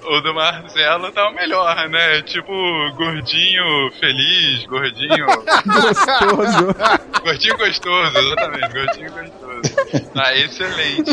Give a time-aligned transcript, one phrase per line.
[0.04, 2.22] o do Marcelo tá o melhor, né?
[2.22, 2.52] Tipo,
[2.96, 5.26] gordinho feliz, gordinho.
[5.26, 6.74] Gostoso.
[7.22, 10.10] gordinho gostoso, exatamente, gordinho gostoso.
[10.12, 11.12] Tá excelente.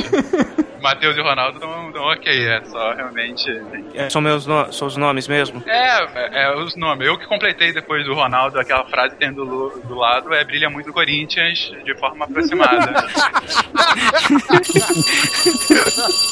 [0.81, 3.49] Matheus e Ronaldo estão ok, é só realmente.
[3.94, 4.73] É, são meus no...
[4.73, 5.61] são os nomes mesmo?
[5.68, 7.07] É, é, é, os nomes.
[7.07, 10.91] Eu que completei depois do Ronaldo aquela frase tendo do, do lado é brilha muito
[10.91, 12.91] Corinthians de forma aproximada.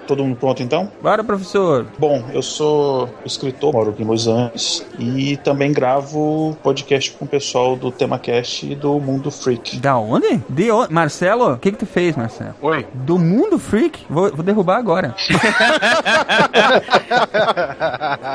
[0.07, 0.91] Todo mundo pronto então?
[1.01, 1.85] Bora, professor.
[1.97, 7.27] Bom, eu sou escritor, moro aqui em Los Angeles e também gravo podcast com o
[7.27, 9.77] pessoal do TemaCast e do Mundo Freak.
[9.77, 10.41] Da onde?
[10.49, 10.93] De onde?
[10.93, 12.53] Marcelo, o que que tu fez, Marcelo?
[12.61, 12.85] Oi.
[12.93, 14.05] Do Mundo Freak?
[14.09, 15.15] Vou, vou derrubar agora.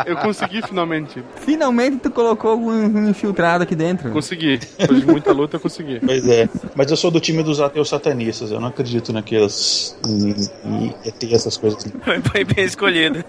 [0.07, 1.23] Eu consegui finalmente.
[1.37, 4.11] Finalmente tu colocou um infiltrado aqui dentro.
[4.11, 4.59] Consegui.
[4.79, 6.01] Depois de muita luta, eu consegui.
[6.01, 6.49] Pois é.
[6.75, 8.51] Mas eu sou do time dos ateus satanistas.
[8.51, 9.97] Eu não acredito naquelas.
[10.07, 10.35] em,
[10.65, 11.93] em ET, essas coisas.
[12.33, 13.25] Foi bem escolhido.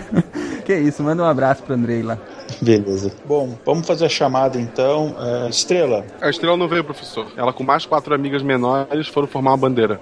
[0.64, 2.18] que isso, manda um abraço pro Andrei lá.
[2.60, 3.12] Beleza.
[3.24, 5.16] Bom, vamos fazer a chamada então.
[5.18, 6.04] É, Estrela.
[6.20, 7.26] A estrela não veio, professor.
[7.36, 10.00] Ela com mais quatro amigas menores foram formar uma bandeira.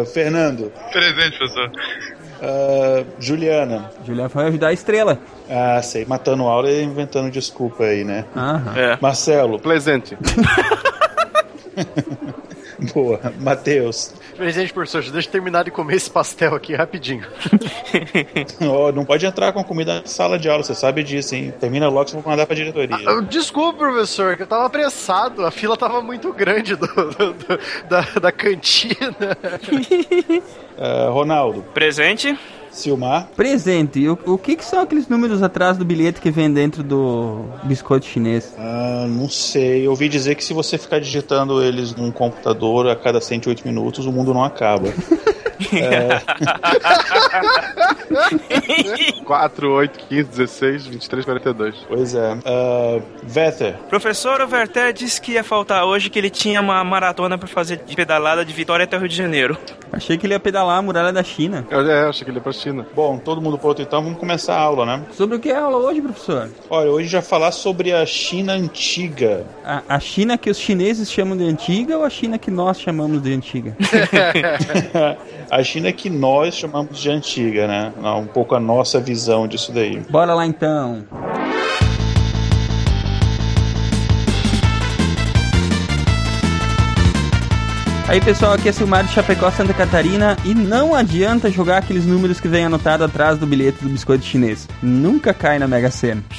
[0.00, 0.72] Uh, Fernando.
[0.90, 1.70] Presente, professor.
[2.40, 3.90] Uh, Juliana.
[4.04, 5.18] Juliana foi ajudar a estrela.
[5.48, 6.04] Ah, sei.
[6.06, 8.24] Matando aula e inventando desculpa aí, né?
[8.34, 8.72] Aham.
[8.76, 8.98] É.
[9.00, 9.60] Marcelo.
[9.60, 10.16] Presente.
[12.94, 13.20] Boa.
[13.40, 14.14] Matheus.
[14.36, 17.26] Presente, professor, deixa eu terminar de comer esse pastel aqui rapidinho.
[18.62, 21.52] Ó, não pode entrar com comida na sala de aula, você sabe disso, hein?
[21.60, 22.96] Termina logo, você vai mandar pra diretoria.
[23.06, 25.44] Ah, Desculpa, professor, que eu tava apressado.
[25.44, 29.14] A fila tava muito grande do, do- do- da, da cantina.
[30.78, 31.62] Uh, Ronaldo.
[31.74, 32.38] Presente.
[32.70, 33.28] Silmar.
[33.36, 34.08] Presente.
[34.08, 38.06] O, o que que são aqueles números atrás do bilhete que vem dentro do biscoito
[38.06, 38.54] chinês?
[38.58, 39.86] Ah, não sei.
[39.86, 44.06] Eu ouvi dizer que se você ficar digitando eles num computador a cada 108 minutos,
[44.06, 44.88] o mundo não acaba.
[49.24, 51.74] 4, 8, 15, 16, 23, 42.
[51.88, 52.32] Pois é.
[52.34, 53.76] Uh, Vether.
[53.88, 57.94] Professor Overté disse que ia faltar hoje que ele tinha uma maratona pra fazer de
[57.94, 59.56] pedalada de Vitória até o Rio de Janeiro.
[59.92, 61.66] Achei que ele ia pedalar a muralha da China.
[61.70, 62.86] Eu, é, achei que ele ia pra China.
[62.94, 65.04] Bom, todo mundo pronto então, vamos começar a aula, né?
[65.12, 66.50] Sobre o que é a aula hoje, professor?
[66.68, 69.46] Olha, hoje já falar sobre a China antiga.
[69.64, 73.22] A, a China que os chineses chamam de antiga ou a China que nós chamamos
[73.22, 73.76] de antiga?
[75.50, 77.92] a China que nós chamamos de antiga, né?
[78.16, 79.98] Um pouco a nossa visão disso daí.
[80.08, 81.04] Bora lá então.
[88.06, 92.40] Aí pessoal, aqui é Silmar de Chapecó, Santa Catarina e não adianta jogar aqueles números
[92.40, 94.68] que vem anotado atrás do bilhete do biscoito chinês.
[94.82, 96.24] Nunca cai na Mega Sena.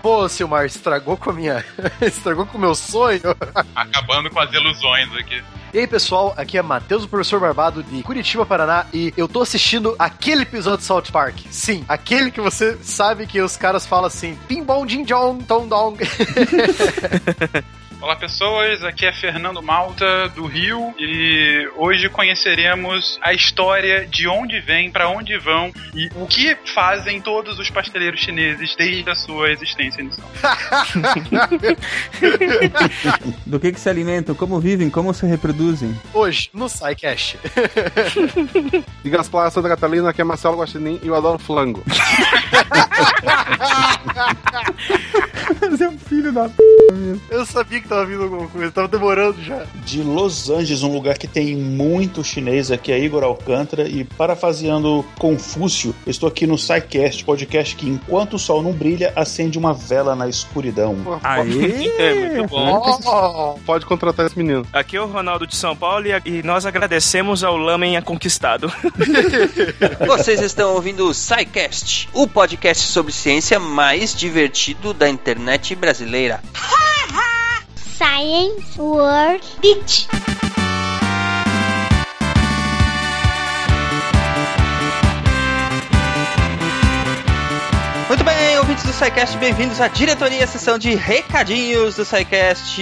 [0.00, 1.62] Pô, Silmar, estragou com a minha.
[2.00, 3.20] estragou com o meu sonho.
[3.74, 5.42] Acabando com as ilusões aqui.
[5.72, 9.40] E aí, pessoal, aqui é Matheus, o professor Barbado de Curitiba, Paraná, e eu tô
[9.40, 11.36] assistindo aquele episódio de South Park.
[11.50, 15.66] Sim, aquele que você sabe que os caras falam assim: Pim bom, din jong, tom
[15.66, 15.98] dong.
[18.02, 24.58] Olá pessoas, aqui é Fernando Malta do Rio e hoje conheceremos a história de onde
[24.58, 29.52] vem, para onde vão e o que fazem todos os pasteleiros chineses desde a sua
[29.52, 30.28] existência inicial.
[33.46, 35.96] Do que que se alimentam, como vivem, como se reproduzem.
[36.12, 37.38] Hoje, no SciCast.
[39.04, 41.84] De Gaspar, Santa Catarina, aqui é Marcelo Guaxinim e eu adoro flango.
[45.70, 46.62] Você é um filho da p...
[47.30, 49.66] Eu sabia que tava vindo alguma coisa, tava demorando já.
[49.84, 55.04] De Los Angeles, um lugar que tem muito chinês, aqui é Igor Alcântara e parafraseando
[55.18, 60.16] Confúcio, estou aqui no SciCast, podcast que enquanto o sol não brilha, acende uma vela
[60.16, 60.96] na escuridão.
[61.22, 61.92] Aê!
[62.02, 62.98] É, muito bom.
[63.04, 64.66] Oh, Pode contratar esse menino.
[64.72, 68.72] Aqui é o Ronaldo de São Paulo e, nós agradecemos ao Lamen a Conquistado.
[70.06, 76.40] Vocês estão ouvindo o SciCast, o podcast sobre ciência mais divertido da internet brasileira.
[78.22, 80.06] Science World Beach.
[88.06, 92.80] Muito bem, ouvintes do SciCast, bem-vindos à diretoria, sessão de recadinhos do SciCast.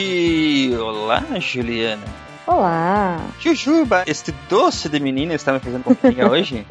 [0.79, 2.30] Olá, Juliana.
[2.50, 3.20] Olá!
[3.38, 6.67] Jujuba, este doce de menina está me fazendo companhia hoje?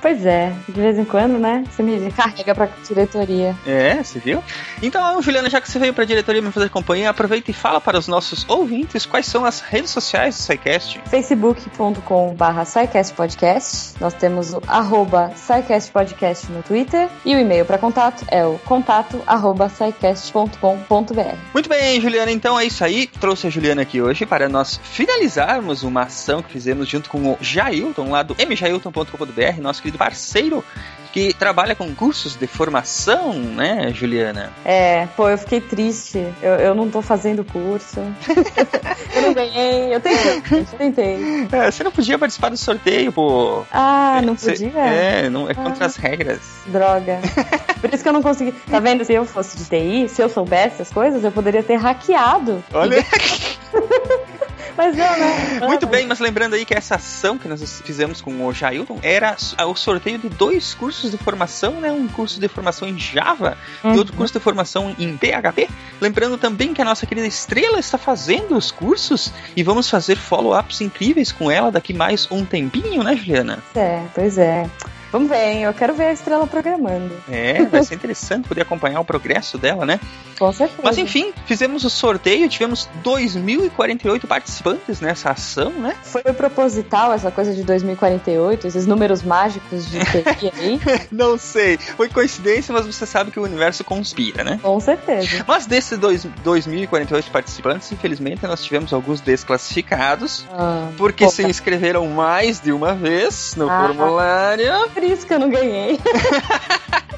[0.00, 1.64] Pois é, de vez em quando, né?
[1.68, 3.56] Você me carrega pra diretoria.
[3.66, 4.44] É, você viu?
[4.80, 7.98] Então, Juliana, já que você veio pra diretoria me fazer companhia, aproveita e fala para
[7.98, 11.00] os nossos ouvintes quais são as redes sociais do SciCast.
[11.06, 12.62] facebook.com barra
[13.16, 13.94] Podcast.
[14.00, 18.56] Nós temos o arroba SciCast Podcast no Twitter e o e-mail para contato é o
[18.60, 19.68] contato arroba.
[21.52, 23.08] Muito bem, Juliana, então é isso aí.
[23.08, 27.18] Trouxe a Juliana aqui hoje para nós finalizarmos finalizarmos uma ação que fizemos junto com
[27.32, 30.62] o Jailton, lá do mjailton.com.br, nosso querido parceiro
[31.12, 34.52] que trabalha com cursos de formação, né, Juliana?
[34.64, 36.18] É, pô, eu fiquei triste.
[36.42, 38.00] Eu, eu não tô fazendo curso.
[39.14, 39.94] eu não ganhei.
[39.94, 41.48] Eu tentei, eu tentei.
[41.52, 43.64] É, você não podia participar do sorteio, pô.
[43.72, 44.72] Ah, não Cê- podia?
[44.80, 46.40] É, não, é contra as regras.
[46.66, 47.20] Droga.
[47.80, 48.50] Por isso que eu não consegui.
[48.68, 49.04] Tá vendo?
[49.04, 52.62] Se eu fosse de TI, se eu soubesse as coisas, eu poderia ter hackeado.
[52.72, 53.04] Olha.
[54.76, 55.60] Mas não, né?
[55.60, 59.36] Muito bem, mas lembrando aí que essa ação que nós fizemos com o Jailton era
[59.66, 61.92] o sorteio de dois cursos de formação, né?
[61.92, 65.68] Um curso de formação em Java e outro curso de formação em PHP.
[66.00, 70.80] Lembrando também que a nossa querida Estrela está fazendo os cursos e vamos fazer follow-ups
[70.80, 73.62] incríveis com ela daqui mais um tempinho, né, Juliana?
[73.74, 74.68] É, pois é.
[75.14, 75.62] Vamos ver, hein?
[75.62, 77.14] Eu quero ver a estrela programando.
[77.30, 80.00] É, vai ser interessante poder acompanhar o progresso dela, né?
[80.36, 80.80] Com certeza.
[80.82, 85.94] Mas enfim, fizemos o sorteio, tivemos 2.048 participantes nessa ação, né?
[86.02, 90.80] Foi proposital essa coisa de 2048, esses números mágicos de TI aí?
[91.12, 94.58] Não sei, foi coincidência, mas você sabe que o universo conspira, né?
[94.60, 95.44] Com certeza.
[95.46, 102.60] Mas desses dois- 2.048 participantes, infelizmente nós tivemos alguns desclassificados, Ah, porque se inscreveram mais
[102.60, 103.86] de uma vez no Ah.
[103.86, 104.72] formulário,
[105.04, 105.98] isso que eu não ganhei.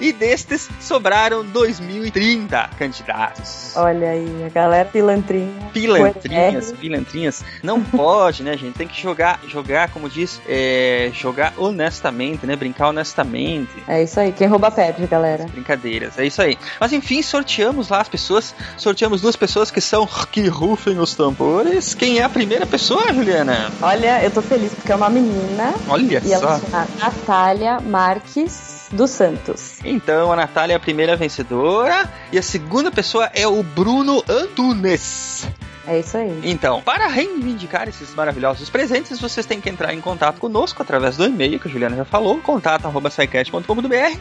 [0.00, 3.72] e destes sobraram 2.030 candidatos.
[3.76, 5.52] Olha aí, a galera pilantrinha.
[5.72, 7.44] Pilantrinhas, pilantrinhas.
[7.62, 8.74] Não pode, né, gente?
[8.74, 12.56] Tem que jogar, jogar, como diz, é, jogar honestamente, né?
[12.56, 13.72] Brincar honestamente.
[13.88, 15.46] É isso aí, quem rouba perde, galera.
[15.46, 16.58] Brincadeiras, é isso aí.
[16.80, 18.54] Mas enfim, sorteamos lá as pessoas.
[18.76, 21.94] Sorteamos duas pessoas que são que rufem os tambores.
[21.94, 23.70] Quem é a primeira pessoa, Juliana?
[23.80, 26.64] Olha, eu tô feliz porque é uma menina Olha e ela só.
[26.64, 29.78] se chama Natália Marques dos Santos.
[29.84, 32.10] Então, a Natália é a primeira vencedora.
[32.32, 35.46] E a segunda pessoa é o Bruno Antunes.
[35.86, 36.40] É isso aí.
[36.44, 41.24] Então, para reivindicar esses maravilhosos presentes, vocês têm que entrar em contato conosco através do
[41.26, 44.18] e-mail que a Juliana já falou, contato.sicast.com.br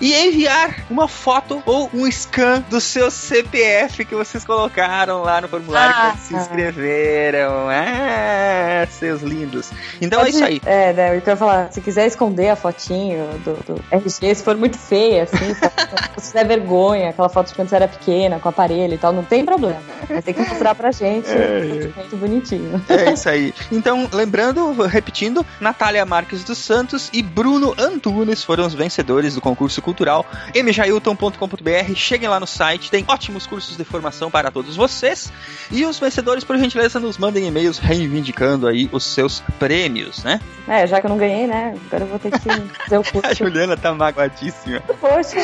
[0.00, 5.48] e enviar uma foto ou um scan do seu CPF que vocês colocaram lá no
[5.48, 6.10] formulário Ah.
[6.10, 7.68] quando se inscreveram.
[7.70, 9.70] Ah, seus lindos.
[10.00, 10.60] Então é Pode- isso aí.
[10.66, 14.56] É, né, eu quero falar, se quiser esconder a fotinho do, do RG, se for
[14.56, 15.54] muito feia, assim,
[16.18, 19.24] se der vergonha, aquela foto de quando você era pequena, com aparelho e tal, não
[19.24, 19.80] tem problema.
[20.08, 22.84] Mas tem que mostrar pra gente um documento bonitinho.
[22.88, 23.54] É isso aí.
[23.70, 29.80] Então, lembrando, repetindo, Natália Marques dos Santos e Bruno Antunes foram os vencedores do concurso
[29.82, 31.94] cultural mjailton.com.br.
[31.94, 35.32] Cheguem lá no site, tem ótimos cursos de formação para todos vocês.
[35.70, 40.40] E os vencedores, por gentileza, nos mandem e-mails reivindicando aí os seus prêmios, né?
[40.68, 41.76] É, já que eu não ganhei, né?
[41.86, 43.34] Agora eu vou ter que fazer o A curso.
[43.36, 44.80] Juliana tá magoadíssima.
[45.00, 45.36] Poxa,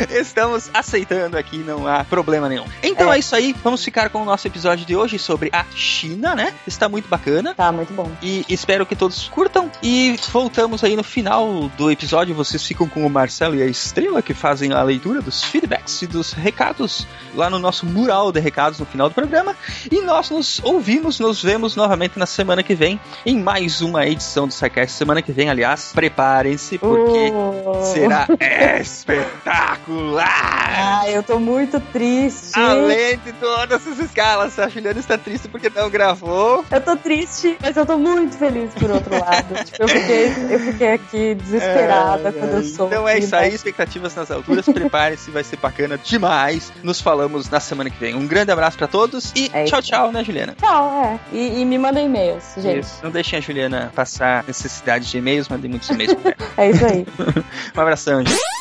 [0.09, 2.65] estamos aceitando aqui, não há problema nenhum.
[2.83, 3.17] Então é.
[3.17, 3.19] É.
[3.19, 6.53] isso aí, vamos ficar com o nosso episódio de hoje sobre a China, né?
[6.67, 7.53] Está muito bacana.
[7.55, 8.11] Tá, muito bom.
[8.21, 9.71] E espero que todos curtam.
[9.81, 12.33] E voltamos aí no final do episódio.
[12.35, 16.07] Vocês ficam com o Marcelo e a Estrela que fazem a leitura dos feedbacks e
[16.07, 19.55] dos recados lá no nosso mural de recados no final do programa.
[19.91, 24.47] E nós nos ouvimos, nos vemos novamente na semana que vem em mais uma edição
[24.47, 24.95] do SciCast.
[24.97, 27.81] Semana que vem, aliás, preparem-se porque Oh.
[27.83, 28.27] será
[28.79, 30.27] espetacular!
[31.01, 32.57] Ah, eu tô muito triste.
[32.57, 36.65] Além de todas as escalas, a Juliana está triste porque não gravou.
[36.69, 39.53] Eu tô triste, mas eu tô muito feliz por outro lado.
[39.63, 42.93] tipo, eu fiquei, eu fiquei aqui desesperada É, quando eu soube.
[42.93, 46.71] Então é isso aí, expectativas nas alturas, prepare-se, vai ser bacana demais.
[46.83, 48.15] Nos falamos na semana que vem.
[48.15, 50.55] Um grande abraço pra todos e É tchau, tchau, né, Juliana?
[50.59, 51.19] Tchau, é.
[51.31, 52.79] E, e me mandem e-mails, gente.
[52.79, 52.99] Isso.
[53.03, 56.15] Não deixem a Juliana passar necessidade de e-mails, mandem muitos e-mails.
[56.57, 57.05] É isso aí.
[57.75, 58.58] Um abração, gente.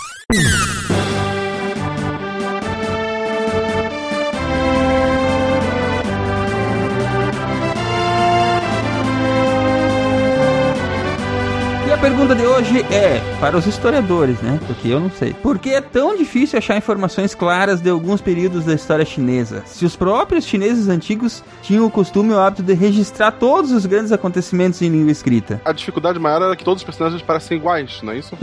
[12.09, 14.59] Pergunta de hoje é para os historiadores, né?
[14.67, 15.35] Porque eu não sei.
[15.35, 19.63] Por que é tão difícil achar informações claras de alguns períodos da história chinesa?
[19.67, 23.85] Se os próprios chineses antigos tinham o costume e o hábito de registrar todos os
[23.85, 25.61] grandes acontecimentos em língua escrita.
[25.67, 28.35] A dificuldade maior era que todos os personagens parecem iguais, não é isso?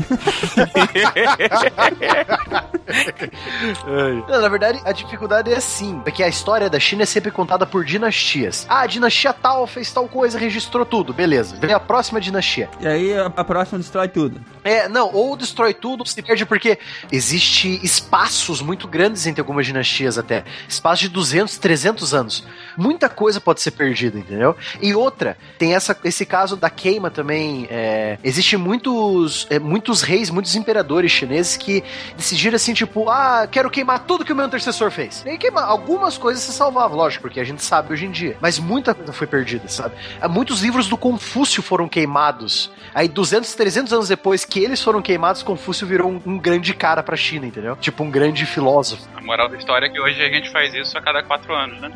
[4.27, 7.65] Não, na verdade, a dificuldade é assim, porque a história da China é sempre contada
[7.65, 8.65] por dinastias.
[8.69, 11.55] Ah, a dinastia tal fez tal coisa, registrou tudo, beleza.
[11.59, 12.69] Vem a próxima dinastia.
[12.79, 14.41] E aí a, a próxima destrói tudo.
[14.65, 16.77] É, não, ou destrói tudo, se perde porque
[17.09, 20.43] existe espaços muito grandes entre algumas dinastias até.
[20.67, 22.45] Espaços de 200, 300 anos.
[22.75, 24.57] Muita coisa pode ser perdida, entendeu?
[24.81, 27.65] E outra, tem essa, esse caso da queima também.
[27.69, 31.81] É, existe muitos, é, muitos reis, muitos imperadores chineses que
[32.17, 35.23] decidiram assim, tipo, ah, quero queimar tudo que o meu antecessor fez.
[35.25, 35.63] E aí queimar.
[35.63, 38.35] Algumas coisas se salvavam, lógico, porque a gente sabe hoje em dia.
[38.41, 39.95] Mas muita coisa foi perdida, sabe?
[40.29, 42.69] Muitos livros do Confúcio foram queimados.
[42.93, 47.01] Aí 200, 300 anos depois que eles foram queimados, Confúcio virou um, um grande cara
[47.03, 47.75] pra China, entendeu?
[47.75, 49.03] Tipo, um grande filósofo.
[49.15, 51.79] A moral da história é que hoje a gente faz isso a cada quatro anos,
[51.81, 51.91] né?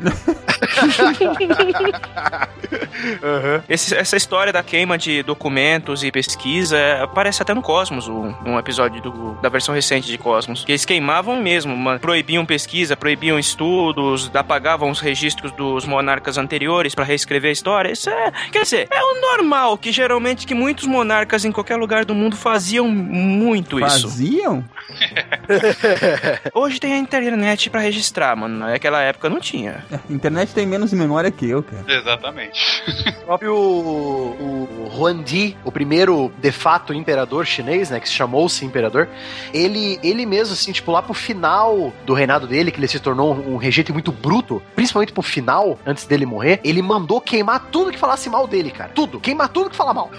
[3.68, 8.34] Esse- essa história da queima de documentos e pesquisa é, aparece até no Cosmos, um,
[8.44, 10.64] um episódio do- da versão recente de Cosmos.
[10.64, 16.94] Que eles queimavam mesmo, ma- proibiam pesquisa, proibiam estudos, apagavam os registros dos monarcas anteriores
[16.94, 17.92] pra reescrever a história.
[17.92, 22.04] Isso é, quer dizer, é o normal que geralmente que muitos monarcas em qualquer lugar
[22.04, 24.08] do mundo faziam muito isso.
[24.08, 24.64] Faziam?
[26.54, 28.58] Hoje tem a internet pra registrar, mano.
[28.58, 29.84] Naquela época não tinha.
[29.90, 31.84] A internet tem menos memória que eu, cara.
[31.88, 32.60] Exatamente.
[33.20, 39.08] O próprio o Huangdi, o primeiro de fato imperador chinês, né, que se chamou-se imperador,
[39.54, 43.32] ele, ele mesmo, assim, tipo, lá pro final do reinado dele, que ele se tornou
[43.32, 47.92] um, um regente muito bruto, principalmente pro final, antes dele morrer, ele mandou queimar tudo
[47.92, 48.90] que falasse mal dele, cara.
[48.92, 49.20] Tudo.
[49.20, 50.10] Queimar tudo que fala mal.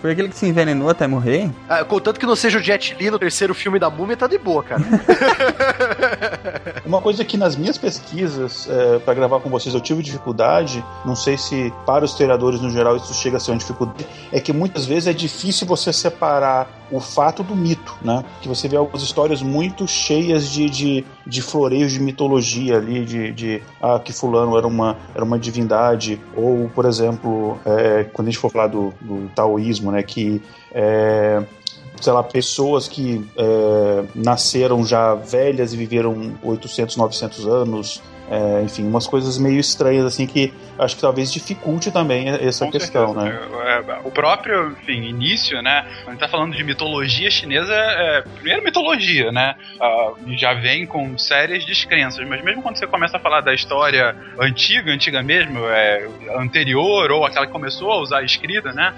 [0.00, 1.50] Foi aquele que se envenenou até morrer?
[1.68, 4.38] Ah, Contanto que não seja o Jet Li no terceiro filme da Múmia, tá de
[4.38, 4.82] boa, cara.
[6.86, 11.16] Uma coisa que nas minhas pesquisas é, para gravar com vocês eu tive dificuldade, não
[11.16, 14.52] sei se para os historiadores no geral isso chega a ser uma dificuldade, é que
[14.52, 18.24] muitas vezes é difícil você separar o fato do mito, né?
[18.40, 23.32] Que você vê algumas histórias muito cheias de, de, de floreios de mitologia ali, de,
[23.32, 28.30] de ah, que fulano era uma, era uma divindade, ou, por exemplo, é, quando a
[28.30, 30.02] gente for falar do, do taoísmo, né?
[30.02, 31.42] Que é,
[32.00, 38.86] sei lá, pessoas que é, nasceram já velhas e viveram 800, 900 anos, é, enfim,
[38.86, 43.30] umas coisas meio estranhas assim que acho que talvez dificulte também essa Com questão, certeza.
[43.30, 43.84] né?
[44.02, 45.86] É, O próprio, enfim, início, né?
[46.06, 49.54] A gente tá falando de mitologia chinesa, é, primeiro mitologia, né?
[49.80, 54.16] Ah, já vem com sérias descrenças, mas mesmo quando você começa a falar da história
[54.40, 58.94] antiga, antiga mesmo, é, anterior, ou aquela que começou a usar a escrita, né?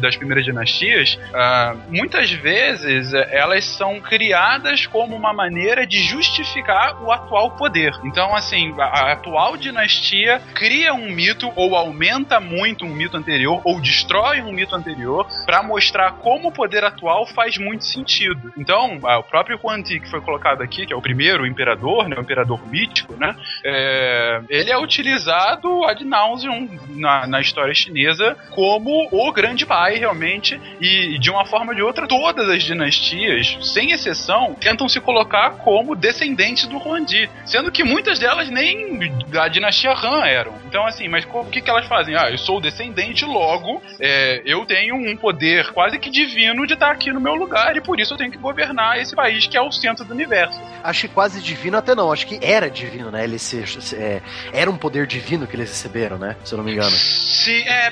[0.00, 7.02] Das primeiras dinastias, ah, muitas vezes é, elas são criadas como uma maneira de justificar
[7.02, 7.92] o atual poder.
[8.04, 13.60] Então, assim, a, a atual dinastia cria um mito ou aumenta muito um mito anterior
[13.64, 18.52] ou destrói um mito anterior para mostrar como o poder atual faz muito sentido.
[18.56, 22.16] Então, o próprio Huan Ti que foi colocado aqui, que é o primeiro imperador, né,
[22.16, 23.34] o imperador mítico, né,
[23.64, 30.60] é, ele é utilizado ad nauseum na, na história chinesa como o grande pai, realmente,
[30.80, 35.50] e de uma forma ou de outra, todas as dinastias, sem exceção, tentam se colocar
[35.58, 40.54] como descendentes do Huangdi, sendo que muitas delas nem da dinastia Han eram.
[40.66, 42.14] Então, assim, mas o que, que elas fazem?
[42.16, 46.90] Ah, eu sou descendente, logo é, eu tenho um poder quase que divino de estar
[46.90, 49.62] aqui no meu lugar e por isso eu tenho que governar esse país que é
[49.62, 50.60] o centro do universo.
[50.82, 53.24] Acho que quase divino até não, acho que era divino, né?
[53.24, 54.20] Ele se, se- é,
[54.52, 56.36] era um poder divino que eles receberam, né?
[56.44, 56.90] Se eu não me engano.
[56.90, 57.90] Se, é,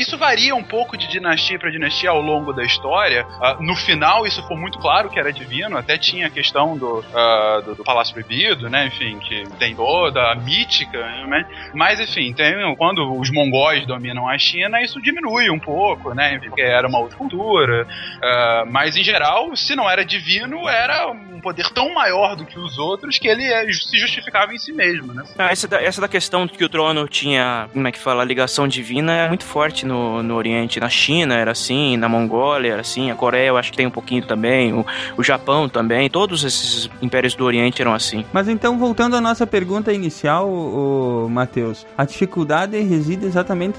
[0.00, 3.26] isso varia um pouco de dinastia para dinastia ao longo da história.
[3.40, 5.76] Ah, no final, isso foi muito claro que era divino.
[5.76, 8.86] Até tinha a questão do, ah, do, do Palácio Proibido, né?
[8.86, 10.98] Enfim, que tem toda a mítica.
[11.26, 11.46] Né?
[11.74, 16.38] Mas, enfim, tem, quando os mongóis dominam a China, isso diminui um pouco, né?
[16.38, 17.86] Porque era uma outra cultura.
[18.22, 22.58] Ah, mas, em geral, se não era divino, era um poder tão maior do que
[22.58, 25.24] os outros que ele é, se justificava em si mesmo, né?
[25.38, 28.24] Ah, essa, da, essa da questão de que o trono tinha, como é que fala,
[28.24, 30.78] ligação divina é muito forte no, no Oriente.
[30.78, 33.90] Na China era assim, na Mongólia era assim, a Coreia eu acho que tem um
[33.90, 38.24] pouquinho também, o, o Japão também, todos esses impérios do Oriente eram assim.
[38.32, 43.78] Mas então, voltando à nossa pergunta inicial, o Matheus, a dificuldade reside exatamente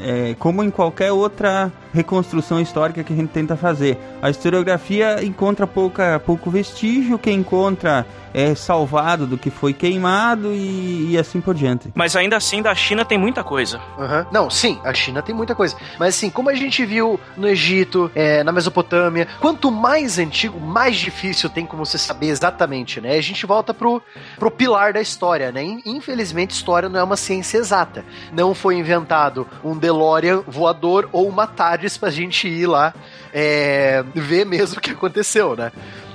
[0.00, 3.98] é, como em qualquer outra reconstrução histórica que a gente tenta fazer.
[4.22, 11.12] A historiografia encontra pouca, pouco vestígio, quem encontra é salvado do que foi queimado e,
[11.12, 11.90] e assim por diante.
[11.94, 13.80] Mas ainda assim, da China tem muita coisa.
[13.98, 14.26] Aham.
[14.32, 15.76] Não, sim, a China tem muita coisa.
[15.98, 20.96] Mas assim, como a gente viu no Egito, é, na Mesopotâmia, quanto mais antigo, mais
[20.96, 23.16] difícil tem como você saber exatamente, né?
[23.16, 24.02] A gente volta pro,
[24.38, 25.62] pro pilar da história, né?
[25.62, 28.04] In- Infelizmente, história não é uma ciência exata.
[28.32, 32.94] Não foi inventado um DeLorean voador ou uma TARDIS pra gente ir lá
[33.32, 35.70] é, ver mesmo o que aconteceu, né?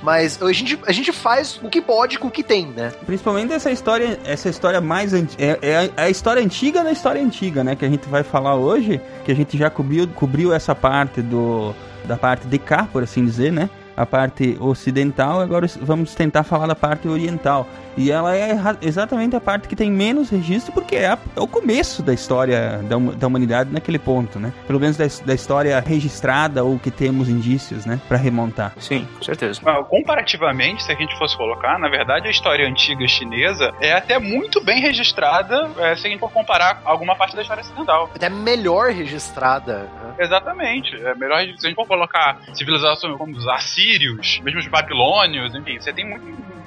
[0.06, 2.92] Mas a gente, a gente faz o que pode com o que tem, né?
[3.04, 5.12] Principalmente essa história, essa história mais.
[5.12, 7.74] É, é a, a história antiga da história antiga, né?
[7.74, 11.74] Que a gente vai falar hoje, que a gente já cobriu, cobriu essa parte do.
[12.04, 13.68] Da parte de cá, por assim dizer, né?
[13.96, 17.66] A parte ocidental, agora vamos tentar falar da parte oriental.
[17.96, 21.46] E ela é exatamente a parte que tem menos registro, porque é, a- é o
[21.46, 24.52] começo da história da, da humanidade naquele ponto, né?
[24.66, 28.00] Pelo menos da, da história registrada ou que temos indícios, né?
[28.08, 28.72] Pra remontar.
[28.78, 29.60] Sim, com certeza.
[29.64, 34.18] Ah, Comparativamente, se a gente fosse colocar, na verdade a história antiga chinesa é até
[34.18, 38.10] muito bem registrada é, se a gente for comparar alguma parte da história ocidental.
[38.14, 39.78] Até melhor registrada.
[39.84, 40.14] né?
[40.18, 40.94] Exatamente.
[40.96, 45.78] É melhor se a gente for colocar civilizações como os assírios, mesmo os babilônios, enfim,
[45.80, 46.24] você tem muito,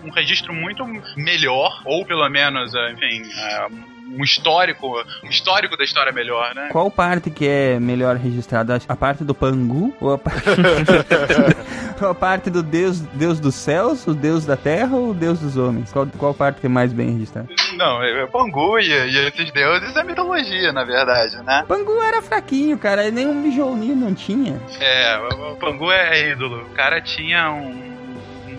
[0.09, 0.83] um registro muito
[1.15, 3.67] melhor, ou pelo menos, é, enfim, é,
[4.11, 4.87] um histórico,
[5.23, 6.69] um histórico da história melhor, né?
[6.71, 8.79] Qual parte que é melhor registrada?
[8.87, 9.95] A parte do Pangu?
[10.01, 10.31] Ou a, pa-
[12.01, 15.39] ou a parte do Deus, Deus dos céus, o Deus da terra ou o Deus
[15.39, 15.91] dos homens?
[15.91, 17.49] Qual, qual parte que é mais bem registrada?
[17.75, 21.63] Não, é, é Pangu e, e esses deuses é mitologia, na verdade, né?
[21.67, 23.09] Pangu era fraquinho, cara.
[23.11, 24.59] Nem um Mijolinho não tinha.
[24.79, 25.17] É,
[25.51, 26.63] o Pangu é ídolo.
[26.63, 27.88] O cara tinha um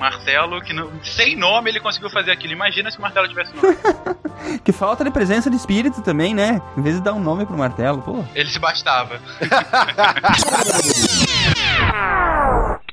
[0.00, 2.54] martelo que, não, sem nome, ele conseguiu fazer aquilo.
[2.54, 3.76] Imagina se o martelo tivesse nome.
[4.64, 6.62] Que falta de presença de espírito também, né?
[6.76, 8.24] Em vez de dar um nome pro martelo, pô.
[8.34, 9.20] Ele se bastava.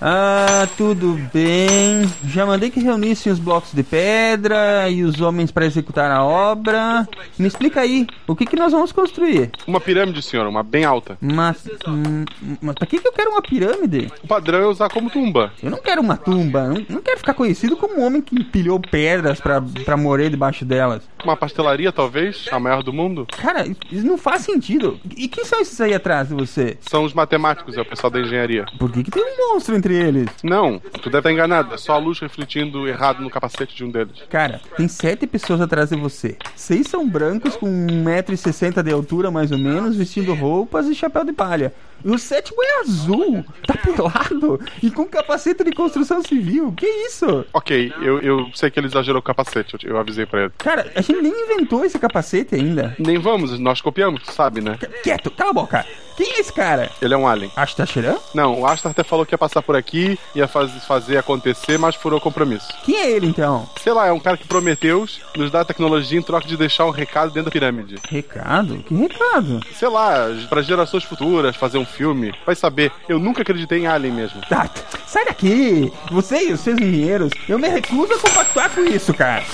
[0.00, 2.08] Ah, tudo bem.
[2.26, 7.08] Já mandei que reunissem os blocos de pedra e os homens para executar a obra.
[7.38, 9.50] Me explica aí, o que, que nós vamos construir?
[9.66, 11.16] Uma pirâmide, senhor, uma bem alta.
[11.20, 12.24] Mas, hum,
[12.60, 14.10] mas pra que, que eu quero uma pirâmide?
[14.22, 15.52] O padrão é usar como tumba.
[15.62, 18.78] Eu não quero uma tumba, não, não quero ficar conhecido como um homem que empilhou
[18.80, 21.02] pedras pra, pra morrer debaixo delas.
[21.24, 23.26] Uma pastelaria, talvez, a maior do mundo.
[23.40, 25.00] Cara, isso- isso não faz sentido.
[25.16, 26.76] E quem são esses aí atrás de você?
[26.82, 28.66] São os matemáticos, é o pessoal da engenharia.
[28.78, 30.28] Por que, que tem um monstro entre eles?
[30.42, 31.74] Não, tu deve estar enganado.
[31.74, 34.22] É só a luz refletindo errado no capacete de um deles.
[34.28, 36.36] Cara, tem sete pessoas atrás de você.
[36.54, 41.32] Seis são brancos com 1,60m de altura, mais ou menos, vestindo roupas e chapéu de
[41.32, 41.72] palha.
[42.04, 46.72] E o sétimo é azul, tá pelado e com capacete de construção civil.
[46.76, 47.46] Que isso?
[47.52, 50.52] Ok, eu, eu sei que ele exagerou o capacete, eu, eu avisei pra ele.
[50.58, 52.94] Cara, a gente nem inventou esse capacete ainda.
[52.98, 54.78] Nem vamos, nós copiamos, tu sabe, né?
[55.02, 55.86] Quieto, cala a boca.
[56.16, 56.90] Quem é esse cara?
[57.02, 57.50] Ele é um alien.
[57.56, 58.16] Ashtar Sheran?
[58.32, 61.96] Não, o Astar até falou que ia passar por aqui, ia faz, fazer acontecer, mas
[61.96, 62.68] furou o compromisso.
[62.84, 63.68] Quem é ele então?
[63.82, 66.90] Sei lá, é um cara que prometeu nos dar tecnologia em troca de deixar um
[66.90, 67.96] recado dentro da pirâmide.
[68.08, 68.76] Recado?
[68.78, 69.60] Que recado?
[69.72, 72.34] Sei lá, para gerações futuras, fazer um filme.
[72.44, 74.40] Vai saber, eu nunca acreditei em Alien mesmo.
[74.48, 74.68] Tá,
[75.06, 75.92] sai daqui!
[76.10, 79.44] Você e os seus engenheiros, eu me recuso a compactuar com isso, cara.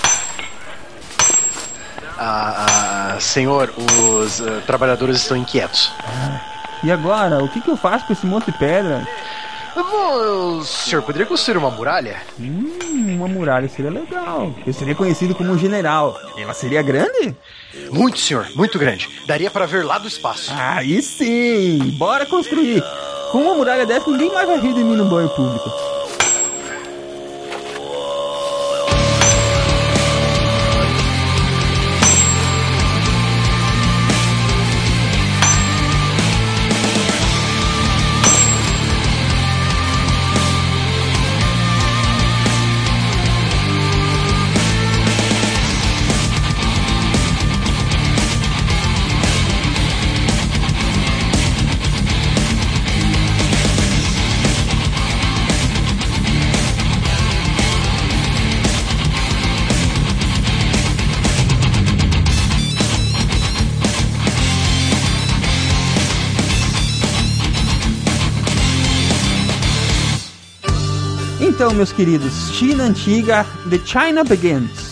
[2.17, 5.91] Ah, ah, senhor, os ah, trabalhadores estão inquietos.
[6.83, 9.07] E agora, o que, que eu faço com esse monte de pedra?
[9.75, 12.21] Bom, o senhor poderia construir uma muralha?
[12.39, 14.53] Hum, uma muralha seria legal.
[14.65, 16.19] Eu seria conhecido como um general.
[16.37, 17.35] Ela seria grande?
[17.89, 19.09] Muito, senhor, muito grande.
[19.25, 20.51] Daria para ver lá do espaço.
[20.53, 21.95] Aí sim!
[21.97, 22.83] Bora construir!
[23.31, 25.71] Com uma muralha dessa, ninguém mais vai rir de mim no banho público.
[71.73, 74.90] Meus queridos, China antiga, The China Begins.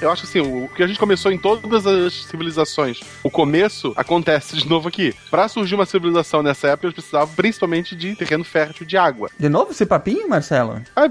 [0.00, 4.56] Eu acho assim, o que a gente começou em todas as civilizações, o começo acontece
[4.56, 5.14] de novo aqui.
[5.30, 9.30] Pra surgir uma civilização nessa época, eles precisavam principalmente de terreno fértil de água.
[9.38, 10.80] De novo esse papinho, Marcelo?
[10.96, 11.08] Ah,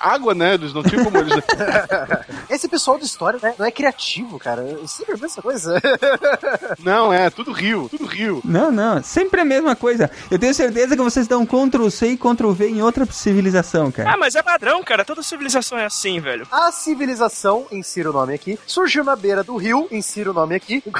[0.00, 0.54] Água, né?
[0.54, 1.34] Eles não tinham como eles.
[2.48, 4.62] Esse pessoal de história né, não é criativo, cara.
[4.62, 5.80] Eu sempre penso essa coisa.
[6.82, 8.40] Não, é tudo rio, tudo rio.
[8.44, 10.10] Não, não, sempre a mesma coisa.
[10.30, 14.12] Eu tenho certeza que vocês dão Ctrl C e Ctrl V em outra civilização, cara.
[14.12, 15.04] Ah, mas é padrão, cara.
[15.04, 16.46] Toda civilização é assim, velho.
[16.50, 20.82] A civilização, insira o nome aqui, surgiu na beira do rio, insira o nome aqui.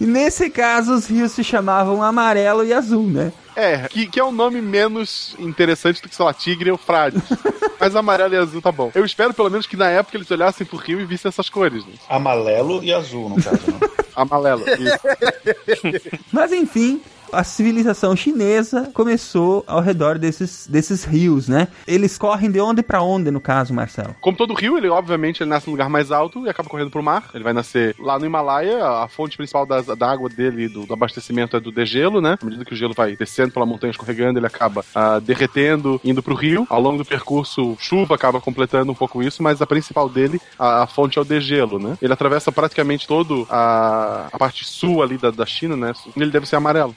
[0.00, 3.32] E nesse caso, os rios se chamavam amarelo e azul, né?
[3.54, 7.22] É, que, que é um nome menos interessante do que, sei lá, Tigre e Eufrates.
[7.80, 8.90] Mas amarelo e azul tá bom.
[8.94, 11.84] Eu espero pelo menos que na época eles olhassem pro rio e vissem essas cores,
[11.86, 11.92] né?
[12.08, 13.78] Amarelo e azul, no caso, né?
[14.14, 16.08] Amarelo, isso.
[16.32, 17.00] Mas enfim,
[17.32, 21.68] a civilização chinesa começou ao redor desses, desses rios, né?
[21.86, 24.14] Eles correm de onde pra onde, no caso, Marcelo?
[24.20, 27.02] Como todo rio, ele obviamente ele nasce num lugar mais alto e acaba correndo pro
[27.02, 27.30] mar.
[27.34, 30.92] Ele vai nascer lá no Himalaia, a fonte principal das, da água dele, do, do
[30.94, 32.38] abastecimento é do degelo, né?
[32.40, 36.22] À medida que o gelo vai descendo pela montanha, escorregando, ele acaba ah, derretendo, indo
[36.22, 36.66] pro rio.
[36.68, 40.82] Ao longo do percurso, chuva acaba completando um pouco isso, mas a principal dele, a,
[40.82, 41.96] a fonte é o degelo, né?
[42.00, 45.92] Ele atravessa praticamente todo a, a parte sul ali da, da China, né?
[46.16, 46.94] Ele deve ser amarelo.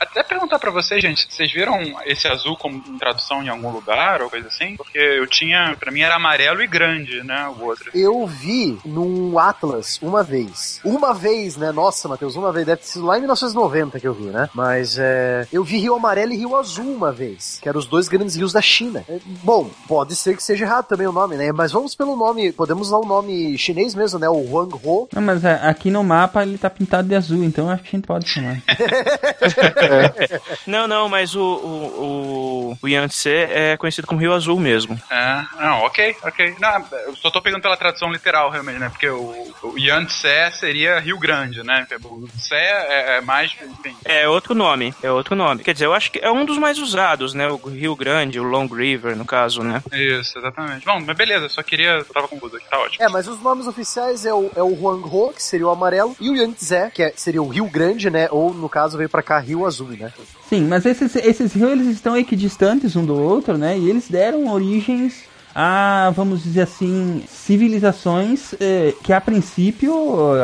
[0.00, 4.22] Até perguntar pra vocês, gente, vocês viram esse azul como em tradução em algum lugar
[4.22, 4.76] ou coisa assim?
[4.76, 7.90] Porque eu tinha, pra mim era amarelo e grande, né, o outro.
[7.94, 10.80] Eu vi num Atlas uma vez.
[10.84, 11.72] Uma vez, né?
[11.72, 12.66] Nossa, Matheus, uma vez.
[12.66, 14.48] Deve ter sido lá em 1990 que eu vi, né?
[14.54, 18.08] Mas é, eu vi Rio Amarelo e Rio Azul uma vez, que eram os dois
[18.08, 19.04] grandes rios da China.
[19.08, 21.52] É, bom, pode ser que seja errado também o nome, né?
[21.52, 24.28] Mas vamos pelo nome, podemos usar o nome chinês mesmo, né?
[24.28, 25.08] O Huang Ho.
[25.12, 27.98] Não, mas é, aqui no mapa ele tá pintado de azul, então acho que a
[27.98, 28.62] gente pode chamar.
[30.66, 35.00] Não, não, mas o, o, o, Yangtze é conhecido como Rio Azul mesmo.
[35.10, 36.56] É, não, ok, ok.
[36.60, 38.88] Não, eu só tô pegando pela tradução literal, realmente, né?
[38.88, 41.86] Porque o, o Yangtze seria Rio Grande, né?
[42.04, 43.96] O Tse é, é mais, enfim.
[44.04, 45.62] É outro nome, é outro nome.
[45.62, 47.48] Quer dizer, eu acho que é um dos mais usados, né?
[47.48, 49.82] O Rio Grande, o Long River, no caso, né?
[49.92, 50.84] Isso, exatamente.
[50.84, 51.92] Bom, mas beleza, só queria.
[51.92, 53.04] Eu tava confuso aqui, tá ótimo.
[53.04, 56.16] É, mas os nomes oficiais é o, é o Huang Ho, que seria o amarelo,
[56.20, 58.28] e o Yangtze, que é- seria o Rio Grande, né?
[58.30, 60.12] Ou, no caso, veio pra cá Rio Azul, né?
[60.48, 63.78] Sim, mas esses, esses rios eles estão equidistantes um do outro, né?
[63.78, 65.24] E eles deram origens
[65.54, 69.92] a, vamos dizer assim, civilizações eh, que a princípio,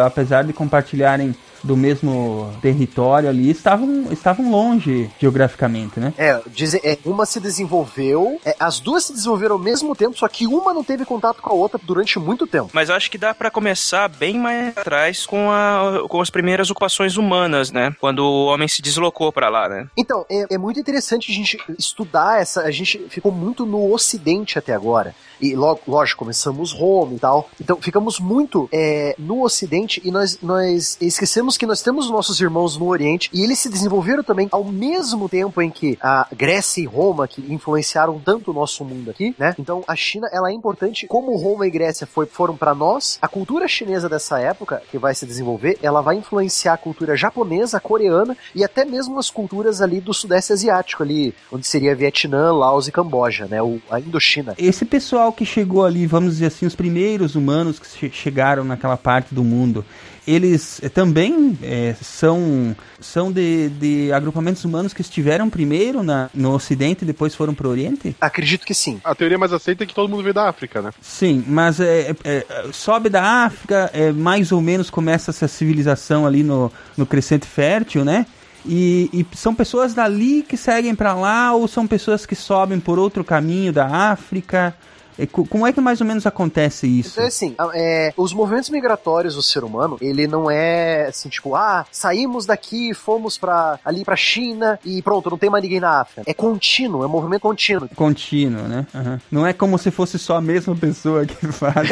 [0.04, 6.12] apesar de compartilharem do mesmo território ali, estavam, estavam longe geograficamente, né?
[6.16, 10.28] É, dizem, é, uma se desenvolveu, é, as duas se desenvolveram ao mesmo tempo, só
[10.28, 12.70] que uma não teve contato com a outra durante muito tempo.
[12.72, 16.70] Mas eu acho que dá pra começar bem mais atrás com, a, com as primeiras
[16.70, 17.94] ocupações humanas, né?
[18.00, 19.88] Quando o homem se deslocou pra lá, né?
[19.96, 22.62] Então, é, é muito interessante a gente estudar essa.
[22.62, 25.14] A gente ficou muito no Ocidente até agora.
[25.40, 27.48] E logo, lógico, começamos Roma e tal.
[27.60, 32.76] Então ficamos muito é, no Ocidente e nós, nós esquecemos que nós temos nossos irmãos
[32.76, 36.86] no Oriente e eles se desenvolveram também ao mesmo tempo em que a Grécia e
[36.86, 39.54] Roma, que influenciaram tanto o nosso mundo aqui, né?
[39.58, 41.06] Então a China ela é importante.
[41.06, 45.14] Como Roma e Grécia foi, foram para nós, a cultura chinesa dessa época que vai
[45.14, 50.00] se desenvolver, ela vai influenciar a cultura japonesa, coreana e até mesmo as culturas ali
[50.00, 53.62] do Sudeste Asiático, ali onde seria Vietnã, Laos e Camboja, né?
[53.62, 54.54] O, a Indochina.
[54.58, 58.96] Esse pessoal que chegou ali, vamos dizer assim, os primeiros humanos que che- chegaram naquela
[58.96, 59.84] parte do mundo,
[60.26, 66.52] eles eh, também eh, são, são de, de agrupamentos humanos que estiveram primeiro na, no
[66.52, 68.14] Ocidente e depois foram para o Oriente?
[68.20, 69.00] Acredito que sim.
[69.04, 70.90] A teoria mais aceita é que todo mundo veio da África, né?
[71.00, 76.26] Sim, mas é, é, é, sobe da África, é, mais ou menos começa essa civilização
[76.26, 78.26] ali no, no crescente fértil, né?
[78.66, 82.98] E, e são pessoas dali que seguem para lá ou são pessoas que sobem por
[82.98, 84.74] outro caminho da África?
[85.18, 87.10] É, co- como é que mais ou menos acontece isso?
[87.14, 91.54] Então, assim, a- é, os movimentos migratórios do ser humano, ele não é assim, tipo,
[91.54, 96.00] ah, saímos daqui, fomos para ali pra China e pronto, não tem mais ninguém na
[96.00, 96.22] África.
[96.26, 97.88] É contínuo, é um movimento contínuo.
[97.94, 98.86] Contínuo, né?
[98.94, 99.20] Aham.
[99.30, 101.88] Não é como se fosse só a mesma pessoa que faz.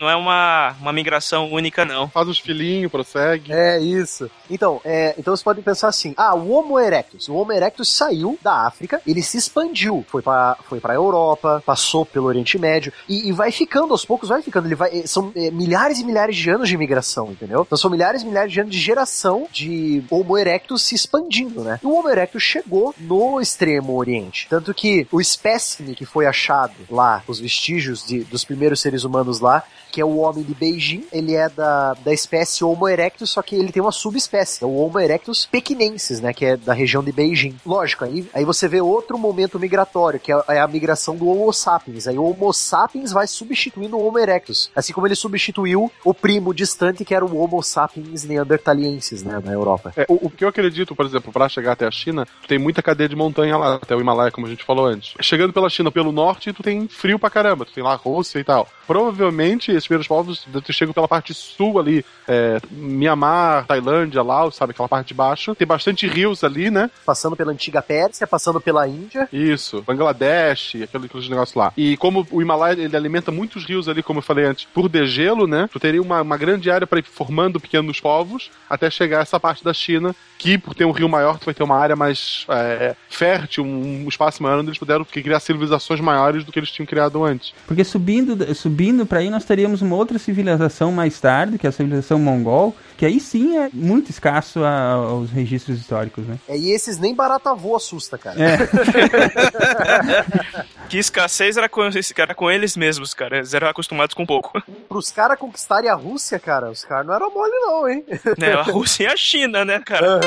[0.00, 2.08] Não é uma, uma migração única, não.
[2.08, 3.52] Faz os filhinhos, prossegue.
[3.52, 4.30] É isso.
[4.48, 7.28] Então, é, então você pode pensar assim: ah, o Homo erectus.
[7.28, 11.89] O Homo erectus saiu da África, ele se expandiu, foi para foi para Europa, passou
[12.12, 14.66] pelo Oriente Médio e, e vai ficando aos poucos, vai ficando.
[14.66, 17.62] Ele vai, eh, são eh, milhares e milhares de anos de migração, entendeu?
[17.62, 21.80] Então são milhares e milhares de anos de geração de Homo erectus se expandindo, né?
[21.82, 26.74] E o Homo erectus chegou no extremo Oriente, tanto que o espécime que foi achado
[26.90, 31.04] lá, os vestígios de, dos primeiros seres humanos lá, que é o homem de Beijing,
[31.12, 34.76] ele é da, da espécie Homo erectus, só que ele tem uma subespécie, é o
[34.76, 37.56] Homo erectus pequinensis, né, que é da região de Beijing.
[37.64, 41.52] Lógico, aí, aí você vê outro momento migratório, que é, é a migração do Homo
[41.52, 42.06] sapiens.
[42.06, 44.70] Aí o Homo sapiens vai substituindo o Homo erectus.
[44.74, 49.52] Assim como ele substituiu o primo distante que era o Homo sapiens neandertaliensis, né, na
[49.52, 49.92] Europa.
[49.96, 52.82] É, o, o que eu acredito, por exemplo, para chegar até a China, tem muita
[52.82, 55.14] cadeia de montanha lá, até o Himalaia, como a gente falou antes.
[55.20, 58.44] Chegando pela China pelo norte, tu tem frio pra caramba, tu tem lá Rússia e
[58.44, 58.68] tal.
[58.86, 64.88] Provavelmente esses primeiros povos chegam pela parte sul ali, é, Mianmar, Tailândia, Laos, sabe, aquela
[64.88, 65.54] parte de baixo.
[65.54, 66.90] Tem bastante rios ali, né?
[67.04, 69.28] Passando pela antiga Pérsia, passando pela Índia.
[69.32, 71.72] Isso, Bangladesh, aquele, aqueles negócios lá.
[71.76, 75.46] E como o Himalaia ele alimenta muitos rios ali, como eu falei antes, por degelo,
[75.46, 75.68] né?
[75.72, 79.40] Tu teria uma, uma grande área para ir formando pequenos povos até chegar a essa
[79.40, 82.46] parte da China, que por ter um rio maior, tu vai ter uma área mais
[82.48, 86.70] é, fértil, um, um espaço maior onde eles puderam criar civilizações maiores do que eles
[86.70, 87.52] tinham criado antes.
[87.66, 91.72] Porque subindo, subindo para aí nós teríamos uma outra civilização mais tarde, que é a
[91.72, 96.36] civilização mongol, que aí sim é muito escasso a- aos registros históricos, né?
[96.48, 98.36] É, e esses nem barata voa assusta, cara.
[98.42, 98.58] É.
[100.90, 101.82] Que escassez era com,
[102.18, 103.36] era com eles mesmos, cara.
[103.36, 104.60] Eles eram acostumados com pouco.
[104.88, 108.04] Pros caras conquistarem a Rússia, cara, os caras não eram mole não, hein?
[108.36, 108.54] Né?
[108.54, 110.18] A Rússia e a China, né, cara?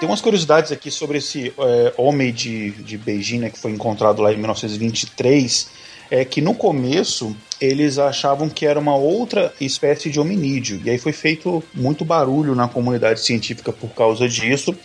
[0.00, 4.20] Tem umas curiosidades aqui sobre esse é, homem de, de Beijing, né, que foi encontrado
[4.20, 5.70] lá em 1923.
[6.14, 10.78] É que no começo eles achavam que era uma outra espécie de hominídeo.
[10.84, 14.76] E aí foi feito muito barulho na comunidade científica por causa disso.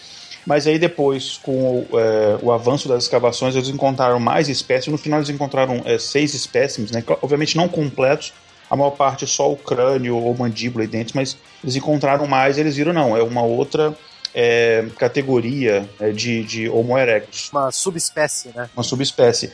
[0.46, 4.90] Mas aí depois, com o, é, o avanço das escavações, eles encontraram mais espécies.
[4.90, 7.04] No final eles encontraram é, seis espécimes, né?
[7.22, 8.32] obviamente não completos,
[8.70, 12.78] a maior parte só o crânio ou mandíbula e dentes, mas eles encontraram mais eles
[12.78, 13.94] viram, não, é uma outra
[14.34, 18.70] é, categoria é, de, de Homo erectus Uma subespécie, né?
[18.76, 19.52] uma subespécie.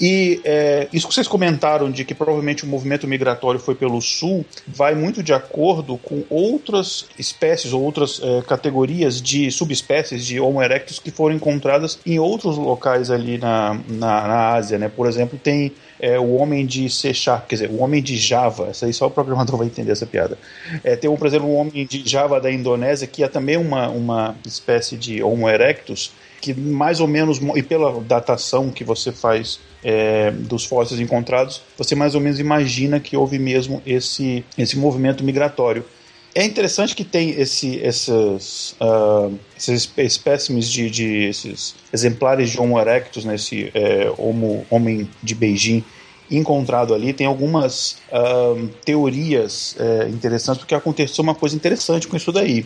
[0.00, 4.46] E é, isso que vocês comentaram de que provavelmente o movimento migratório foi pelo sul
[4.66, 10.62] vai muito de acordo com outras espécies ou outras é, categorias de subespécies de Homo
[10.62, 14.88] erectus que foram encontradas em outros locais ali na, na, na Ásia, né?
[14.88, 18.68] Por exemplo, tem é, o homem de C Sharp, quer dizer, o homem de Java,
[18.70, 20.38] essa aí só o programador vai entender essa piada.
[20.82, 23.88] É, tem, um, por exemplo, o homem de Java da Indonésia, que é também uma,
[23.88, 29.60] uma espécie de Homo erectus, que mais ou menos, e pela datação que você faz
[29.84, 35.22] é, dos fósseis encontrados, você mais ou menos imagina que houve mesmo esse, esse movimento
[35.22, 35.84] migratório.
[36.34, 42.78] É interessante que tem esse, esses, uh, esses espécimes de, de esses exemplares de Homo
[42.78, 45.84] erectus, né, esse é, homo, homem de Beijing
[46.30, 47.12] encontrado ali.
[47.12, 52.64] Tem algumas uh, teorias é, interessantes, porque aconteceu uma coisa interessante com isso daí.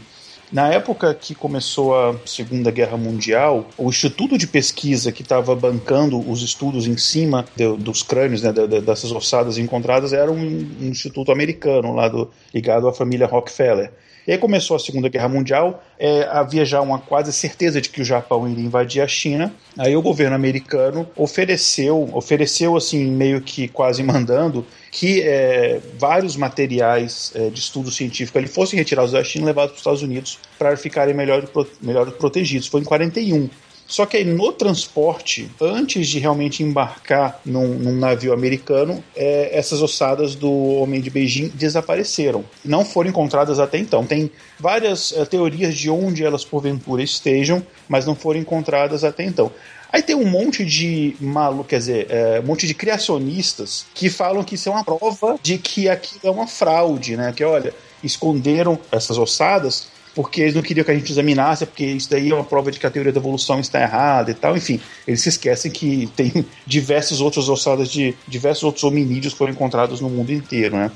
[0.54, 6.16] Na época que começou a Segunda Guerra Mundial, o Instituto de Pesquisa que estava bancando
[6.30, 10.36] os estudos em cima de- dos crânios, né, da- da- dessas ossadas encontradas, era um,
[10.80, 13.90] um instituto americano lá do, ligado à família Rockefeller.
[14.26, 18.00] E aí começou a Segunda Guerra Mundial, é, havia já uma quase certeza de que
[18.00, 19.54] o Japão iria invadir a China.
[19.76, 27.32] Aí o governo americano ofereceu, ofereceu assim, meio que quase mandando, que é, vários materiais
[27.34, 30.38] é, de estudo científico ali fossem retirados da China e levados para os Estados Unidos
[30.58, 31.46] para ficarem melhor,
[31.82, 32.66] melhor protegidos.
[32.68, 33.50] Foi em 41.
[33.86, 39.82] Só que aí no transporte, antes de realmente embarcar num, num navio americano, é, essas
[39.82, 42.44] ossadas do homem de Beijing desapareceram.
[42.64, 44.06] Não foram encontradas até então.
[44.06, 49.52] Tem várias eh, teorias de onde elas porventura estejam, mas não foram encontradas até então.
[49.94, 54.42] Aí tem um monte de maluco, quer dizer, é, um monte de criacionistas que falam
[54.42, 57.32] que isso é uma prova de que aquilo é uma fraude, né?
[57.32, 62.08] Que olha, esconderam essas ossadas porque eles não queriam que a gente examinasse, porque isso
[62.08, 64.56] daí é uma prova de que a teoria da evolução está errada e tal.
[64.56, 70.00] Enfim, eles se esquecem que tem diversas outras ossadas de diversos outros hominídeos foram encontrados
[70.00, 70.90] no mundo inteiro, né?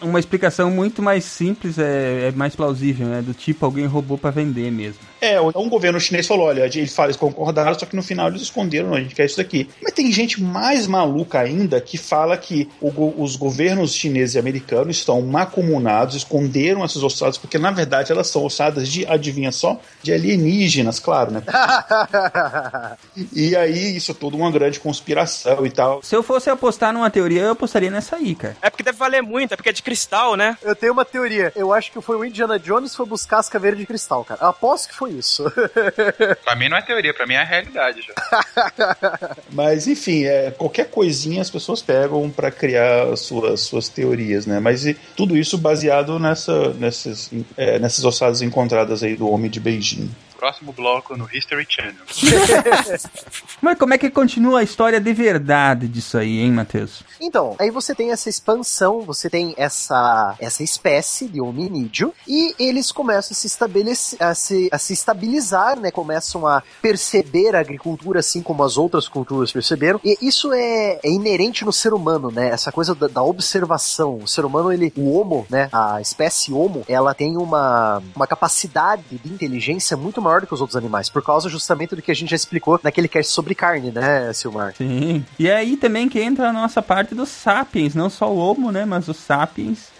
[0.00, 3.22] Uma explicação muito mais simples é, é mais plausível, né?
[3.22, 5.00] Do tipo, alguém roubou pra vender mesmo.
[5.20, 8.28] É, então o governo chinês falou: olha, ele fala, eles concordaram, só que no final
[8.28, 9.68] eles esconderam, não, a gente quer isso daqui.
[9.82, 14.96] Mas tem gente mais maluca ainda que fala que o os governos chineses e americanos
[14.96, 20.12] estão macomunados, esconderam essas ossadas, porque na verdade elas são ossadas de, adivinha só, de
[20.12, 21.42] alienígenas, claro, né?
[23.32, 26.02] E aí isso é tudo uma grande conspiração e tal.
[26.02, 28.56] Se eu fosse apostar numa teoria, eu apostaria nessa aí, cara.
[28.62, 30.56] É porque deve valer muito, é porque é de cristal, né?
[30.62, 31.52] Eu tenho uma teoria.
[31.56, 34.40] Eu acho que foi o Indiana Jones que foi buscar as caveiras de cristal, cara.
[34.40, 35.42] Eu aposto que foi isso.
[36.44, 39.36] Pra mim não é teoria, pra mim é realidade já.
[39.50, 44.60] Mas enfim, é, qualquer coisinha as pessoas pegam para criar as suas, suas teorias, né?
[44.60, 49.58] Mas e, tudo isso baseado nessa, nessas, é, nessas ossadas encontradas aí do homem de
[49.58, 50.08] Beijing.
[50.40, 52.02] Próximo bloco no History Channel.
[53.60, 57.02] Mas como é que continua a história de verdade disso aí, hein, Matheus?
[57.20, 62.90] Então, aí você tem essa expansão, você tem essa, essa espécie de hominídeo e eles
[62.90, 65.90] começam a se, estabelecer, a se, a se estabilizar, né?
[65.90, 70.00] Começam a perceber a agricultura assim como as outras culturas perceberam.
[70.02, 72.48] E isso é, é inerente no ser humano, né?
[72.48, 74.16] Essa coisa da, da observação.
[74.22, 75.68] O ser humano, ele, o homo, né?
[75.70, 80.60] A espécie homo, ela tem uma, uma capacidade de inteligência muito maior do que os
[80.60, 83.90] outros animais, por causa justamente do que a gente já explicou naquele cast sobre carne,
[83.90, 84.74] né, Silmar?
[84.76, 85.24] Sim.
[85.38, 88.70] E é aí também que entra a nossa parte dos sapiens, não só o homo,
[88.70, 89.90] né, mas os sapiens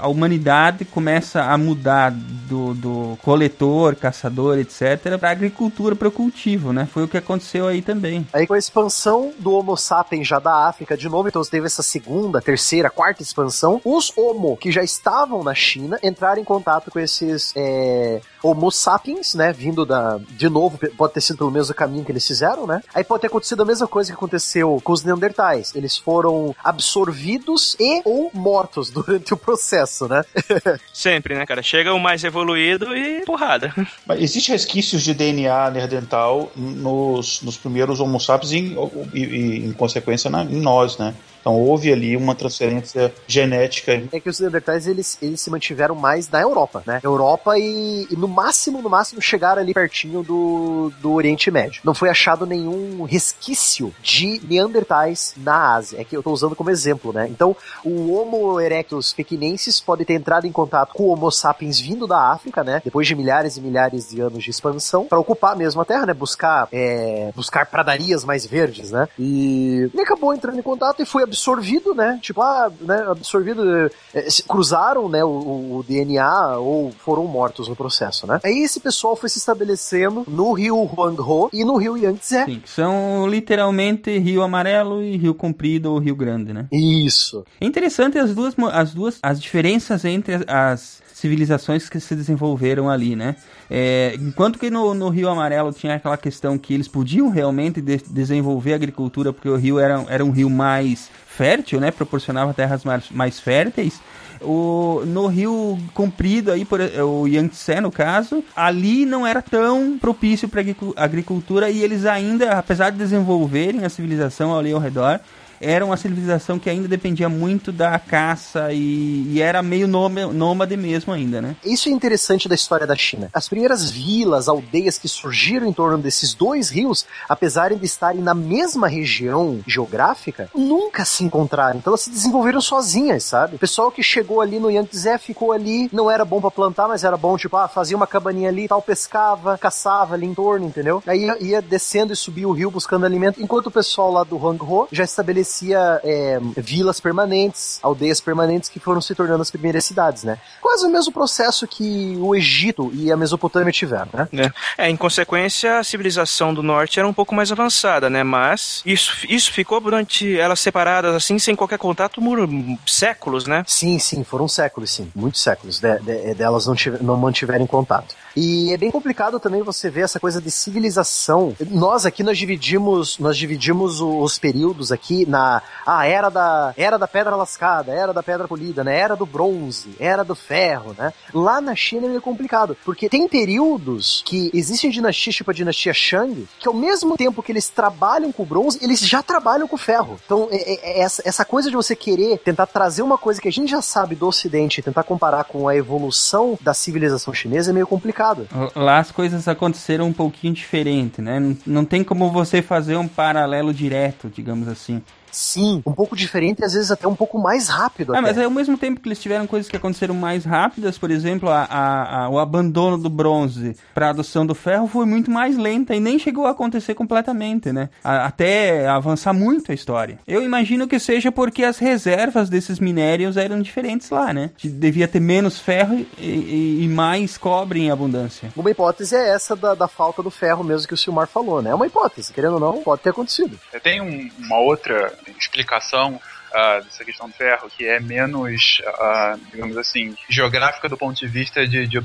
[0.00, 6.72] a humanidade começa a mudar do, do coletor, caçador, etc, para agricultura, para o cultivo,
[6.72, 6.88] né?
[6.90, 8.26] Foi o que aconteceu aí também.
[8.32, 11.82] Aí com a expansão do Homo sapiens já da África de novo, então teve essa
[11.82, 16.98] segunda, terceira, quarta expansão, os Homo que já estavam na China entraram em contato com
[16.98, 22.04] esses é, Homo sapiens, né, vindo da, de novo, pode ter sido pelo mesmo caminho
[22.04, 22.82] que eles fizeram, né?
[22.94, 27.76] Aí pode ter acontecido a mesma coisa que aconteceu com os Neandertais, eles foram absorvidos
[27.80, 30.24] e ou mortos durante o processo, né?
[30.92, 31.62] Sempre, né, cara?
[31.62, 33.74] Chega o mais evoluído e porrada.
[34.06, 38.76] Mas existe resquícios de DNA neandertal nos, nos primeiros Homo sapiens e, em-
[39.14, 41.14] e- e, em consequência, na- em nós, né?
[41.42, 44.00] Então houve ali uma transferência genética.
[44.12, 47.00] É que os Neandertais, eles, eles se mantiveram mais na Europa, né?
[47.02, 51.82] Europa e, e no máximo, no máximo, chegaram ali pertinho do, do Oriente Médio.
[51.84, 56.00] Não foi achado nenhum resquício de Neandertais na Ásia.
[56.00, 57.26] É que eu tô usando como exemplo, né?
[57.28, 62.06] Então, o Homo erectus pequinensis pode ter entrado em contato com o Homo sapiens vindo
[62.06, 62.80] da África, né?
[62.84, 66.14] Depois de milhares e milhares de anos de expansão, para ocupar mesmo a Terra, né?
[66.14, 69.08] Buscar, é, buscar pradarias mais verdes, né?
[69.18, 72.18] E acabou entrando em contato e foi absorvido, né?
[72.22, 73.04] Tipo, ah, né?
[73.08, 75.24] Absorvido, é, cruzaram, né?
[75.24, 78.38] O, o DNA ou foram mortos no processo, né?
[78.44, 82.44] Aí esse pessoal foi se estabelecendo no rio Huanghe e no rio Yangtze.
[82.44, 86.66] Sim, são literalmente Rio Amarelo e Rio Comprido ou Rio Grande, né?
[86.70, 87.44] Isso.
[87.60, 92.90] É interessante as duas, as duas, as diferenças entre as, as civilizações que se desenvolveram
[92.90, 93.36] ali, né?
[93.70, 98.02] É, enquanto que no, no Rio Amarelo tinha aquela questão que eles podiam realmente de-
[98.10, 101.90] desenvolver a agricultura porque o rio era, era um rio mais fértil, né?
[101.90, 104.00] Proporcionava terras mais, mais férteis.
[104.40, 110.48] O, no rio comprido aí, por, o Yangtze no caso, ali não era tão propício
[110.48, 110.62] para
[110.96, 115.20] agricultura e eles ainda, apesar de desenvolverem a civilização ali ao redor,
[115.62, 120.76] era uma civilização que ainda dependia muito da caça e, e era meio nôma- nômade
[120.76, 121.56] mesmo ainda, né?
[121.64, 123.30] Isso é interessante da história da China.
[123.32, 128.34] As primeiras vilas, aldeias que surgiram em torno desses dois rios, apesar de estarem na
[128.34, 131.78] mesma região geográfica, nunca se encontraram.
[131.78, 133.56] Então elas se desenvolveram sozinhas, sabe?
[133.56, 137.04] O pessoal que chegou ali no Yangtze ficou ali, não era bom pra plantar, mas
[137.04, 141.02] era bom, tipo, ah, fazia uma cabaninha ali, tal, pescava, caçava ali em torno, entendeu?
[141.06, 144.88] Aí ia, descendo e subia o rio buscando alimento, enquanto o pessoal lá do Hangzhou
[144.90, 145.04] já
[145.52, 150.38] estabelecia é, vilas permanentes, aldeias permanentes que foram se tornando as primeiras cidades, né?
[150.60, 154.52] Quase o mesmo processo que o Egito e a Mesopotâmia tiveram, né?
[154.78, 158.22] É, em consequência, a civilização do norte era um pouco mais avançada, né?
[158.22, 162.48] Mas isso, isso ficou durante elas separadas, assim, sem qualquer contato, por
[162.86, 163.64] séculos, né?
[163.66, 165.10] Sim, sim, foram séculos, sim.
[165.14, 168.14] Muitos séculos de, de- delas não, tive- não mantiverem contato.
[168.34, 171.54] E é bem complicado também você ver essa coisa de civilização.
[171.70, 175.41] Nós aqui, nós dividimos, nós dividimos os períodos aqui na
[175.86, 178.98] ah, era da, era da pedra lascada, era da pedra polida, né?
[178.98, 181.12] Era do bronze, era do ferro, né?
[181.34, 185.92] Lá na China é meio complicado, porque tem períodos que existem dinastias, tipo a dinastia
[185.94, 189.76] Shang, que ao mesmo tempo que eles trabalham com o bronze, eles já trabalham com
[189.76, 190.18] o ferro.
[190.24, 193.48] Então, é- é- é essa, essa coisa de você querer tentar trazer uma coisa que
[193.48, 197.70] a gente já sabe do ocidente e tentar comparar com a evolução da civilização chinesa
[197.70, 198.48] é meio complicado.
[198.74, 201.56] Lá as coisas aconteceram um pouquinho diferente, né?
[201.66, 205.02] Não tem como você fazer um paralelo direto, digamos assim.
[205.32, 208.14] Sim, um pouco diferente e às vezes até um pouco mais rápido.
[208.14, 208.28] Ah, até.
[208.28, 211.62] mas ao mesmo tempo que eles tiveram coisas que aconteceram mais rápidas, por exemplo, a,
[211.64, 215.94] a- a- o abandono do bronze para a adoção do ferro foi muito mais lenta
[215.94, 217.88] e nem chegou a acontecer completamente, né?
[218.04, 220.18] A- até avançar muito a história.
[220.26, 224.50] Eu imagino que seja porque as reservas desses minérios eram diferentes lá, né?
[224.62, 228.50] Devia ter menos ferro e, e- e mais cobre em abundância.
[228.56, 231.70] Uma hipótese é essa da, da falta do ferro mesmo que o Silmar falou, né?
[231.70, 233.58] É uma hipótese, querendo ou não, pode ter acontecido.
[233.82, 236.20] Tenho um- uma outra explicação
[236.52, 241.26] ah, dessa questão do ferro que é menos, ah, digamos assim, geográfica do ponto de
[241.26, 241.98] vista de, de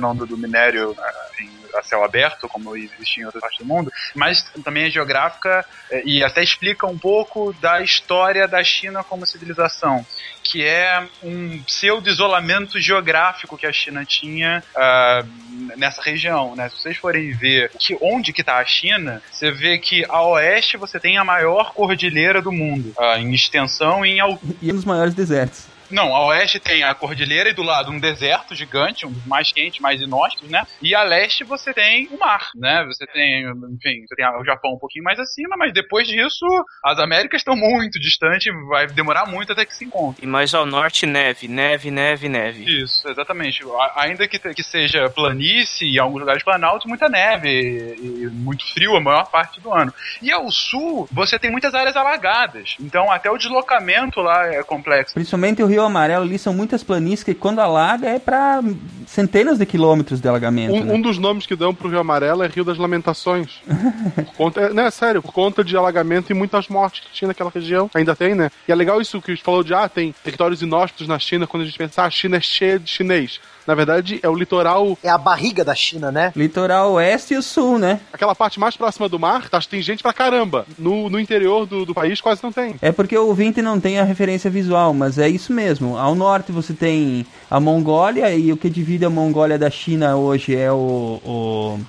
[0.00, 3.64] não do, do minério ah, em, a céu aberto, como existe em outras partes do
[3.64, 9.02] mundo, mas também é geográfica eh, e até explica um pouco da história da China
[9.04, 10.04] como civilização,
[10.42, 15.24] que é um pseudo-isolamento geográfico que a China tinha ah,
[15.76, 16.68] nessa região, né?
[16.68, 20.76] Se vocês forem ver que onde que tá a China, você vê que a oeste
[20.76, 24.54] você tem a maior cordilheira do mundo, ah, em extensão e em altura.
[24.60, 25.69] E dos maiores desertos.
[25.90, 29.52] Não, a oeste tem a cordilheira e do lado um deserto gigante, um dos mais
[29.52, 30.66] quentes, mais inóspitos, né?
[30.80, 32.84] E a leste você tem o mar, né?
[32.86, 36.46] Você tem, enfim, você tem o Japão um pouquinho mais acima, mas depois disso
[36.84, 40.24] as Américas estão muito distantes, vai demorar muito até que se encontrem.
[40.24, 42.82] E mais ao norte, neve, neve, neve, neve.
[42.82, 43.62] Isso, exatamente.
[43.96, 48.96] Ainda que, que seja planície e alguns lugares planaltos, muita neve e, e muito frio
[48.96, 49.92] a maior parte do ano.
[50.22, 52.76] E ao sul, você tem muitas áreas alagadas.
[52.80, 55.14] Então até o deslocamento lá é complexo.
[55.14, 58.62] Principalmente o Rio Amarelo ali são muitas planícies que quando alaga é pra
[59.06, 60.74] centenas de quilômetros de alagamento.
[60.74, 60.94] Um, né?
[60.94, 63.60] um dos nomes que dão pro Rio Amarelo é Rio das Lamentações.
[64.14, 67.28] Por conta, é, não, é sério, por conta de alagamento e muitas mortes que tinha
[67.28, 67.90] naquela região.
[67.94, 68.50] Ainda tem, né?
[68.66, 71.46] E é legal isso que a gente falou de, ah, tem territórios inóspitos na China,
[71.46, 73.40] quando a gente pensa, ah, a China é cheia de chinês.
[73.70, 76.32] Na verdade, é o litoral, É a barriga da China, né?
[76.34, 78.00] Litoral oeste e o sul, né?
[78.12, 80.66] aquela parte mais próxima do mar, tá, tem gente pra caramba.
[80.76, 82.74] No, no interior do, do país quase não tem.
[82.82, 85.96] É porque o ouvinte não tem a referência visual, mas é isso mesmo.
[85.96, 90.56] Ao norte você tem a Mongólia, e o que divide a Mongólia da China hoje
[90.56, 91.80] é o, o,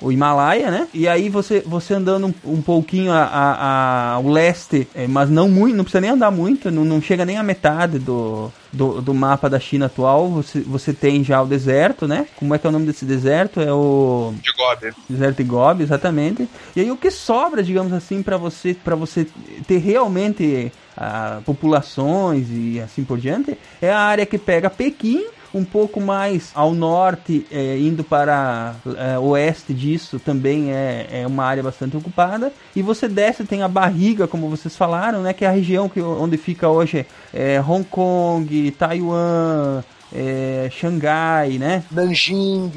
[0.00, 0.88] o Himalaia, né?
[0.92, 5.30] E aí você, você andando um, um pouquinho a, a- a- ao leste, é, mas
[5.30, 9.00] não muito, não precisa nem andar muito, não, não chega nem a metade do, do,
[9.00, 10.28] do mapa da China atual.
[10.30, 12.26] Você, você tem já o deserto, né?
[12.36, 13.60] Como é que é o nome desse deserto?
[13.60, 14.94] É o De Gobi.
[15.08, 16.48] deserto de Gobi, exatamente.
[16.74, 19.26] E aí o que sobra, digamos assim, para você para você
[19.66, 25.24] ter realmente ah, populações e assim por diante, é a área que pega Pequim
[25.54, 31.44] um pouco mais ao norte, eh, indo para eh, oeste disso, também é, é uma
[31.44, 32.52] área bastante ocupada.
[32.74, 35.32] E você desce, tem a barriga, como vocês falaram, né?
[35.32, 39.82] Que é a região que, onde fica hoje eh, Hong Kong, Taiwan,
[40.12, 41.82] eh, Xangai, né?
[41.90, 42.70] Nanjing.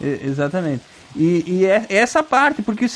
[0.00, 0.82] E- exatamente.
[1.14, 2.86] E, e é essa parte, porque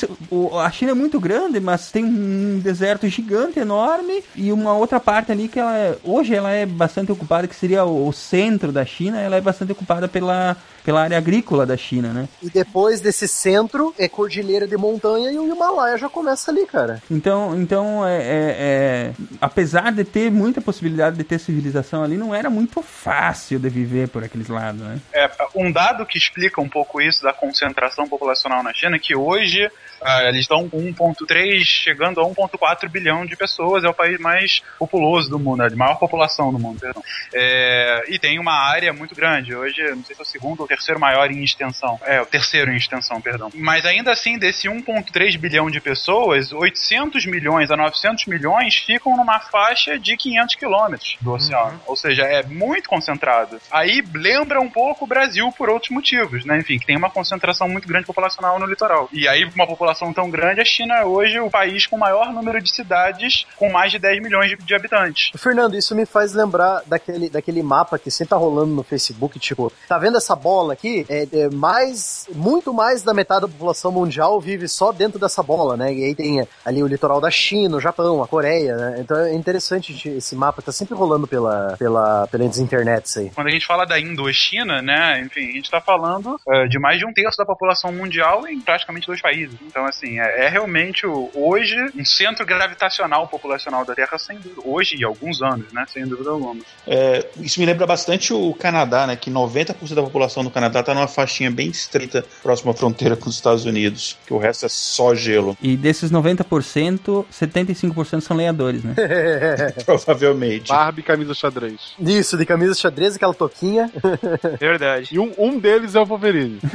[0.63, 5.31] a China é muito grande, mas tem um deserto gigante, enorme, e uma outra parte
[5.31, 9.19] ali que ela é- hoje ela é bastante ocupada, que seria o centro da China,
[9.19, 10.55] ela é bastante ocupada pela,
[10.85, 12.29] pela área agrícola da China, né?
[12.43, 17.01] E depois desse centro é cordilheira de montanha e o Himalaia já começa ali, cara.
[17.09, 22.33] Então, então é, é- é- apesar de ter muita possibilidade de ter civilização ali, não
[22.35, 24.99] era muito fácil de viver por aqueles lados, né?
[25.11, 29.15] É, um dado que explica um pouco isso da concentração populacional na China é que
[29.15, 29.67] hoje
[30.01, 34.61] ah, eles estão com 1,3 chegando a 1,4 bilhão de pessoas, é o país mais
[34.77, 37.01] populoso do mundo, é de maior população do mundo, perdão.
[37.33, 39.55] É, e tem uma área muito grande.
[39.55, 41.99] Hoje, não sei se é o segundo ou terceiro maior em extensão.
[42.03, 43.49] É, o terceiro em extensão, perdão.
[43.53, 49.39] Mas ainda assim, desse 1,3 bilhão de pessoas, 800 milhões a 900 milhões ficam numa
[49.39, 51.79] faixa de 500 quilômetros do oceano.
[51.85, 53.59] Ou seja, é muito concentrado.
[53.71, 56.57] Aí lembra um pouco o Brasil por outros motivos, né?
[56.59, 59.09] Enfim, que tem uma concentração muito grande populacional no litoral.
[59.11, 61.99] E aí, com uma população tão grande, a China é hoje o país com o
[61.99, 65.31] maior número de cidades com mais de 10 milhões de, de habitantes.
[65.37, 69.71] Fernando, isso me faz lembrar daquele, daquele mapa que sempre tá rolando no Facebook, tipo,
[69.87, 71.05] tá vendo essa bola aqui?
[71.09, 75.75] É, é mais, muito mais da metade da população mundial vive só dentro dessa bola,
[75.77, 75.93] né?
[75.93, 78.97] E aí tem ali o litoral da China, o Japão, a Coreia, né?
[78.99, 83.29] Então é interessante esse mapa, tá sempre rolando pela, pela, pelas internets aí.
[83.33, 86.99] Quando a gente fala da Indochina, né, enfim, a gente está falando eh, de mais
[86.99, 89.55] de um terço da população mundial em praticamente dois países.
[89.65, 94.61] Então, assim, é, é realmente o- hoje um centro gravitacional populacional da Terra, sem dúvida.
[94.65, 96.61] Hoje e alguns anos, né, sem dúvida alguma.
[96.87, 99.15] É, isso me lembra bastante o Canadá, né?
[99.15, 103.27] Que 90% da população do Canadá tá numa faixinha bem estreita próxima à fronteira com
[103.27, 108.81] os Estados Unidos, que o resto é só gelo, E desses 90%, 75% são lenhadores,
[108.81, 108.95] né?
[109.85, 110.69] provavelmente.
[110.69, 111.93] Barbie e camisa xadrez.
[111.99, 113.91] Isso, de camisa xadrez, aquela toquinha.
[114.57, 115.09] Verdade.
[115.11, 116.57] E um, um deles é o Wolverine.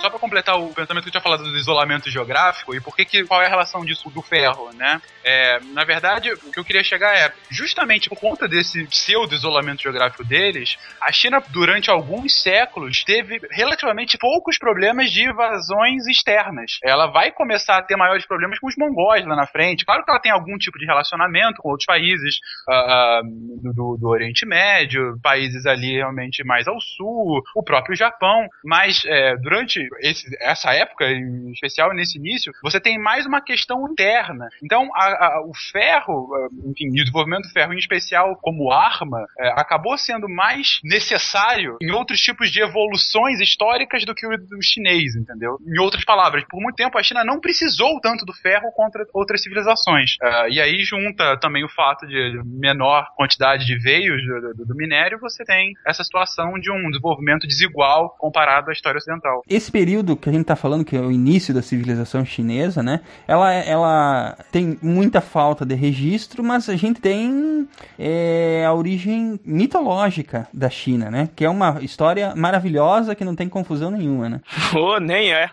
[0.00, 3.04] Só para completar o pensamento que eu tinha falado do isolamento geográfico e por que
[3.04, 5.00] que qual é a relação disso do ferro, né?
[5.22, 9.82] É, na verdade, o que eu queria chegar é justamente por conta desse pseudo isolamento
[9.82, 16.78] geográfico deles, a China durante alguns séculos teve relativamente poucos problemas de invasões externas.
[16.82, 19.84] Ela vai começar a ter maiores problemas com os mongóis lá na frente.
[19.84, 22.36] Claro que ela tem algum tipo de relacionamento com outros países
[22.66, 28.48] ah, do, do- do Oriente Médio, países ali realmente mais ao sul, o próprio Japão,
[28.64, 33.88] mas é, durante esse, essa época, em especial nesse início, você tem mais uma questão
[33.88, 34.48] interna.
[34.62, 36.28] Então, a, a, o ferro,
[36.66, 41.76] enfim, e o desenvolvimento do ferro em especial como arma, é, acabou sendo mais necessário
[41.80, 45.58] em outros tipos de evoluções históricas do que o do chinês, entendeu?
[45.66, 49.42] Em outras palavras, por muito tempo a China não precisou tanto do ferro contra outras
[49.42, 50.16] civilizações.
[50.22, 54.74] Uh, e aí junta também o fato de menor quantidade de veios do, do, do,
[54.74, 59.42] minério, você tem essa situação de um desenvolvimento desigual comparado à história ocidental.
[59.48, 63.00] Esse período que a gente está falando, que é o início da civilização chinesa, né?
[63.26, 67.66] Ela, ela tem muita falta de registro, mas a gente tem
[67.98, 71.30] é, a origem mitológica da China, né?
[71.34, 74.40] Que é uma história maravilhosa que não tem confusão nenhuma, né?
[74.76, 75.48] oh, nem é.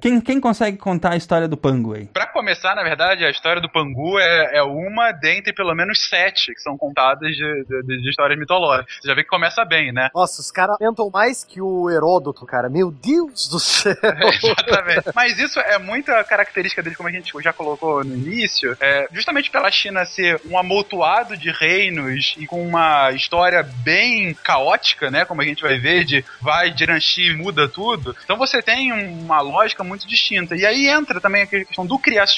[0.00, 2.06] quem, quem consegue contar a história do Pangu aí?
[2.06, 6.54] Pra começar, na verdade, a história do Pangu é, é uma dentre pelo menos sete
[6.54, 8.96] que são contadas de, de, de histórias mitológicas.
[8.98, 10.08] Você já vê que começa bem, né?
[10.14, 12.70] Nossa, os caras tentam mais que o Heródoto, cara.
[12.70, 13.94] Meu Deus do céu!
[14.32, 15.10] exatamente.
[15.14, 19.50] Mas isso é muita característica dele, como a gente já colocou no início, é, justamente
[19.50, 25.26] pela China ser um amontoado de reinos e com uma história bem caótica, né?
[25.26, 28.16] Como a gente vai ver, de vai, Jiranxi muda tudo.
[28.24, 30.56] Então você tem uma lógica muito distinta.
[30.56, 32.29] E aí entra também a questão do criacionismo,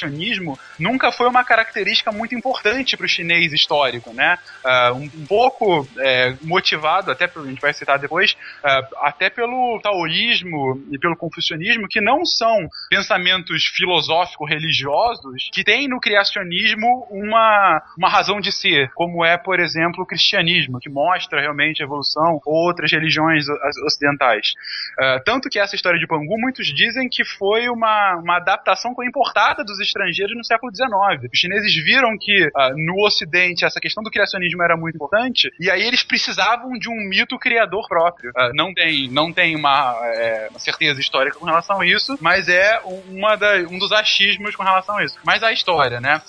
[0.78, 4.38] nunca foi uma característica muito importante para o chinês histórico, né?
[4.64, 9.80] Uh, um, um, pouco é, motivado, até a gente vai citar depois, uh, até pelo
[9.82, 18.08] taoísmo e pelo confucionismo, que não são pensamentos filosófico-religiosos que têm no criacionismo uma, uma
[18.08, 22.66] razão de ser, como é, por exemplo, o cristianismo, que mostra realmente a evolução, ou
[22.66, 23.46] outras religiões
[23.84, 24.52] ocidentais.
[24.98, 29.64] Uh, tanto que essa história de Pangu, muitos dizem que foi uma, uma adaptação importada
[29.64, 31.30] dos estrangeiros no século XIX.
[31.32, 35.70] Os chineses viram que uh, no Ocidente essa questão do criacionismo era muito importante, e
[35.70, 38.30] aí eles precisavam de um mito criador próprio.
[38.30, 42.48] Uh, não tem, não tem uma, é, uma, certeza histórica com relação a isso, mas
[42.48, 45.16] é uma da, um dos achismos com relação a isso.
[45.24, 46.20] Mas a história, né?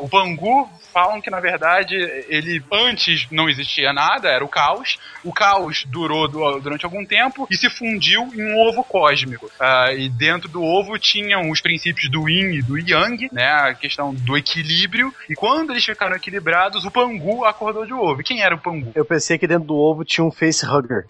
[0.00, 1.94] o Bangu falam que, na verdade,
[2.26, 4.98] ele antes não existia nada, era o caos.
[5.22, 6.26] O caos durou
[6.58, 9.50] durante algum tempo e se fundiu em um ovo cósmico.
[9.94, 12.95] E dentro do ovo tinham os princípios do yin e do yang,
[13.32, 13.46] né?
[13.46, 15.12] A questão do equilíbrio.
[15.28, 18.20] E quando eles ficaram equilibrados, o Pangu acordou de ovo.
[18.20, 18.92] E quem era o Pangu?
[18.94, 21.06] Eu pensei que dentro do ovo tinha um facehugger.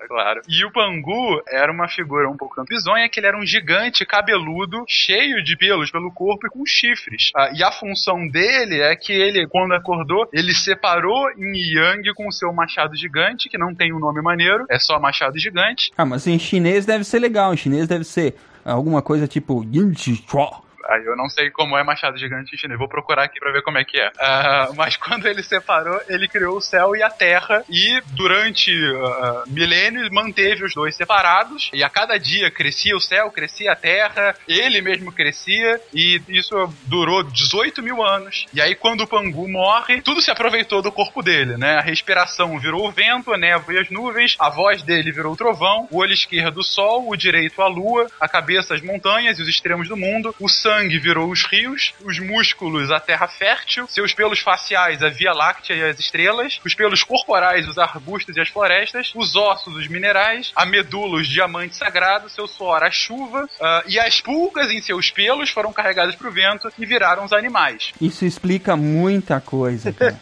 [0.00, 0.40] é claro.
[0.48, 4.84] E o Pangu era uma figura um pouco bizonha, que ele era um gigante cabeludo,
[4.86, 7.30] cheio de pelos pelo corpo e com chifre chifres.
[7.34, 12.28] Ah, e a função dele é que ele, quando acordou, ele separou em Yang com
[12.28, 15.90] o seu machado gigante, que não tem um nome maneiro, é só machado gigante.
[15.96, 18.34] Ah, mas em chinês deve ser legal, em chinês deve ser
[18.64, 20.62] alguma coisa tipo Yin Chua.
[20.88, 22.78] Aí eu não sei como é Machado Gigante em chinês.
[22.78, 24.08] Vou procurar aqui pra ver como é que é.
[24.08, 27.64] Uh, mas quando ele separou, ele criou o céu e a terra.
[27.68, 31.70] E durante uh, milênios manteve os dois separados.
[31.72, 34.34] E a cada dia crescia o céu, crescia a terra.
[34.48, 35.80] Ele mesmo crescia.
[35.92, 36.54] E isso
[36.86, 38.46] durou 18 mil anos.
[38.52, 41.78] E aí quando o Pangu morre, tudo se aproveitou do corpo dele, né?
[41.78, 44.36] A respiração virou o vento, a névoa e as nuvens.
[44.38, 45.88] A voz dele virou o trovão.
[45.90, 48.06] O olho esquerdo o sol, o direito a lua.
[48.20, 50.34] A cabeça as montanhas e os extremos do mundo.
[50.38, 55.10] O sangue sangue virou os rios, os músculos a terra fértil, seus pelos faciais a
[55.10, 59.74] Via Láctea e as estrelas, os pelos corporais os arbustos e as florestas, os ossos
[59.76, 64.70] os minerais, a medula os diamantes sagrados, seu suor a chuva, uh, e as pulgas
[64.70, 67.92] em seus pelos foram carregadas para o vento e viraram os animais.
[68.00, 70.18] Isso explica muita coisa, cara.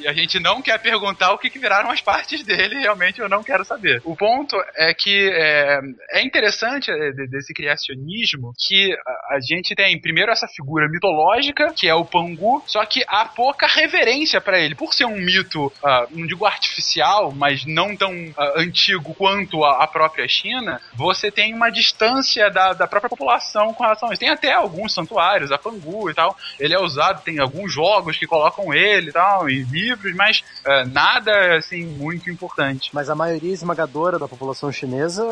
[0.00, 3.28] e a gente não quer perguntar o que, que viraram as partes dele, realmente eu
[3.28, 4.00] não quero saber.
[4.02, 5.78] O ponto é que é,
[6.12, 8.96] é interessante é, desse criacionismo que
[9.30, 13.66] a gente tem primeiro essa figura mitológica, que é o Pangu, só que há pouca
[13.66, 14.74] reverência para ele.
[14.74, 19.84] Por ser um mito, uh, não digo artificial, mas não tão uh, antigo quanto a,
[19.84, 24.20] a, própria China, você tem uma distância da, da própria população com relação a isso.
[24.20, 26.36] Tem até alguns santuários, a Pangu e tal.
[26.58, 30.88] Ele é usado, tem alguns jogos que colocam ele e tal, e livros, mas uh,
[30.90, 32.90] nada assim muito importante.
[32.92, 35.24] Mas a maioria esmagadora da população chinesa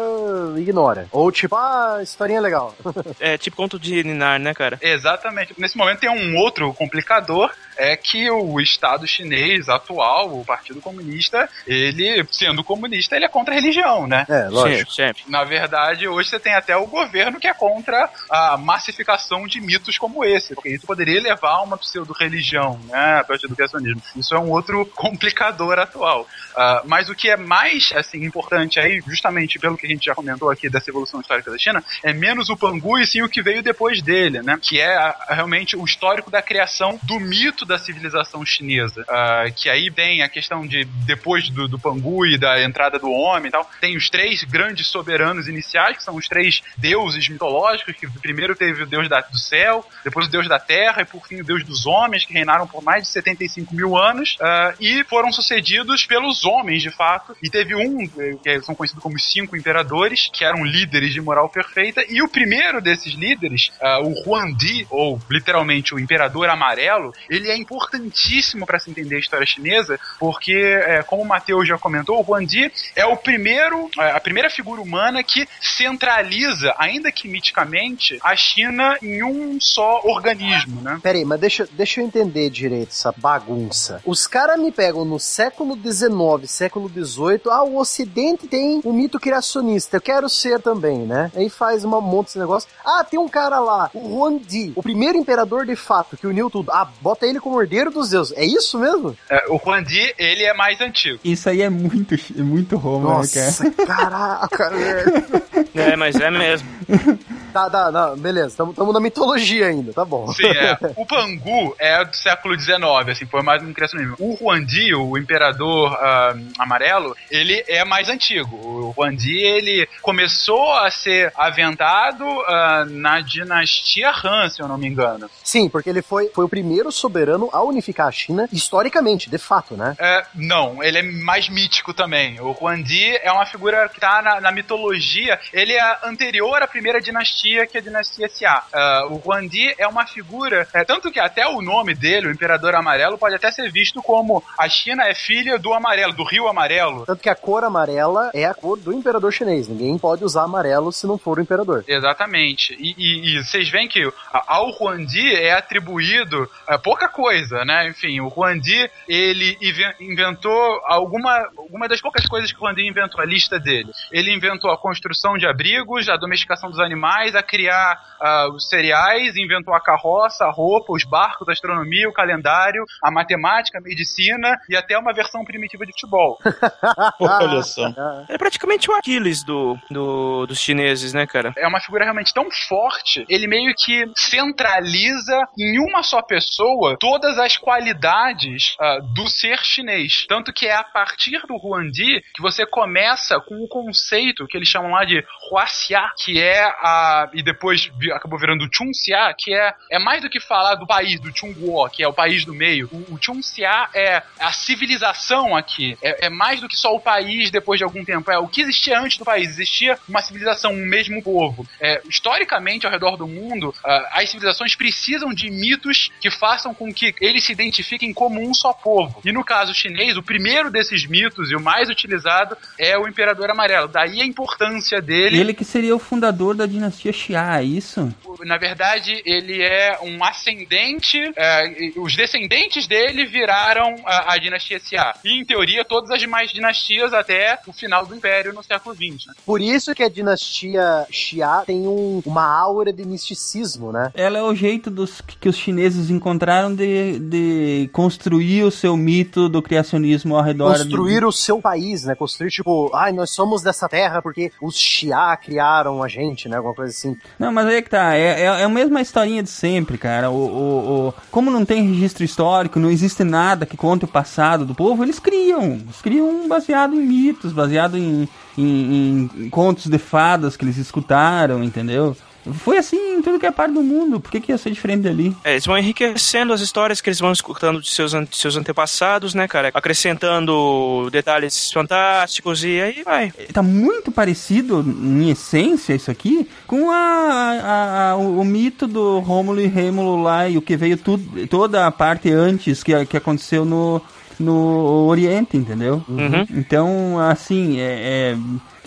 [0.57, 1.07] ignora.
[1.13, 2.75] Ou tipo, ah, historinha legal.
[3.21, 4.79] é, tipo conto de Ninar, né, cara?
[4.81, 5.55] Exatamente.
[5.59, 11.49] Nesse momento tem um outro complicador, é que o Estado chinês atual, o Partido Comunista,
[11.67, 14.27] ele, sendo comunista, ele é contra a religião, né?
[14.29, 14.91] É, lógico.
[14.93, 19.61] Sempre, Na verdade, hoje você tem até o governo que é contra a massificação de
[19.61, 24.03] mitos como esse, porque isso poderia levar a uma pseudo-religião, né, a partir do criacionismo.
[24.17, 26.23] Isso é um outro complicador atual.
[26.23, 30.15] Uh, mas o que é mais, assim, importante aí, justamente pelo que a gente já
[30.15, 33.43] comentou aqui dessa evolução histórica da China, é menos o Pangu e sim o que
[33.43, 34.59] veio veio depois dele, né?
[34.61, 39.05] Que é a- realmente o histórico da criação do mito da civilização chinesa.
[39.09, 43.11] Ah, que aí tem a questão de depois do, do Pangu e da entrada do
[43.11, 47.95] homem e tal, tem os três grandes soberanos iniciais, que são os três deuses mitológicos,
[47.95, 51.27] que primeiro teve o deus da- do céu, depois o deus da terra e por
[51.27, 55.05] fim o deus dos homens, que reinaram por mais de 75 mil anos, ah, e
[55.05, 58.07] foram sucedidos pelos homens, de fato, e teve um,
[58.43, 62.81] que são conhecidos como cinco imperadores, que eram líderes de moral perfeita, e o primeiro
[62.81, 68.91] desses líderes, ah, o Huangdi, ou literalmente o imperador amarelo, ele é importantíssimo para se
[68.91, 73.17] entender a história chinesa, porque, eh, como o Matheus já comentou, o Huangdi é o
[73.17, 79.59] primeiro, eh, a primeira figura humana que centraliza, ainda que miticamente, a China em um
[79.61, 80.99] só organismo, né?
[81.03, 84.03] Peraí, mas deixa, deixa eu entender direito essa bagunça.
[84.05, 89.19] Os caras me pegam no século XIX, século XVIII, ah, o Ocidente tem um mito
[89.19, 91.31] criacionista, eu quero ser também, né?
[91.35, 92.69] Aí faz uma monte desse negócio.
[92.85, 96.71] Ah, tem um cara lá, o Huangdi, o primeiro imperador de fato, que uniu tudo.
[96.71, 98.37] Ah, bota ele como herdeiro dos deuses.
[98.37, 99.17] É isso mesmo?
[99.31, 101.19] Eh, o Huangdi, ele é mais antigo.
[101.25, 103.47] Isso aí é muito, é muito Roma, né, cara?
[103.47, 105.69] Nossa, caraca, velho.
[105.75, 106.69] É, mas é mesmo.
[107.53, 110.31] Tá, tá, não, beleza, estamos na mitologia ainda, tá bom.
[110.33, 110.79] Sim, é.
[110.97, 112.79] O Pangu é do século XIX,
[113.11, 114.17] assim, foi mais um criacionismo.
[114.19, 118.55] O Huangdi, o imperador ah, amarelo, ele é mais antigo.
[118.55, 124.87] O Huangdi, ele começou a ser aventado ah, na dinastia Han, se eu não me
[124.87, 125.31] engano.
[125.43, 129.77] Sim, porque ele foi, foi o primeiro soberano a unificar a China, historicamente, de fato,
[129.77, 129.95] né?
[129.99, 132.41] É, não, ele é mais mítico também.
[132.41, 135.39] O Huangdi é uma figura que tá na, na mitologia.
[135.53, 138.63] Ele é anterior à primeira dinastia, que é a dinastia Xia.
[138.73, 142.75] Ah, o Huangdi é uma figura, é, tanto que até o nome dele, o Imperador
[142.75, 147.05] Amarelo, pode até ser visto como a China é filha do Amarelo, do Rio Amarelo.
[147.07, 149.69] Tanto que a cor amarela é a cor do imperador chinês.
[149.69, 151.85] Ninguém pode usar amarelo se não for o imperador.
[151.87, 152.75] Exatamente.
[152.79, 157.89] E, e- e vocês veem que ao Huangdi é atribuído é, pouca coisa, né?
[157.89, 163.21] Enfim, o Huangdi, ele inven- inventou alguma, alguma das poucas coisas que o Huangdi inventou,
[163.21, 163.91] a lista dele.
[164.13, 169.37] Ele inventou a construção de abrigos, a domesticação dos animais, a criar ah, os cereais,
[169.37, 174.57] inventou a carroça, a roupa, os barcos, a astronomia, o calendário, a matemática, a medicina
[174.69, 176.39] e até uma versão primitiva de futebol.
[177.19, 177.89] Olha só.
[178.29, 181.53] É praticamente o Aquiles do, do- dos chineses, né, cara?
[181.57, 187.39] é uma figura realmente tão forte, ele meio que centraliza em uma só pessoa todas
[187.39, 190.27] as qualidades ah, do ser chinês.
[190.29, 194.69] Tanto que é a partir do Huangdi que você começa com o conceito que eles
[194.69, 197.31] chamam lá de Huaxia, que é a.
[197.33, 201.35] e depois acabou virando Chunxia, que é, é mais do que falar do país, do
[201.35, 202.91] Chungguo, que é o país do meio.
[202.93, 205.97] O, o Chunxia é a civilização aqui.
[206.03, 208.31] É, é mais do que só o país depois de algum tempo.
[208.31, 209.49] É o que existia antes do país.
[209.49, 211.67] Existia uma civilização, um mesmo povo.
[211.81, 216.93] É, historicamente, ao redor do mundo, ah, as civilizações precisam de mitos que façam com
[216.99, 219.21] que eles se identifiquem como um só povo.
[219.25, 223.51] E no caso chinês, o primeiro desses mitos e o mais utilizado é o Imperador
[223.51, 223.89] Amarelo.
[223.89, 225.39] Daí a importância dele.
[225.39, 228.13] Ele que seria o fundador da dinastia Xia, é isso?
[228.45, 231.19] Na verdade, ele é um ascendente.
[231.37, 235.13] é, os descendentes dele viraram a, a dinastia Xia.
[235.25, 239.27] E, em teoria, todas as demais dinastias até o final do Império no século XX.
[239.29, 239.35] né?
[239.45, 244.11] Por isso que a dinastia Xia tem um- uma aura de misticismo, né?
[244.15, 246.87] Ela é o jeito dos, que os chineses encontraram de,
[247.21, 250.73] de construir o seu mito do criacionismo ao redor.
[250.77, 252.15] Construir o seu país, né?
[252.15, 256.57] Construir, tipo, ai, nós somos dessa terra porque os Xia criaram a gente, né?
[256.57, 257.17] Alguma coisa assim.
[257.39, 258.15] Não, mas aí é que tá.
[258.17, 260.31] É, é, é a mesma historinha de sempre, cara.
[260.31, 264.65] O, o, o- como não tem registro histórico, não existe nada que conte o passado
[264.65, 265.63] do povo, eles criam.
[265.65, 271.63] Eles criam baseado em mitos, baseado em, em, em contos de fadas que eles escutaram,
[271.63, 272.17] entendeu?
[272.53, 274.21] Foi assim em tudo que é parte do mundo.
[274.21, 275.37] Por que, que ia ser diferente dali?
[275.45, 279.35] É, eles vão enriquecendo as histórias que eles vão escutando de seus, de seus antepassados,
[279.35, 279.71] né, cara?
[279.75, 283.33] Acrescentando detalhes fantásticos e aí vai.
[283.53, 289.19] Tá muito parecido, em essência, isso aqui, com a, a- a- o, o mito do
[289.21, 293.17] Rômulo e Rêmulo lá e o que veio tudo, toda a parte antes que, que
[293.17, 294.01] aconteceu no,
[294.39, 296.03] no Oriente, entendeu?
[296.09, 296.47] Uhum.
[296.51, 298.37] Então, assim, é, é-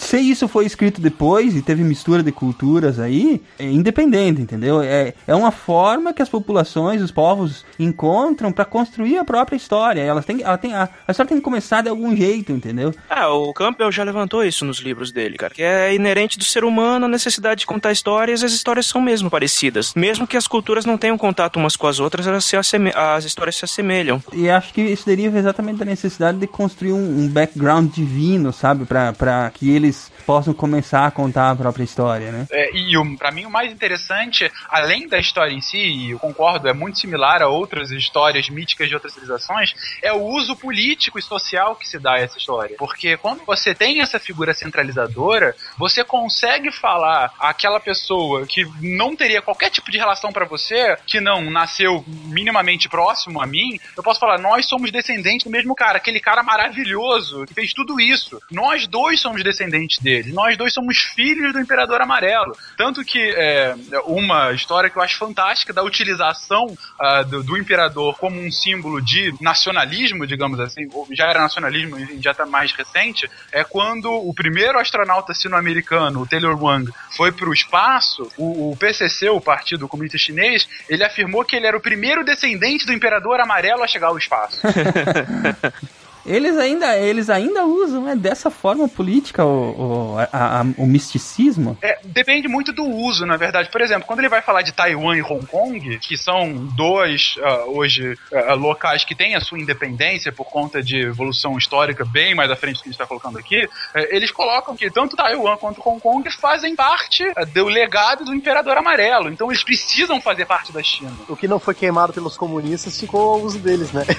[0.02, 4.82] se isso foi escrito depois e teve mistura de culturas aí, é independente, entendeu?
[4.82, 10.02] É, é uma forma que as populações, os povos encontram para construir a própria história.
[10.02, 12.94] Elas têm, ela tem, a, a história tem que começar de algum jeito, entendeu?
[13.10, 15.54] Ah, o Campbell já levantou isso nos livros dele, cara.
[15.54, 19.30] Que é inerente do ser humano a necessidade de contar histórias, as histórias são mesmo
[19.30, 19.94] parecidas.
[19.96, 23.24] Mesmo que as culturas não tenham contato umas com as outras, elas se asseme- as
[23.24, 24.22] histórias se assemelham.
[24.34, 28.86] E acho que isso daria exatamente da necessidade de construir um, um background divino, sabe?
[28.86, 29.91] Pra que eles
[30.26, 32.48] possam começar a contar a própria história, né?
[32.52, 36.20] É, e o, pra mim o mais interessante, além da história em si, e eu
[36.20, 41.20] concordo, é muito similar a outras histórias míticas de outras civilizações, é o uso político
[41.20, 42.76] e social que se dá a essa história.
[42.78, 49.42] Porque quando você tem essa figura centralizadora, você consegue falar àquela pessoa que não teria
[49.42, 54.20] qualquer tipo de relação pra você, que não nasceu minimamente próximo a mim, eu posso
[54.20, 58.42] falar, nós somos descendentes do mesmo cara, aquele cara maravilhoso que fez tudo isso.
[58.52, 59.71] Nós dois somos descendentes
[60.02, 62.56] dele, nós dois somos filhos do Imperador Amarelo.
[62.78, 68.18] Tanto que é, uma história que eu acho fantástica da utilização ah, do, do imperador
[68.18, 73.30] como um símbolo de nacionalismo, digamos assim, já era nacionalismo, enfim, já tá mais recente,
[73.52, 79.30] é quando o primeiro astronauta sino-americano, o Taylor Wang, foi para o espaço, o PCC,
[79.30, 83.84] o Partido Comunista Chinês, ele afirmou que ele era o primeiro descendente do Imperador Amarelo
[83.84, 84.60] a chegar ao espaço.
[86.26, 91.78] Eles ainda, eles ainda usam né, dessa forma política o, o, a- a- o misticismo.
[91.82, 93.70] É, depende muito do uso, na verdade.
[93.72, 97.64] Por exemplo, quando ele vai falar de Taiwan e Hong Kong, que são dois, ah,
[97.68, 102.52] hoje, ah, locais que têm a sua independência por conta de evolução histórica bem mais
[102.52, 105.58] à frente do que a gente está colocando aqui, eh, eles colocam que tanto Taiwan
[105.58, 109.30] quanto Hong Kong fazem parte ah, do legado do Imperador Amarelo.
[109.30, 111.12] Então eles precisam fazer parte da China.
[111.28, 114.04] O que não foi queimado pelos comunistas ficou ao uso deles, né?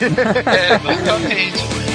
[0.53, 1.92] É, basicamente.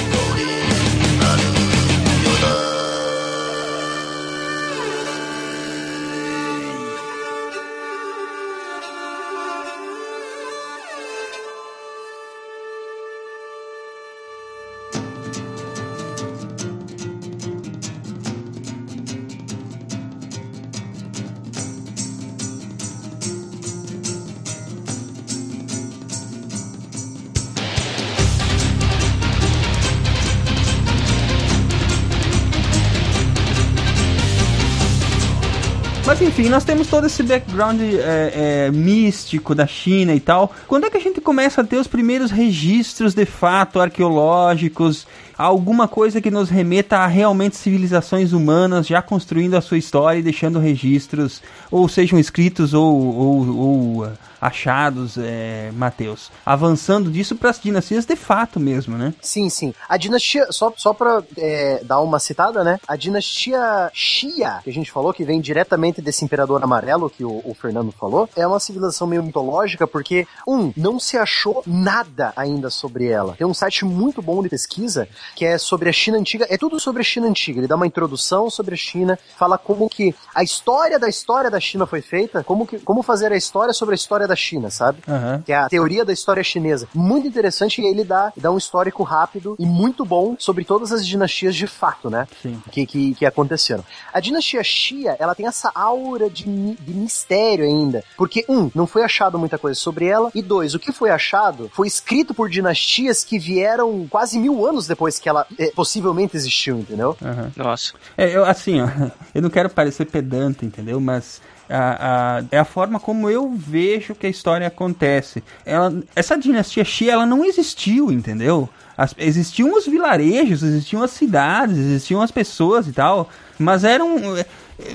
[36.38, 40.52] Enfim, nós temos todo esse background é, é, místico da China e tal.
[40.68, 45.04] Quando é que a gente começa a ter os primeiros registros de fato arqueológicos?
[45.38, 50.22] Alguma coisa que nos remeta a realmente civilizações humanas já construindo a sua história e
[50.22, 56.30] deixando registros, ou sejam escritos ou, ou, ou, ah, achados, é, Mateus.
[56.44, 59.14] Avançando disso para as dinastias de fato mesmo, né?
[59.20, 59.72] Sim, sim.
[59.88, 62.80] A dinastia, só, só pra é, dar uma citada, né?
[62.86, 67.42] A dinastia Xia, que a gente falou, que vem diretamente desse imperador amarelo que o,
[67.44, 72.70] o Fernando falou, é uma civilização meio mitológica, porque, um, não se achou nada ainda
[72.70, 73.34] sobre ela.
[73.36, 76.78] Tem um site muito bom de pesquisa que é sobre a China antiga, é tudo
[76.80, 77.60] sobre a China antiga.
[77.60, 81.60] Ele dá uma introdução sobre a China, fala como que a história da história da
[81.60, 84.98] China foi feita, como, que, como fazer a história sobre a história da China, sabe?
[85.08, 85.42] Aham.
[85.44, 86.88] que é a teoria da história chinesa.
[86.94, 91.06] Muito interessante e ele dá, dá um histórico rápido e muito bom sobre todas as
[91.06, 92.26] dinastias de fato, né?
[92.42, 92.62] Sim.
[92.70, 93.84] Que, que, que aconteceram.
[94.12, 98.04] A dinastia Xia, ela tem essa aura de, de mistério ainda.
[98.16, 100.30] Porque, um, não foi achado muita coisa sobre ela.
[100.34, 104.86] E dois, o que foi achado foi escrito por dinastias que vieram quase mil anos
[104.86, 107.16] depois que ela eh, possivelmente existiu, entendeu?
[107.22, 107.52] Aham.
[107.56, 107.92] Nossa.
[108.16, 108.86] É, eu, assim, ó,
[109.34, 111.00] eu não quero parecer pedante, entendeu?
[111.00, 115.42] Mas a, a- é a forma como eu vejo que a história acontece.
[115.64, 118.68] Ela, essa dinastia Xia, ela não existiu, entendeu?
[118.96, 124.36] As- existiam os vilarejos, existiam as cidades, existiam as pessoas e tal, mas eram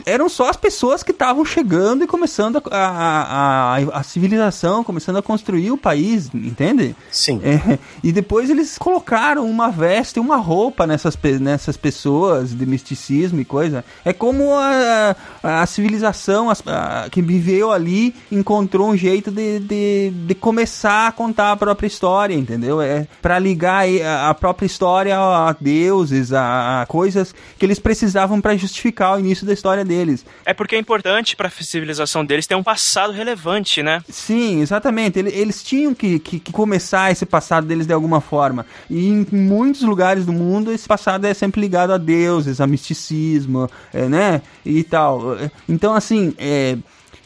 [0.05, 5.18] eram só as pessoas que estavam chegando e começando a, a, a, a civilização, começando
[5.18, 6.95] a construir o país, entende?
[7.11, 7.41] Sim.
[7.43, 13.45] É, e depois eles colocaram uma veste, uma roupa nessas, nessas pessoas de misticismo e
[13.45, 13.84] coisa.
[14.05, 16.47] É como a, a civilização
[17.11, 22.34] que viveu ali encontrou um jeito de, de, de começar a contar a própria história,
[22.34, 22.82] entendeu?
[22.82, 23.86] É para ligar
[24.28, 29.45] a própria história a deuses, a, a coisas que eles precisavam para justificar o início
[29.45, 30.26] da história deles.
[30.45, 34.01] É porque é importante pra civilização deles ter um passado relevante, né?
[34.10, 35.20] Sim, exatamente.
[35.20, 38.66] Ele- Eles tinham que, que- que começar esse passado deles de alguma forma.
[38.89, 43.70] E em muitos lugares do mundo, esse passado é sempre ligado a deuses, a misticismo,
[43.93, 44.41] é, né?
[44.66, 45.38] E tal.
[45.68, 46.78] Então, assim, é,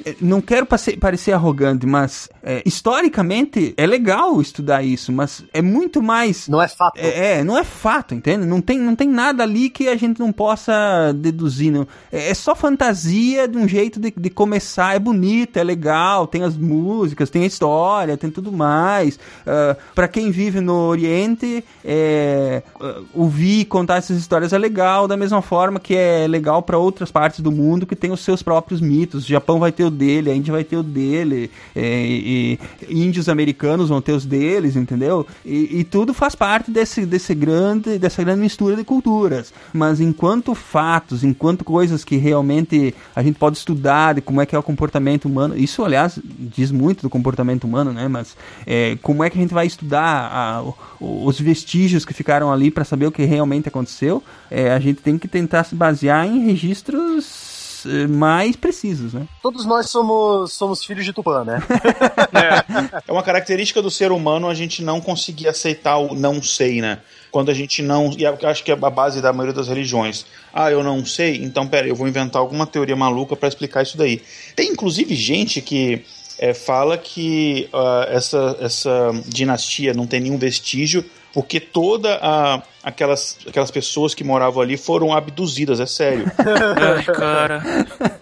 [0.06, 0.66] é, não quero
[1.00, 6.48] parecer arrogante, mas é, historicamente é legal estudar isso, mas é muito mais.
[6.48, 6.98] Não é fato.
[6.98, 8.45] É, é, não é fato, entende?
[8.45, 11.74] Não tem, não tem nada ali que a gente não possa deduzir.
[11.74, 11.86] Não.
[12.10, 14.95] É, é só fantasia de um jeito de, de começar.
[14.95, 19.20] É bonito, é legal, tem as músicas, tem a história, tem tudo mais.
[19.45, 25.18] Ah, Pra quem vive no Oriente, é, ah, ouvir contar essas histórias é legal, da
[25.18, 28.80] mesma forma que é legal pra outras partes do mundo que tem os seus próprios
[28.80, 29.26] mitos.
[29.26, 32.37] O Japão vai ter o dele, a Índia vai ter o dele, é, e,
[32.90, 35.26] índios americanos vão ter os deles, entendeu?
[35.46, 39.54] E, e tudo faz parte desse, desse grande, dessa grande mistura de culturas.
[39.74, 44.56] Mas enquanto fatos, enquanto coisas que realmente a gente pode estudar de como é que
[44.56, 48.08] é o comportamento humano, isso, aliás, diz muito do comportamento humano, né?
[48.08, 48.36] Mas
[48.66, 50.64] é, como é que a gente vai estudar a,
[51.00, 54.24] os vestígios que ficaram ali para saber o que realmente aconteceu?
[54.50, 57.47] É, a gente tem que tentar se basear em registros
[58.10, 59.28] mais precisos, né?
[59.42, 61.60] Todos nós somos, somos filhos de Tupã, né?
[63.08, 67.00] É uma característica do ser humano a gente não conseguir aceitar o não sei, né?
[67.32, 68.12] Quando a gente não.
[68.18, 70.26] E eu acho que é a base da maioria das religiões.
[70.54, 73.98] Ah, eu não sei, então pera, eu vou inventar alguma teoria maluca para explicar isso
[73.98, 74.22] daí.
[74.56, 76.04] Tem inclusive gente que
[76.40, 83.38] é, fala que ah, essa, essa dinastia não tem nenhum vestígio porque toda a, aquelas,
[83.46, 86.32] aquelas pessoas que moravam ali foram abduzidas, é sério.
[86.40, 87.62] Ai, cara.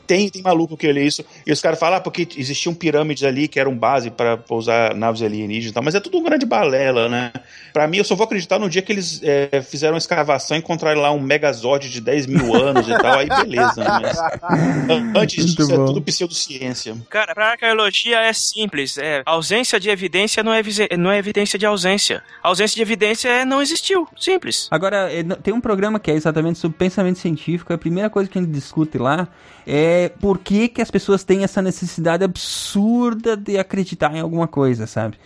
[0.08, 1.24] Tem, tem maluco que lê isso.
[1.46, 5.22] E os caras falam, ah, porque existiam pirâmides ali que eram base para pousar naves
[5.22, 5.84] alienígenas e tal.
[5.84, 7.32] Mas é tudo um grande balela, né?
[7.72, 10.60] Pra mim, eu só vou acreditar no dia que eles é, fizeram uma escavação e
[10.60, 13.20] encontraram lá um megazord de 10 mil anos e tal.
[13.20, 15.12] Aí beleza, né?
[15.16, 16.96] Antes disso, é tudo pseudociência.
[17.10, 18.98] Cara, pra arqueologia é simples.
[18.98, 20.62] É, ausência de evidência não é,
[20.98, 22.24] não é evidência de ausência.
[22.42, 24.08] ausência de evidência é não existiu.
[24.18, 24.55] Simples.
[24.72, 27.72] Agora, eh, n- tem um programa que é exatamente sobre pensamento científico.
[27.74, 29.28] A primeira coisa que a gente discute lá
[29.66, 34.88] é por que, que as pessoas têm essa necessidade absurda de acreditar em alguma coisa,
[34.88, 35.18] sabe?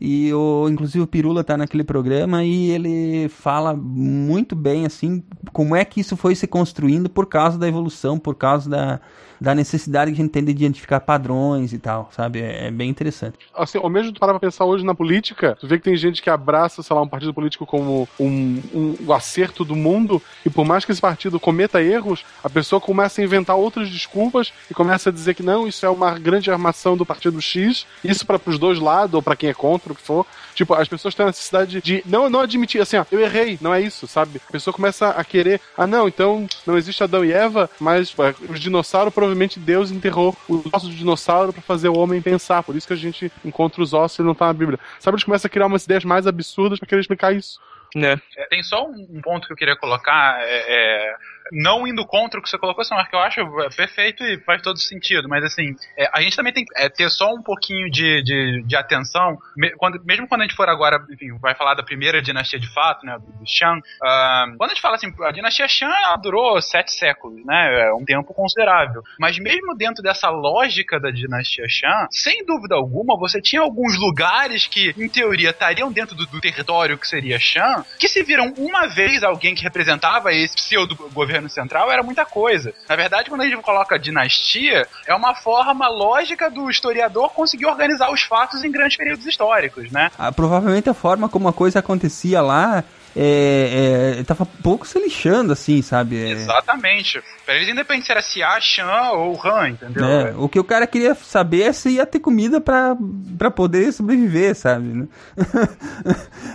[0.00, 5.22] E o, inclusive o Pirula tá naquele programa e ele fala muito bem assim
[5.52, 9.00] como é que isso foi se construindo por causa da evolução, por causa da,
[9.40, 12.40] da necessidade que a gente tem de identificar padrões e tal, sabe?
[12.40, 13.38] É, é bem interessante.
[13.56, 16.28] assim, ao mesmo parar pra pensar hoje na política, tu vê que tem gente que
[16.28, 20.64] abraça, sei lá, um partido político como um, um, o acerto do mundo, e por
[20.64, 25.10] mais que esse partido cometa erros, a pessoa começa a inventar outras desculpas e começa
[25.10, 28.58] a dizer que não, isso é uma grande armação do partido X, isso para pros
[28.58, 30.26] dois lados, ou pra quem é contra, o que for.
[30.54, 33.72] Tipo, as pessoas têm a necessidade de não, não admitir, assim, ó, eu errei, não
[33.72, 34.40] é isso, sabe?
[34.48, 38.14] A pessoa começa a querer, ah, não, então não existe Adão e Eva, mas
[38.48, 42.74] os dinossauros, provavelmente Deus enterrou os ossos do dinossauro pra fazer o homem pensar, por
[42.74, 44.78] isso que a gente encontra os ossos e não tá na Bíblia.
[44.98, 47.60] Sabe, eles começam a criar umas ideias mais absurdas pra querer explicar isso.
[47.94, 48.20] Né?
[48.36, 51.16] É, Tem só um um ponto que eu queria colocar, é, é,
[51.52, 54.62] não indo contra o que você colocou, senão que eu acho é, perfeito e faz
[54.62, 57.90] todo sentido, mas assim, é, a gente também tem que é, ter só um pouquinho
[57.90, 61.74] de, de, de atenção, me- quando- mesmo quando a gente for agora, enfim, vai falar
[61.74, 65.12] da primeira dinastia de fato, né, do, do Shang, ah, quando a gente fala assim,
[65.22, 70.28] a dinastia Shang durou sete séculos, né, é um tempo considerável, mas mesmo dentro dessa
[70.30, 75.90] lógica da dinastia Shang, sem dúvida alguma, você tinha alguns lugares que, em teoria, estariam
[75.92, 80.32] dentro do, do território que seria Shang, que se viram uma vez alguém que representava
[80.32, 82.72] esse pseudo governo central, era muita coisa.
[82.88, 88.12] Na verdade, quando a gente coloca dinastia, é uma forma lógica do historiador conseguir organizar
[88.12, 90.10] os fatos em grandes períodos históricos, né?
[90.18, 92.84] Ah, provavelmente a forma como a coisa acontecia lá
[93.16, 96.16] é, é, tava pouco se lixando, assim, sabe?
[96.16, 97.22] É, Exatamente.
[97.44, 100.04] Pra eles, independente se era Xia, Shan ou Han, entendeu?
[100.04, 102.96] É, o que o cara queria saber é se ia ter comida pra,
[103.36, 104.86] pra poder sobreviver, sabe?
[104.86, 105.08] né?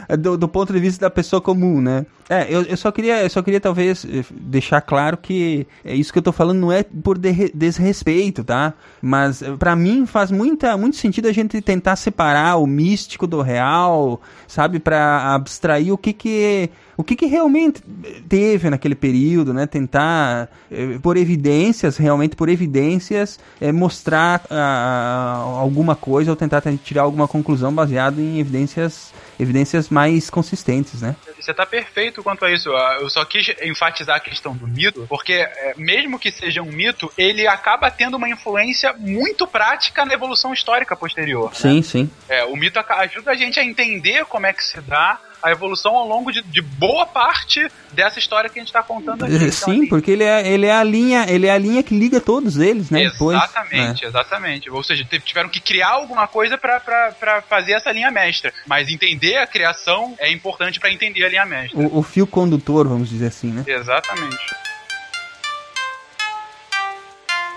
[0.17, 2.05] do, do ponto de vista da pessoa comum, né?
[2.27, 6.11] É, eu, eu só queria, eu só queria talvez eh, deixar claro que é isso
[6.11, 8.73] que eu tô falando não é por derre- desrespeito, tá?
[8.99, 13.41] Mas eh, pra mim faz muita, muito sentido a gente tentar separar o místico do
[13.43, 14.79] real, sabe?
[14.79, 17.81] Pra abstrair o que que que o que, que realmente
[18.29, 19.65] teve naquele período, né?
[19.65, 27.03] Tentar, eh, por evidências, realmente por evidências, eh, mostrar ah, alguma coisa ou tentar tirar
[27.03, 31.15] alguma conclusão baseada em evidências, evidências mais consistentes, né?
[31.39, 32.69] Você tá perfeito quanto a isso.
[32.71, 36.71] Ah, Eu só quis enfatizar a questão do mito, porque é, mesmo que seja um
[36.71, 41.49] mito, ele acaba tendo uma influência muito prática na evolução histórica posterior.
[41.49, 41.55] né?
[41.55, 42.09] Sim, sim.
[42.29, 45.95] É, o mito ajuda a gente a entender como é que se dá a evolução
[45.95, 49.35] ao longo de, de boa parte dessa história que a gente está contando aqui.
[49.35, 52.19] Então, Sim, porque ele é, ele é a linha, ele é a linha que liga
[52.19, 53.09] todos eles, né?
[53.09, 54.69] Depois, Exatamente, exatamente.
[54.69, 58.53] Ou seja, tiveram que criar alguma coisa pra fazer essa linha mestra.
[58.65, 61.79] Mas entender a criação é importante pra entender a linha mestra.
[61.79, 63.63] O, o fio condutor, vamos dizer assim, né?
[63.65, 64.55] Exatamente.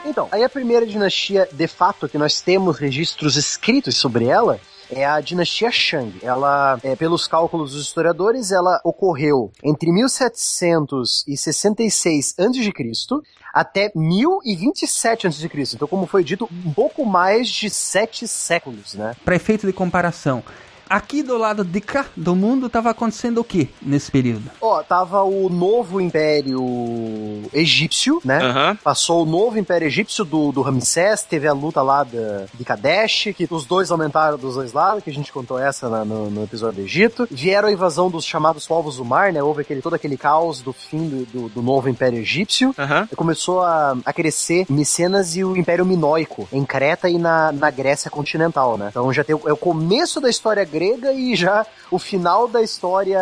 [0.05, 4.59] Então, aí a primeira dinastia, de fato, que nós temos registros escritos sobre ela,
[4.91, 6.19] é a dinastia Shang.
[6.23, 12.73] Ela, é, pelos cálculos dos historiadores, ela ocorreu entre 1766 a.C.
[13.53, 15.47] até 1027 a.C.
[15.75, 19.15] Então, como foi dito, um pouco mais de sete séculos, né?
[19.25, 20.43] Para efeito de comparação,
[20.89, 24.51] aqui do lado de cá do mundo tava acontecendo o que nesse período?
[24.61, 26.63] Ó, tava o novo Império
[27.53, 28.77] Egípcio, né?
[28.83, 33.29] Passou o novo Império Egípcio do, do Ramsés, teve a luta lá da, de Kadesh,
[33.37, 36.45] que os dois aumentaram dos dois lados, que a gente contou essa na- no, no
[36.45, 37.29] episódio do Egito.
[37.31, 39.43] Vieram a invasão dos chamados povos do mar, né?
[39.43, 42.75] Houve aquele, todo aquele caos do fim do, do, do novo Império Egípcio.
[43.11, 47.71] E começou a, a crescer Micenas e o Império Minoico, em Creta e na, na
[47.71, 48.89] Grécia continental, né?
[48.91, 52.63] Então já tem o, é o começo da história grega e já o final da
[52.63, 53.21] história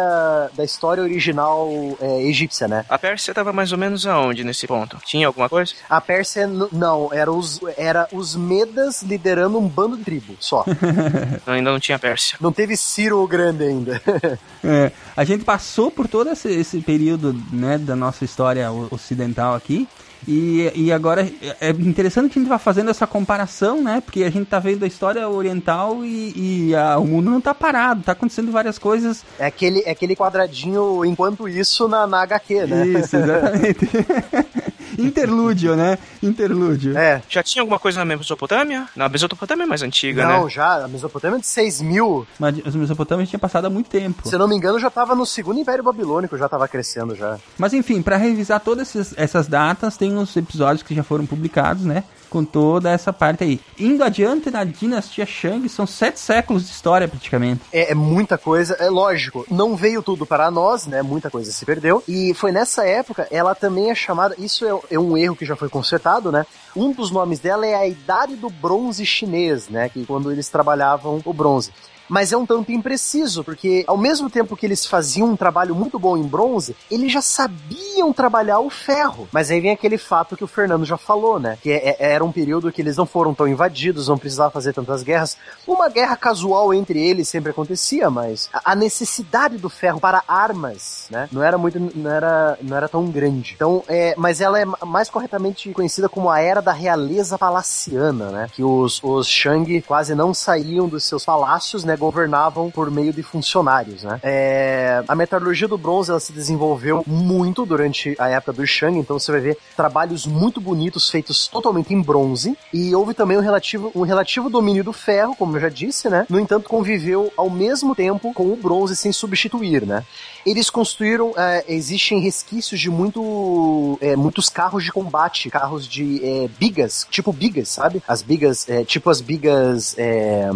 [0.55, 1.69] da história original
[2.01, 2.85] é, egípcia, né?
[2.89, 4.99] A Pérsia tava mais ou menos aonde nesse ponto?
[5.05, 5.73] Tinha alguma coisa?
[5.89, 10.65] A Pérsia, não, era os, era os Medas liderando um bando de tribo, só.
[11.47, 12.37] Ainda não tinha Pérsia.
[12.41, 14.03] Não teve Ciro o Grande ainda.
[14.69, 19.87] É, a gente passou por todo esse, esse período né, da nossa história ocidental aqui.
[20.29, 24.03] E, e agora é interessante que a gente vai fazendo essa comparação, né?
[24.05, 27.55] Porque a gente tá vendo a história oriental e, e a- o mundo não tá
[27.55, 29.23] parado, tá acontecendo várias coisas.
[29.39, 32.87] É aquele, é aquele quadradinho, enquanto isso, na, na HQ, né?
[32.89, 33.89] Isso, exatamente.
[34.99, 35.99] Interlúdio, né?
[36.23, 36.97] Interlúdio.
[36.97, 37.23] É.
[37.29, 38.87] Já tinha alguma coisa na Mesopotâmia?
[38.95, 40.51] Na Mesopotâmia é mais antiga, Não, né?
[40.51, 42.27] já, a Mesopotâmia é de 6 mil.
[42.39, 44.29] Mas os Mesopotâmios tinha passado há muito tempo.
[44.29, 47.39] Se eu não me engano, já tava no segundo Império Babilônico, já tava crescendo já.
[47.59, 51.85] Mas enfim, para revisar todas essas, essas datas, tem uns episódios que já foram publicados,
[51.85, 52.05] né?
[52.37, 53.59] Com toda essa parte aí.
[53.79, 57.63] Indo adiante na dinastia Shang, são sete séculos de história praticamente.
[57.73, 61.01] É, é muita coisa, é lógico, não veio tudo para nós, né?
[61.01, 62.05] Muita coisa se perdeu.
[62.07, 64.35] E foi nessa época, ela também é chamada.
[64.37, 66.45] Isso é, é um erro que já foi consertado, né?
[66.77, 69.89] Um dos nomes dela é a Idade do Bronze Chinês, né?
[69.89, 71.73] Que quando eles trabalhavam o bronze.
[72.09, 75.99] Mas é um tanto impreciso, porque ao mesmo tempo que eles faziam um trabalho muito
[75.99, 79.29] bom em bronze, eles já sabiam trabalhar o ferro.
[79.33, 81.59] Mas aí vem aquele fato que o Fernando já falou, né?
[81.63, 84.73] Que é- é- era um período que eles não foram tão invadidos, não precisavam fazer
[84.73, 85.37] tantas guerras.
[85.67, 91.29] Uma guerra casual entre eles sempre acontecia, mas a necessidade do ferro para armas, né?
[91.33, 93.53] Não era muito, não era, não era tão grande.
[93.57, 98.31] Então, é, mas ela é ma- mais corretamente conhecida como a era da realeza palaciana,
[98.31, 98.51] né?
[98.53, 101.96] Que os, os Shang quase não saíam dos seus palácios, né?
[101.97, 104.21] Governavam por meio de funcionários, né?
[104.23, 109.19] É, a metalurgia do bronze ela se desenvolveu muito durante a época do Shang, então
[109.19, 113.91] você vai ver trabalhos muito bonitos feitos totalmente em bronze e houve também um relativo,
[113.95, 116.27] um relativo domínio do ferro, como eu já disse, né?
[116.29, 120.05] No entanto, conviveu ao mesmo tempo com o bronze sem substituir, né?
[120.45, 126.49] Eles construíram, é, existem resquícios de muito, é, muitos carros de combate, carros de é,
[126.59, 128.03] bigas, tipo bigas, sabe?
[128.07, 129.95] As bigas, é, tipo as bigas.
[129.99, 130.49] É,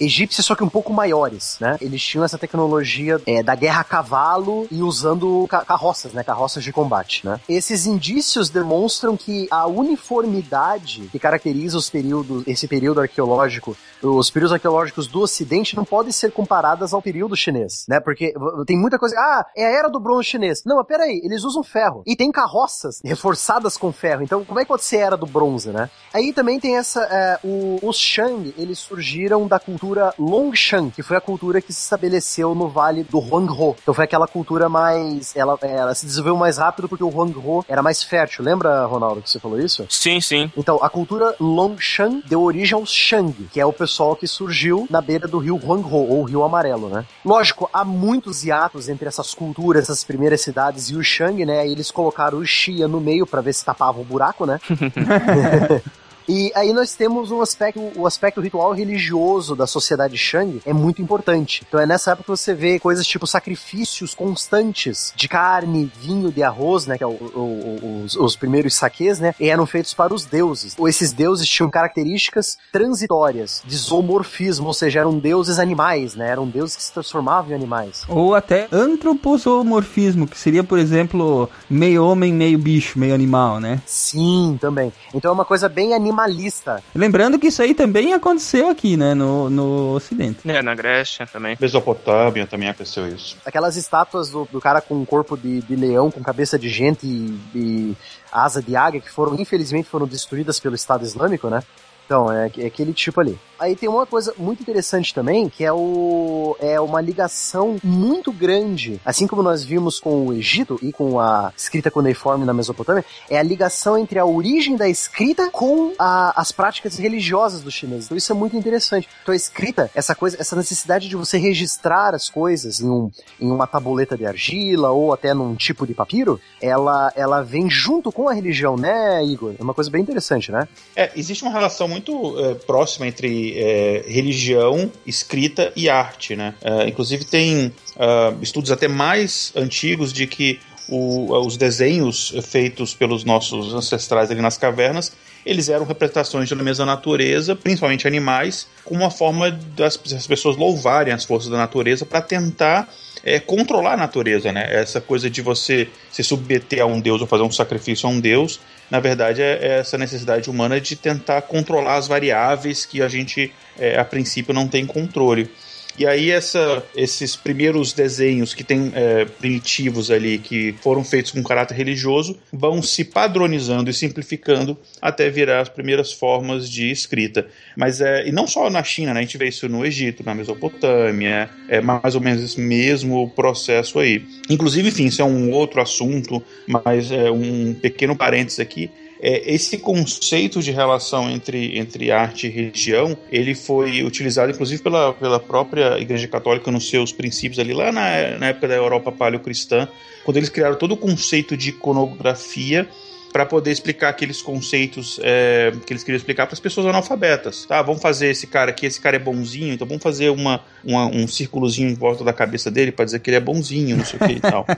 [0.00, 1.76] egípcias, só que um pouco maiores, né?
[1.80, 6.22] Eles tinham essa tecnologia é, da guerra a cavalo e usando ca- carroças, né?
[6.24, 7.40] Carroças de combate, né?
[7.48, 13.76] Esses indícios demonstram que a uniformidade que caracteriza os períodos, esse período arqueológico,
[14.06, 18.00] os períodos arqueológicos do Ocidente não podem ser comparadas ao período chinês, né?
[18.00, 18.32] Porque
[18.66, 19.14] tem muita coisa.
[19.18, 20.62] Ah, é a era do bronze chinês.
[20.64, 22.02] Não, mas peraí, eles usam ferro.
[22.06, 24.22] E tem carroças reforçadas com ferro.
[24.22, 25.90] Então, como é que pode ser a era do bronze, né?
[26.12, 27.00] Aí também tem essa.
[27.10, 31.80] é, o- os Shang, eles surgiram da cultura Longshan, que foi a cultura que se
[31.82, 33.74] estabeleceu no vale do Huanghe.
[33.82, 35.34] Então foi aquela cultura mais.
[35.36, 37.36] Ela, ela se desenvolveu mais rápido porque o Huanghe
[37.68, 38.44] era mais fértil.
[38.44, 39.86] Lembra, Ronaldo, que você falou isso?
[39.88, 40.50] Sim, sim.
[40.56, 45.00] Então, a cultura Longshan deu origem aos Shang, que é o pessoal que surgiu na
[45.00, 47.04] beira do rio Huanghe, ou Rio Amarelo, né?
[47.24, 51.66] Lógico, há muitos hiatos entre essas culturas, essas primeiras cidades e o Shang, né?
[51.66, 54.60] Eles colocaram o Xia no meio pra ver se tapava o buraco, né?
[56.28, 61.00] E aí nós temos um aspecto, o aspecto ritual religioso da sociedade Shang é muito
[61.00, 61.64] importante.
[61.68, 66.42] Então é nessa época que você vê coisas tipo sacrifícios constantes de carne, vinho, de
[66.42, 70.12] arroz, né, que é o- o- os, os primeiros saques, né, e eram feitos para
[70.12, 70.74] os deuses.
[70.78, 76.46] Ou esses deuses tinham características transitórias de zoomorfismo, ou seja, eram deuses animais, né, eram
[76.46, 78.02] deuses que se transformavam em animais.
[78.08, 83.80] Ou até antroposomorfismo, que seria, por exemplo, meio homem, meio bicho, meio animal, né?
[83.86, 84.92] Sim, também.
[85.14, 86.82] Então é uma coisa bem animalista.
[86.94, 90.48] Lembrando que isso aí também aconteceu aqui, né, no, no Ocidente.
[90.48, 91.56] É, na Grécia também.
[91.60, 93.36] Mesopotâmia também aconteceu isso.
[93.44, 97.06] Aquelas estátuas do, do cara com um corpo de, de leão, com cabeça de gente
[97.06, 97.96] e, e
[98.32, 101.62] asa de águia, que foram, infelizmente, foram destruídas pelo Estado Islâmico, né?
[102.06, 103.38] Então, é, é aquele tipo ali.
[103.58, 109.00] Aí tem uma coisa muito interessante também, que é o é uma ligação muito grande,
[109.04, 113.38] assim como nós vimos com o Egito e com a escrita cuneiforme na Mesopotâmia, é
[113.38, 118.04] a ligação entre a origem da escrita com a- as práticas religiosas dos chineses.
[118.04, 119.08] Então isso é muito interessante.
[119.22, 123.50] Então a escrita, essa coisa, essa necessidade de você registrar as coisas em, um, em
[123.50, 128.28] uma tabuleta de argila ou até num tipo de papiro, ela, ela vem junto com
[128.28, 129.54] a religião, né, Igor?
[129.58, 130.68] É uma coisa bem interessante, né?
[130.94, 136.54] É, existe uma relação muito muito é, próxima entre é, religião, escrita e arte, né?
[136.62, 143.24] É, inclusive tem ah, estudos até mais antigos de que o- os desenhos feitos pelos
[143.24, 145.12] nossos ancestrais ali nas cavernas,
[145.44, 150.56] eles eram representações de elementos da natureza, principalmente animais, como uma forma das, das pessoas
[150.56, 152.88] louvarem as forças da natureza para tentar
[153.24, 154.66] é, controlar a natureza, né?
[154.70, 158.20] Essa coisa de você se submeter a um deus ou fazer um sacrifício a um
[158.20, 158.60] deus,
[158.90, 163.52] na verdade é, é essa necessidade humana de tentar controlar as variáveis que a gente,
[163.78, 165.50] é, a princípio, não tem controle.
[165.98, 171.42] E aí essa, esses primeiros desenhos que tem é, primitivos ali, que foram feitos com
[171.42, 177.46] caráter religioso, vão se padronizando e simplificando até virar as primeiras formas de escrita.
[177.76, 179.20] Mas é, e não só na China, né?
[179.20, 183.98] A gente vê isso no Egito, na Mesopotâmia, é mais ou menos esse mesmo processo
[183.98, 184.24] aí.
[184.50, 188.90] Inclusive, enfim, isso é um outro assunto, mas é um pequeno parênteses aqui.
[189.20, 195.12] É, esse conceito de relação entre, entre arte e religião, ele foi utilizado inclusive pela,
[195.14, 199.88] pela própria Igreja Católica nos seus princípios ali lá na, na época da Europa paleocristã,
[200.24, 202.88] quando eles criaram todo o conceito de iconografia
[203.36, 207.66] para poder explicar aqueles conceitos é, que eles queriam explicar para as pessoas analfabetas.
[207.66, 211.04] Tá, vamos fazer esse cara aqui, esse cara é bonzinho, então vamos fazer uma, uma-
[211.04, 214.18] um círculozinho em volta da cabeça dele para dizer que ele é bonzinho, não sei
[214.18, 214.64] o que e tal.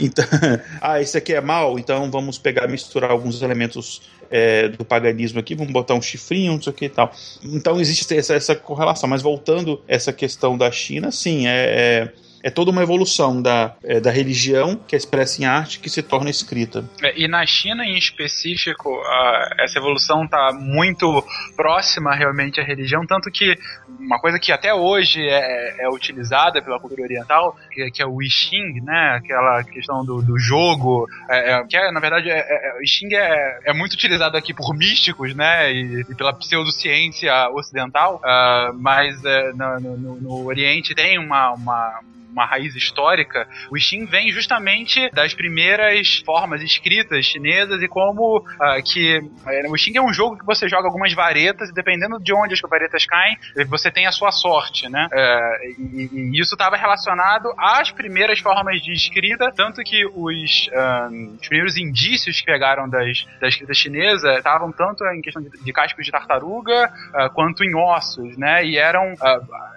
[0.00, 0.24] Então,
[0.80, 5.54] ah, esse aqui é mal, então vamos pegar misturar alguns elementos é, do paganismo aqui,
[5.54, 7.12] vamos botar um chifrinho, não sei o que e tal.
[7.44, 9.08] Então existe essa, essa correlação.
[9.08, 14.00] Mas voltando essa questão da China, sim, é, é, é toda uma evolução da, é,
[14.00, 16.84] da religião que é expressa em arte que se torna escrita.
[17.02, 21.24] É, E na China, em específico, a- essa evolução está muito
[21.56, 23.56] próxima realmente à religião, tanto que
[23.98, 28.22] uma coisa que até hoje é, é utilizada pela cultura oriental, que, que é o
[28.22, 29.16] I Ching, né?
[29.18, 33.14] Aquela questão do, do jogo, é, é, que é, na verdade, é, o I Ching
[33.14, 35.72] é, muito utilizado aqui por místicos, né?
[35.72, 39.20] E, e pela pseudociência ocidental, ah, mas
[39.54, 42.00] no- no- no Oriente tem uma- uma
[42.30, 48.80] uma raiz histórica, o Ching vem justamente das primeiras formas escritas chinesas e como ah,
[48.82, 49.16] que
[49.46, 52.54] eh, o Ching é um jogo que você joga algumas varetas e dependendo de onde
[52.54, 53.36] as varetas caem,
[53.68, 55.08] você tem a sua sorte, né?
[55.12, 61.08] Eh, e, e isso estava relacionado às primeiras formas de escrita, tanto que os, ah,
[61.40, 65.72] os primeiros indícios que pegaram das, da escrita chinesa estavam tanto em questão de, de
[65.72, 68.64] cascos de tartaruga ah, quanto em ossos, né?
[68.64, 69.14] E eram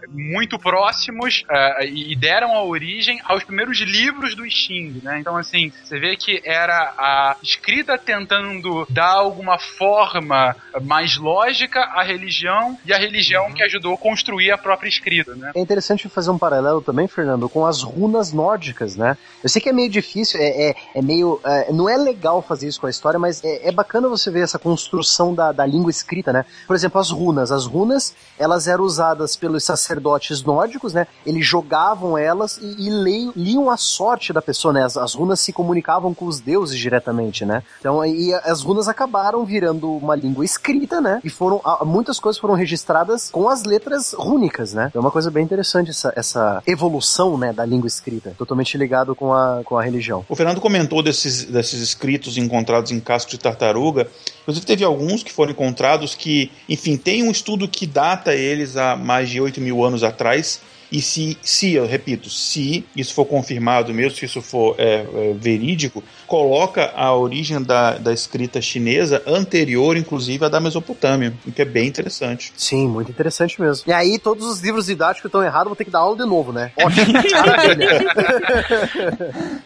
[0.10, 1.44] muito próximos
[1.82, 5.20] e e deram a origem aos primeiros livros do I Ching, né?
[5.20, 12.04] Então, assim, você vê que era a escrita tentando dar alguma forma mais lógica à
[12.04, 15.52] religião e a religião que ajudou a construir a própria escrita, né?
[15.56, 19.18] É interessante fazer um paralelo também, Fernando, com as runas nórdicas, né?
[19.42, 21.40] Eu sei que é meio difícil, é, é, é meio.
[21.46, 24.42] é, não é legal fazer isso com a história, mas é, é bacana você ver
[24.42, 26.46] essa construção da, da língua escrita, né?
[26.68, 27.52] Por exemplo, as runas.
[27.52, 31.08] As runas, elas eram usadas pelos sacerdotes nórdicos, né?
[31.26, 34.84] Eles jogavam elas e, e leiam- liam a sorte da pessoa, né?
[34.84, 37.64] As, as runas se comunicavam com os deuses diretamente, né?
[37.80, 41.22] Então, e as runas acabaram virando uma língua escrita, né?
[41.24, 41.62] E foram.
[41.86, 44.92] Muitas coisas foram registradas com as letras rúnicas, né?
[44.94, 48.34] É uma coisa bem interessante essa, essa evolução, né, da língua escrita.
[48.38, 50.26] Totalmente ligado com a, com a religião.
[50.30, 54.08] O Fernando comentou desses, desses escritos encontrados em casco de tartaruga.
[54.42, 58.96] Inclusive, teve alguns que foram encontrados que, enfim, tem um estudo que data eles há
[58.96, 60.60] mais de 8 mil anos atrás.
[60.94, 65.34] E se, se, eu repito, se isso for confirmado mesmo, se isso for é, é,
[65.36, 66.04] verídico,
[66.34, 71.66] coloca a origem da, da escrita chinesa anterior, inclusive, à da Mesopotâmia, o que é
[71.66, 72.52] bem interessante.
[72.58, 73.84] Sim, muito interessante mesmo.
[73.88, 76.52] E aí, todos os livros didáticos estão errados, vou ter que dar aula de novo,
[76.52, 76.72] né?
[76.76, 77.14] Ótimo.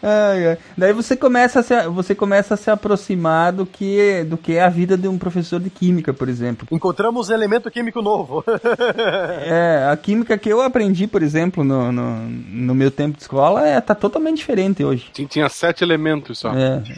[0.02, 0.58] Ai, ai.
[0.76, 4.62] Daí você começa a se, você começa a se aproximar do que, do que é
[4.62, 6.68] a vida de um professor de química, por exemplo.
[6.70, 8.44] Encontramos elemento químico novo.
[9.40, 13.66] É, a química que eu aprendi, por exemplo, no, no, no meu tempo de escola,
[13.66, 15.10] é, tá totalmente diferente hoje.
[15.28, 16.52] Tinha sete elementos só.
[16.58, 16.82] É.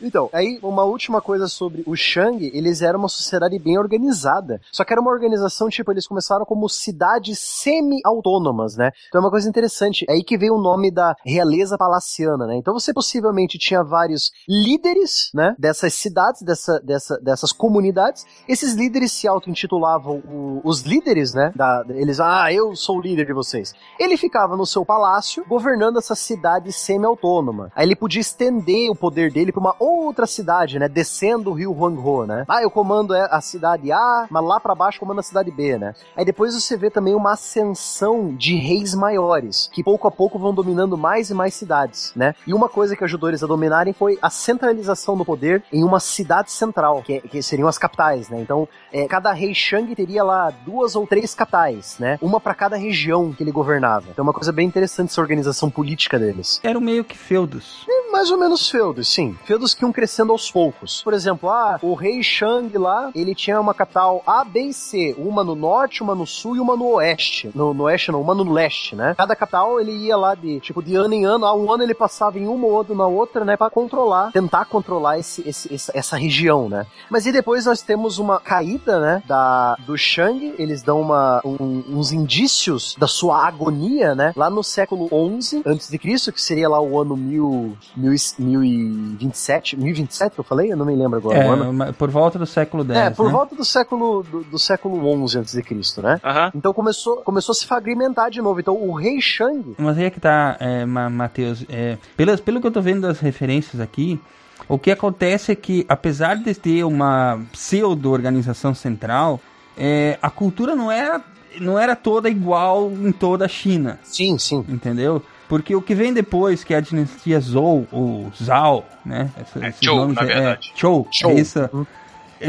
[0.00, 4.60] Então, aí uma última coisa sobre o Shang, eles eram uma sociedade bem organizada.
[4.70, 8.90] Só que era uma organização, tipo, eles começaram como cidades semi-autônomas, né?
[9.08, 10.04] Então é uma coisa interessante.
[10.08, 12.56] É aí que veio o nome da realeza palaciana, né?
[12.56, 15.54] Então você possivelmente tinha vários líderes, né?
[15.58, 18.24] Dessas cidades, dessa, dessa, dessas comunidades.
[18.48, 20.22] Esses líderes se auto-intitulavam
[20.64, 21.52] os líderes, né?
[21.54, 23.74] Da, eles, ah, eu sou o líder de vocês.
[23.98, 26.72] Ele ficava no seu palácio, governando essa cidade
[27.04, 27.70] semi-autônoma.
[27.76, 30.88] Aí ele podia estender o poder dele pra uma outra cidade, né?
[30.88, 32.44] Descendo o rio Huangho, né?
[32.48, 35.94] Ah, eu comando a cidade A, mas lá pra baixo comando a cidade B, né?
[36.16, 40.54] Aí depois você vê também uma ascensão de reis maiores, que pouco a pouco vão
[40.54, 42.34] dominando mais e mais cidades, né?
[42.46, 46.00] E uma coisa que ajudou eles a dominarem foi a centralização do poder em uma
[46.00, 48.40] cidade central, que, que seriam as capitais, né?
[48.40, 52.18] Então, é, cada rei Shang teria lá duas ou três capitais, né?
[52.22, 54.06] Uma para cada região que ele governava.
[54.10, 56.60] Então, é uma coisa bem interessante essa organização política deles.
[56.62, 57.84] Eram meio que feudos.
[57.88, 59.36] É mais ou menos feudos, sim.
[59.44, 61.02] Feudos que iam crescendo aos poucos.
[61.02, 65.14] Por exemplo, ah, o rei Shang lá, ele tinha uma capital A, B e C.
[65.18, 67.50] Uma no norte, uma no sul e uma no oeste.
[67.54, 69.14] No, no oeste não, uma no leste, né?
[69.16, 71.46] Cada capital ele ia lá de, tipo, de ano em ano.
[71.46, 73.56] Ah, um ano ele passava em uma ou outra na outra, né?
[73.56, 76.86] Pra controlar, tentar controlar esse, esse, essa, essa região, né?
[77.10, 79.22] Mas e depois nós temos uma caída, né?
[79.26, 80.54] Da, do Shang.
[80.58, 84.32] Eles dão uma, um, uns indícios da sua agonia, né?
[84.36, 88.64] Lá no século 11 antes de Cristo, que seria lá o ano mil, mil, mil
[88.64, 90.72] e 27, 1027 que eu falei?
[90.72, 91.38] Eu não me lembro agora.
[91.38, 91.94] É, o ano.
[91.94, 92.96] por volta do século X.
[92.96, 93.32] É, por né?
[93.32, 96.20] volta do século do, do século 11 antes de Cristo, né?
[96.54, 98.60] Então começou, começou a se fragmentar de novo.
[98.60, 101.64] Então o rei Shang, Mas aí é que tá, é, Ma- Matheus.
[101.68, 104.20] É, pelas, pelo que eu tô vendo das referências aqui,
[104.68, 109.40] o que acontece é que, apesar de ter uma pseudo-organização central,
[109.76, 111.22] é, a cultura não era,
[111.60, 114.64] não era toda igual em toda a China, sim, sim.
[114.68, 115.22] entendeu?
[115.54, 119.30] Porque o que vem depois, que é a dinastia Zhou, ou Zhao, né?
[119.40, 120.72] Essa- É, esses Zhou, nomes na é- verdade.
[120.74, 121.30] É, Zhou, Zhou.
[121.30, 121.70] é isso.
[121.72, 121.86] Uhum.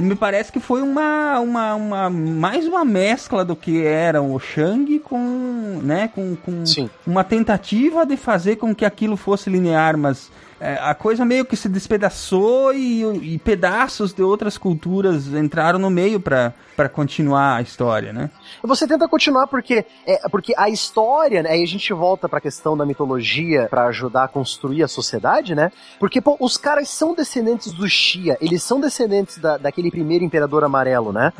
[0.01, 4.97] Me parece que foi uma, uma, uma mais uma mescla do que era o Shang
[4.99, 6.89] com, né, com, com Sim.
[7.05, 10.31] uma tentativa de fazer com que aquilo fosse linear, mas
[10.73, 13.03] é, a coisa meio que se despedaçou e,
[13.35, 16.53] e pedaços de outras culturas entraram no meio para
[16.91, 18.29] continuar a história, né?
[18.63, 22.75] Você tenta continuar porque é, porque a história, né, aí a gente volta pra questão
[22.75, 25.71] da mitologia pra ajudar a construir a sociedade, né?
[25.99, 30.63] Porque pô, os caras são descendentes do Xia, eles são descendentes da, daquele primeiro imperador
[30.63, 31.31] amarelo, né?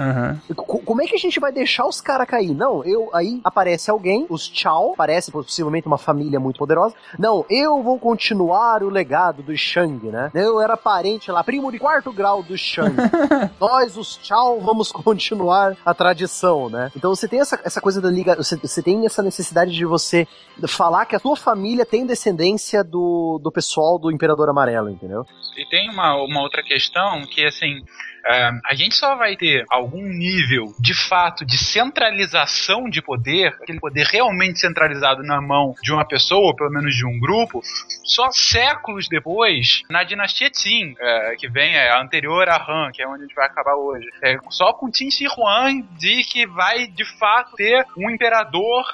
[0.47, 2.53] C- Como é que a gente vai deixar os caras cair?
[2.53, 6.93] Não, eu aí aparece alguém, os Chao, parece possivelmente uma família muito poderosa.
[7.19, 10.31] Não, eu vou continuar o legado do Shang, né?
[10.33, 12.95] Eu era parente lá, primo de quarto grau do Shang.
[13.59, 16.91] Nós, os Chao, vamos continuar a tradição, né?
[16.95, 20.27] Então você tem essa, essa coisa da liga, você, você tem essa necessidade de você
[20.67, 25.25] falar que a tua família tem descendência do, do pessoal do Imperador Amarelo, entendeu?
[25.57, 27.83] E tem uma, uma outra questão que, assim,
[28.25, 34.05] a gente só vai ter algum nível de fato de centralização de poder, aquele poder
[34.05, 37.61] realmente centralizado na mão de uma pessoa, ou pelo menos de um grupo,
[38.03, 43.01] só séculos depois, na dinastia Qin, é, que vem é, a anterior a Han, que
[43.01, 44.07] é onde a gente vai acabar hoje.
[44.23, 48.85] É, só com Qin Shi Huang de que vai de fato ter um imperador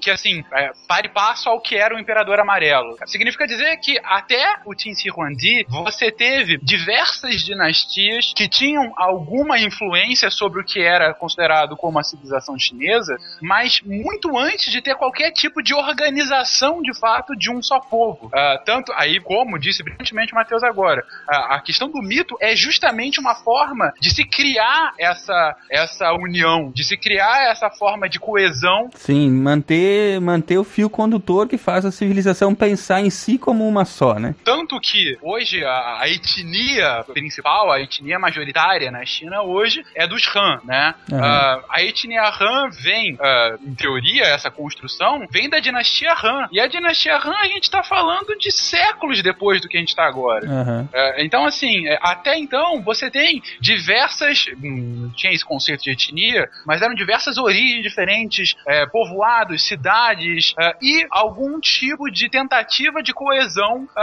[0.00, 2.96] que assim é, pare passo ao que era o imperador amarelo.
[3.06, 9.58] Significa dizer que até o Qin Shi Huangdi você teve diversas dinastias que tinham alguma
[9.58, 14.94] influência sobre o que era considerado como a civilização chinesa, mas muito antes de ter
[14.94, 18.30] qualquer tipo de organização de fato de um só povo.
[18.32, 22.54] Ah, tanto aí como disse brilhantemente o Matheus agora, a, a questão do mito é
[22.54, 28.20] justamente uma forma de se criar essa essa união, de se criar essa forma de
[28.20, 33.66] coesão Sim, manter, manter o fio condutor que faz a civilização pensar em si como
[33.66, 34.36] uma só, né?
[34.44, 40.28] Tanto que hoje a, a etnia principal, a etnia majoritária na China hoje é dos
[40.34, 40.94] Han, né?
[41.10, 41.24] Uhum.
[41.24, 46.48] Ah, a etnia Han vem, ah, em teoria, essa construção vem da dinastia Han.
[46.52, 49.94] E a dinastia Han a gente tá falando de séculos depois do que a gente
[49.94, 50.46] tá agora.
[50.46, 50.88] Aham.
[50.92, 54.46] É, então, assim, é, até então você tem diversas.
[54.62, 60.76] hum, tinha esse conceito de etnia, mas eram diversas origens diferentes, é, povoados, cidades é,
[60.82, 64.02] e algum tipo de tentativa de coesão é,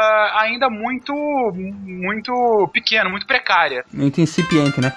[0.56, 1.14] ainda muito,
[1.54, 3.86] muito pequeno, muito precária.
[3.94, 4.92] Muito incipiente, né?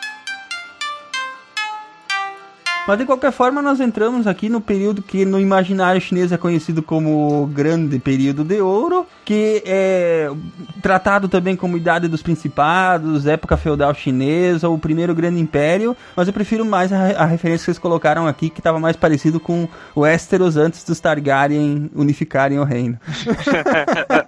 [2.89, 6.83] Mas de qualquer forma, nós entramos aqui no período que no imaginário chinês é conhecido
[6.83, 10.31] como o Grande Período de Ouro, que é
[10.81, 16.33] tratado também como Idade dos Principados, época feudal chinesa, o primeiro Grande Império, mas eu
[16.33, 20.01] prefiro mais a, a referência que vocês colocaram aqui, que estava mais parecido com o
[20.01, 22.99] Westeros antes dos Targaryen unificarem o reino.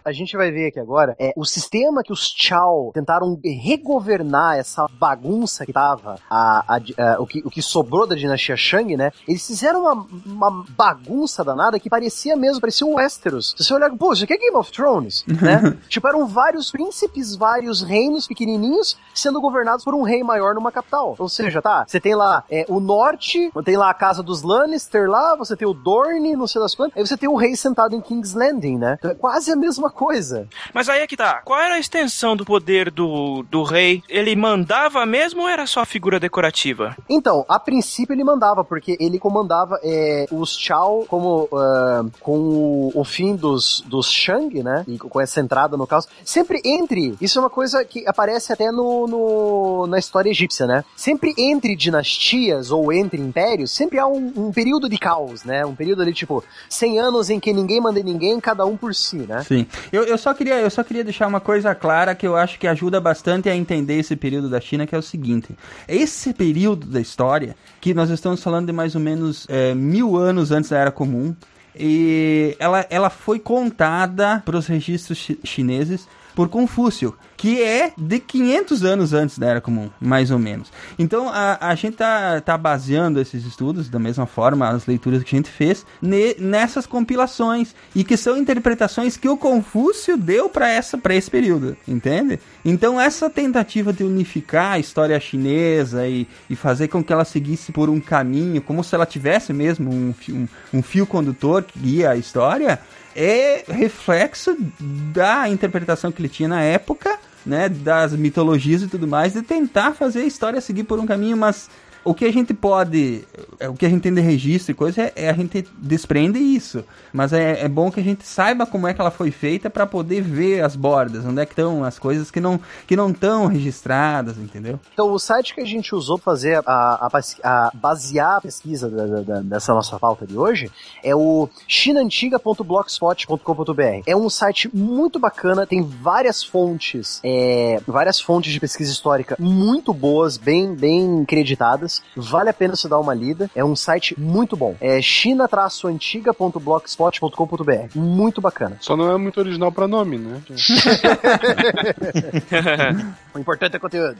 [0.03, 4.87] A gente vai ver aqui agora é o sistema que os Chao tentaram regovernar essa
[4.99, 9.11] bagunça que tava a, a- a- o, que, o que sobrou da dinastia Shang, né?
[9.27, 13.53] Eles fizeram uma, uma bagunça danada que parecia mesmo, parecia o Westeros.
[13.57, 15.77] Se você olhar, pô, isso aqui é Game of Thrones, né?
[15.87, 21.15] tipo, eram vários príncipes, vários reinos pequenininhos sendo governados por um rei maior numa capital.
[21.19, 25.09] Ou seja, tá, você tem lá é, o norte, tem lá a casa dos Lannister
[25.09, 27.95] lá, você tem o Dorne, não sei das quantas, aí você tem o rei sentado
[27.95, 28.95] em King's Landing, né?
[28.99, 30.47] Então é quase a mesma coisa.
[30.73, 31.41] Mas aí é que tá.
[31.43, 34.03] Qual era a extensão do poder do, do rei?
[34.09, 36.95] Ele mandava mesmo ou era só figura decorativa?
[37.09, 42.91] Então, a princípio ele mandava, porque ele comandava é, os Chao como ah, com o,
[42.95, 44.83] o fim dos, dos Shang, né?
[44.87, 46.07] E com essa entrada no caos.
[46.23, 47.15] Sempre entre.
[47.21, 50.83] Isso é uma coisa que aparece até no, no- na história egípcia, né?
[50.95, 55.65] Sempre entre dinastias ou entre impérios, sempre há um, um período de caos, né?
[55.65, 58.93] Um período ali, tipo, 100 anos em que ninguém manda em ninguém, cada um por
[58.93, 59.43] si, né?
[59.43, 59.65] Sim.
[59.91, 62.67] Eu, eu, só queria, eu só queria deixar uma coisa clara que eu acho que
[62.67, 65.55] ajuda bastante a entender esse período da China, que é o seguinte.
[65.87, 70.51] Esse período da história, que nós estamos falando de mais ou menos é, mil anos
[70.51, 71.35] antes da Era Comum,
[71.73, 78.19] e ela, ela foi contada para os registros chi- chineses por Confúcio, que é de
[78.19, 80.71] 500 anos antes da Era Comum, mais ou menos.
[80.97, 85.35] Então a, a gente tá, tá baseando esses estudos, da mesma forma, as leituras que
[85.35, 90.69] a gente fez, ne- nessas compilações, e que são interpretações que o Confúcio deu para
[90.69, 92.39] essa para esse período, entende?
[92.63, 97.71] Então essa tentativa de unificar a história chinesa e, e fazer com que ela seguisse
[97.71, 102.11] por um caminho, como se ela tivesse mesmo um, um, um fio condutor que guia
[102.11, 102.79] a história,
[103.15, 109.33] é reflexo da interpretação que ele tinha na época, né, das mitologias e tudo mais,
[109.33, 111.69] de tentar fazer a história seguir por um caminho, mas
[112.03, 113.23] o que a gente pode,
[113.59, 116.39] é, o que a gente tem de registro e coisa, é, é a gente desprende
[116.39, 116.83] isso.
[117.13, 119.85] Mas é, é bom que a gente saiba como é que ela foi feita para
[119.85, 123.45] poder ver as bordas, onde é que estão as coisas que não que não estão
[123.47, 124.79] registradas, entendeu?
[124.93, 127.09] Então, o site que a gente usou para fazer a, a,
[127.43, 130.71] a- basear a pesquisa da- da- dessa nossa pauta de hoje
[131.03, 134.03] é o chinaantiga.blogspot.com.br.
[134.05, 139.93] É um site muito bacana, tem várias fontes, é, várias fontes de pesquisa histórica muito
[139.93, 141.90] boas, bem, bem creditadas.
[142.15, 143.51] Vale a pena você dar uma lida.
[143.55, 144.75] É um site muito bom.
[144.79, 147.95] É china-antiga.blogspot.com.br.
[147.95, 148.77] Muito bacana.
[148.79, 150.41] Só não é muito original pra nome, né?
[153.33, 154.17] O importante é conteúdo.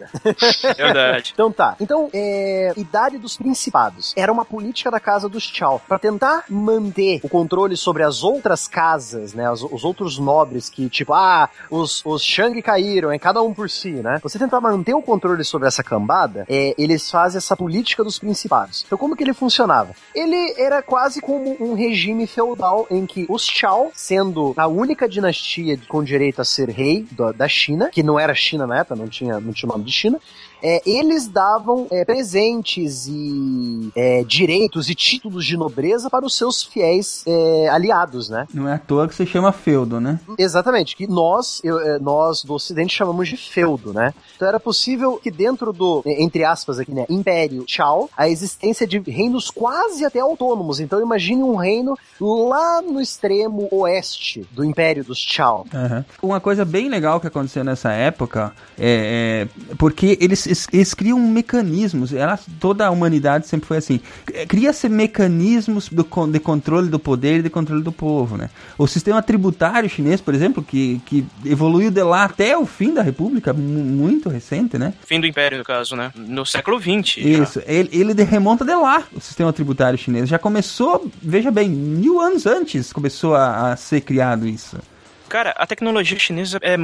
[0.78, 1.32] Verdade.
[1.34, 1.76] Então tá.
[1.80, 4.14] Então, é, Idade dos Principados.
[4.16, 5.82] Era uma política da casa dos Chao.
[5.88, 9.52] Pra tentar manter o controle sobre as outras casas, né?
[9.52, 13.70] Os, os outros nobres que, tipo, ah, os, os Shang caíram, é cada um por
[13.70, 14.20] si, né?
[14.24, 18.84] Você tentar manter o controle sobre essa cambada, é, eles fazem essa política dos principados.
[18.88, 19.94] Então, como que ele funcionava?
[20.16, 25.78] Ele era quase como um regime feudal em que os Chao, sendo a única dinastia
[25.88, 27.06] com direito a ser rei
[27.36, 29.92] da, China, que não era China na época, não tinha, não tinha o nome de
[29.92, 30.20] China,
[30.62, 36.64] é, eles davam é, presentes e é, direitos e títulos de nobreza para os seus
[36.64, 38.48] fiéis é, aliados, né?
[38.54, 40.20] Não é à toa que se chama feudo, né?
[40.38, 44.14] Exatamente, que nós, eu, é, nós do Ocidente chamamos de feudo, né?
[44.36, 48.86] Então era possível que dentro do, é, entre aspas aqui, né, Império Chao, a existência
[48.88, 50.80] de reinos quase até autônomos.
[50.80, 55.66] Então imagine um reino lá no extremo oeste do Império dos Chao.
[55.74, 56.06] Aham.
[56.22, 61.20] Uma coisa bem legal que aconteceu nessa época é, é porque eles, eles, eles criam
[61.20, 62.14] mecanismos.
[62.14, 64.00] Ela, toda a humanidade sempre foi assim.
[64.48, 68.50] Cria-se mecanismos do, de controle do poder e de controle do povo, né?
[68.78, 73.02] O sistema tributário chinês, por exemplo, que, que evoluiu de lá até o fim da
[73.02, 74.94] República, mu- muito recente, né?
[75.06, 76.12] Fim do Império, no caso, né?
[76.16, 77.18] No século XX.
[77.18, 80.28] Isso, ele, ele remonta de lá, o sistema tributário chinês.
[80.30, 84.78] Já começou, veja bem, mil anos antes começou a, a ser criado isso.
[85.32, 86.76] Cara, a tecnologia chinesa é,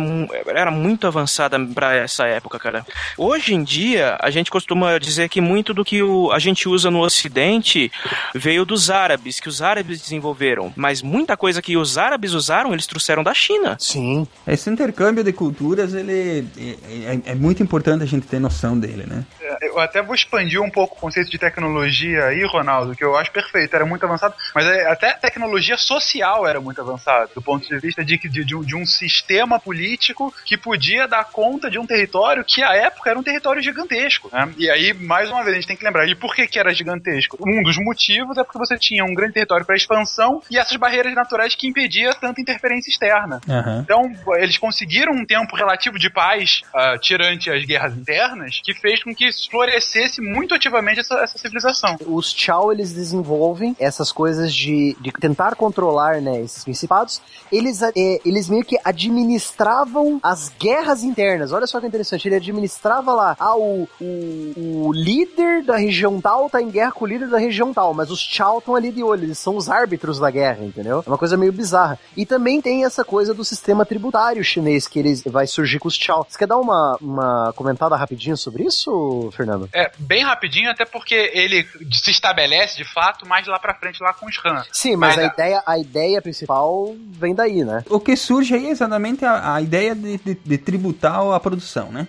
[0.55, 2.85] era muito avançada pra essa época, cara.
[3.17, 6.89] Hoje em dia, a gente costuma dizer que muito do que o- a gente usa
[6.89, 7.91] no Ocidente
[8.33, 10.71] veio dos árabes, que os árabes desenvolveram.
[10.77, 13.75] Mas muita coisa que os árabes usaram, eles trouxeram da China.
[13.81, 14.25] Sim.
[14.47, 19.03] Esse intercâmbio de culturas, ele é, é- é muito importante a gente ter noção dele,
[19.05, 19.25] né?
[19.61, 23.29] Eu até vou expandir um pouco o conceito de tecnologia aí, Ronaldo, que eu acho
[23.29, 27.67] perfeito, era muito avançado, mas é- até a tecnologia social era muito avançada, do ponto
[27.67, 31.69] de vista de, que- de, de um, de um sistema político que podia dar conta
[31.69, 34.29] de um território que, à época, era um território gigantesco.
[34.31, 34.53] né?
[34.57, 36.73] E aí, mais uma vez, a gente tem que lembrar, e por que, que era
[36.73, 37.37] gigantesco?
[37.41, 41.13] Um dos motivos é porque você tinha um grande território para expansão e essas barreiras
[41.13, 43.41] naturais que impedia tanta interferência externa.
[43.49, 43.81] Aham.
[43.83, 49.03] Então, eles conseguiram um tempo relativo de paz, ah, tirante as guerras internas, que fez
[49.03, 51.97] com que florescesse muito ativamente essa, essa civilização.
[52.05, 57.21] Os Chao, eles desenvolvem essas coisas de, de tentar controlar, né, esses principados.
[57.51, 57.93] Eles, é,
[58.27, 61.51] eles meio que administravam as guerras internas.
[61.51, 66.49] Olha só que interessante, ele administrava lá, ah, o, o, o líder da região tal
[66.49, 69.03] tá em guerra com o líder da região tal, mas os Chao estão ali de
[69.03, 71.03] olho, eles são os árbitros da guerra, entendeu?
[71.05, 71.99] É uma coisa meio bizarra.
[72.15, 75.95] E também tem essa coisa do sistema tributário chinês que eles vai surgir com os
[75.95, 76.25] Chao.
[76.27, 79.69] Você quer dar uma, uma comentada rapidinho sobre isso, Fernando?
[79.73, 84.13] É, bem rapidinho, até porque ele se estabelece de fato mais lá pra frente, lá
[84.13, 84.63] com os Han.
[84.71, 87.83] Sim, mas, Mas a, a- ideia, a ideia principal vem daí, né?
[87.89, 92.07] O que surge aí exatamente a, a ideia de, de- de tributar a produção, né?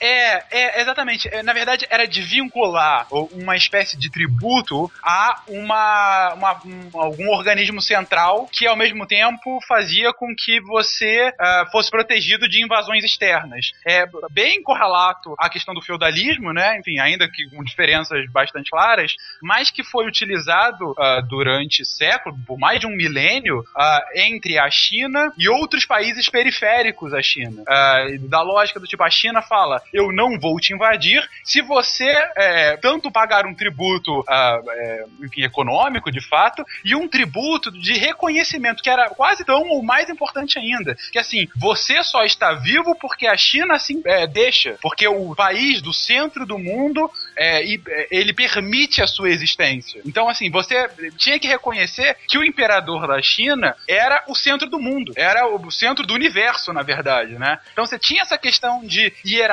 [0.00, 1.28] É, é, exatamente.
[1.32, 7.28] É, na verdade, era de vincular uma espécie de tributo a uma, uma- um- algum
[7.30, 13.04] organismo central que, ao mesmo tempo, fazia com que você ah, fosse protegido de invasões
[13.04, 13.72] externas.
[13.86, 16.78] É bem correlato à questão do feudalismo, né?
[16.78, 22.58] Enfim, ainda que com diferenças bastante claras, mas que foi utilizado ah, durante séculos, por
[22.58, 27.62] mais de um milênio, ah, entre a China e outros países periféricos à China.
[28.28, 29.59] Da lógica do tipo, a China fala,
[29.92, 35.42] eu não vou te invadir se você é, tanto pagar um tributo ah, é, enfim,
[35.42, 40.58] econômico, de fato, e um tributo de reconhecimento, que era quase tão ou mais importante
[40.58, 40.96] ainda.
[41.12, 45.82] Que assim, você só está vivo porque a China assim é, deixa, porque o país
[45.82, 50.00] do centro do mundo é, e, é, ele permite a sua existência.
[50.04, 54.78] Então, assim, você tinha que reconhecer que o imperador da China era o centro do
[54.78, 57.58] mundo, era o centro do universo, na verdade, né?
[57.72, 59.49] Então você tinha essa questão de hierarquia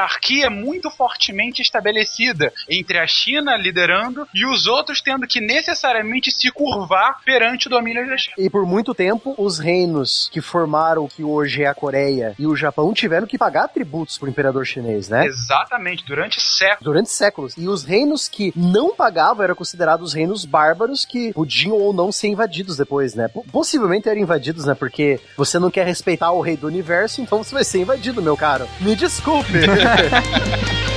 [0.50, 7.22] muito fortemente estabelecida entre a China liderando e os outros tendo que necessariamente se curvar
[7.24, 8.36] perante o domínio da China.
[8.38, 12.46] E por muito tempo, os reinos que formaram o que hoje é a Coreia e
[12.46, 15.26] o Japão tiveram que pagar tributos pro imperador chinês, né?
[15.26, 16.84] Exatamente, durante séculos.
[16.84, 17.54] Durante séculos.
[17.58, 22.28] E os reinos que não pagavam eram considerados reinos bárbaros que podiam ou não ser
[22.28, 23.30] invadidos depois, né?
[23.52, 24.74] Possivelmente eram invadidos, né?
[24.74, 28.36] Porque você não quer respeitar o rei do universo, então você vai ser invadido, meu
[28.36, 28.68] caro.
[28.82, 29.54] Me desculpe.
[29.78, 30.97] Eu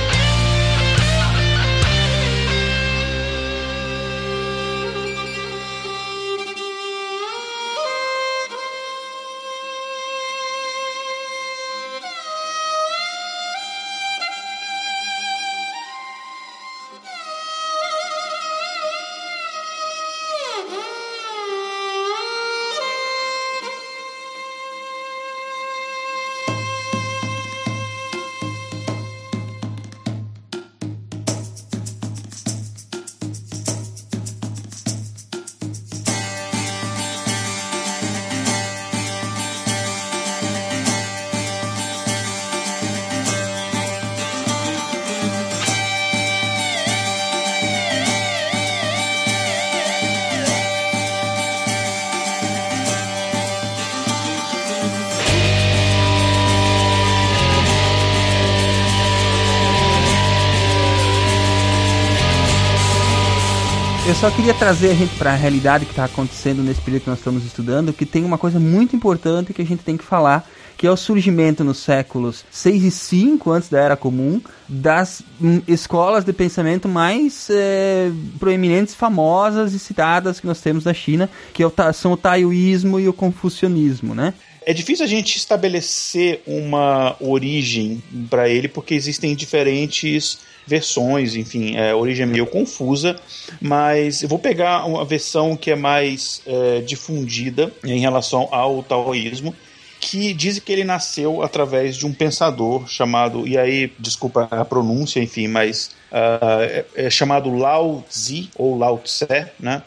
[64.21, 67.17] só queria trazer a gente para a realidade que está acontecendo nesse período que nós
[67.17, 70.85] estamos estudando, que tem uma coisa muito importante que a gente tem que falar, que
[70.85, 74.39] é o surgimento nos séculos 6 e 5 antes da Era Comum
[74.69, 80.93] das hum, escolas de pensamento mais eh, proeminentes, famosas e citadas que nós temos na
[80.93, 84.35] China, que é o são o taoísmo e o confucionismo, né?
[84.63, 91.91] É difícil a gente estabelecer uma origem para ele, porque existem diferentes versões, enfim, é,
[91.91, 93.19] a origem é meio confusa,
[93.59, 99.55] mas eu vou pegar uma versão que é mais é, difundida em relação ao taoísmo,
[99.99, 105.19] que diz que ele nasceu através de um pensador chamado, e aí, desculpa a pronúncia,
[105.19, 109.83] enfim, mas ah, é, é chamado Lao Tzu, ou Lao Tse, né?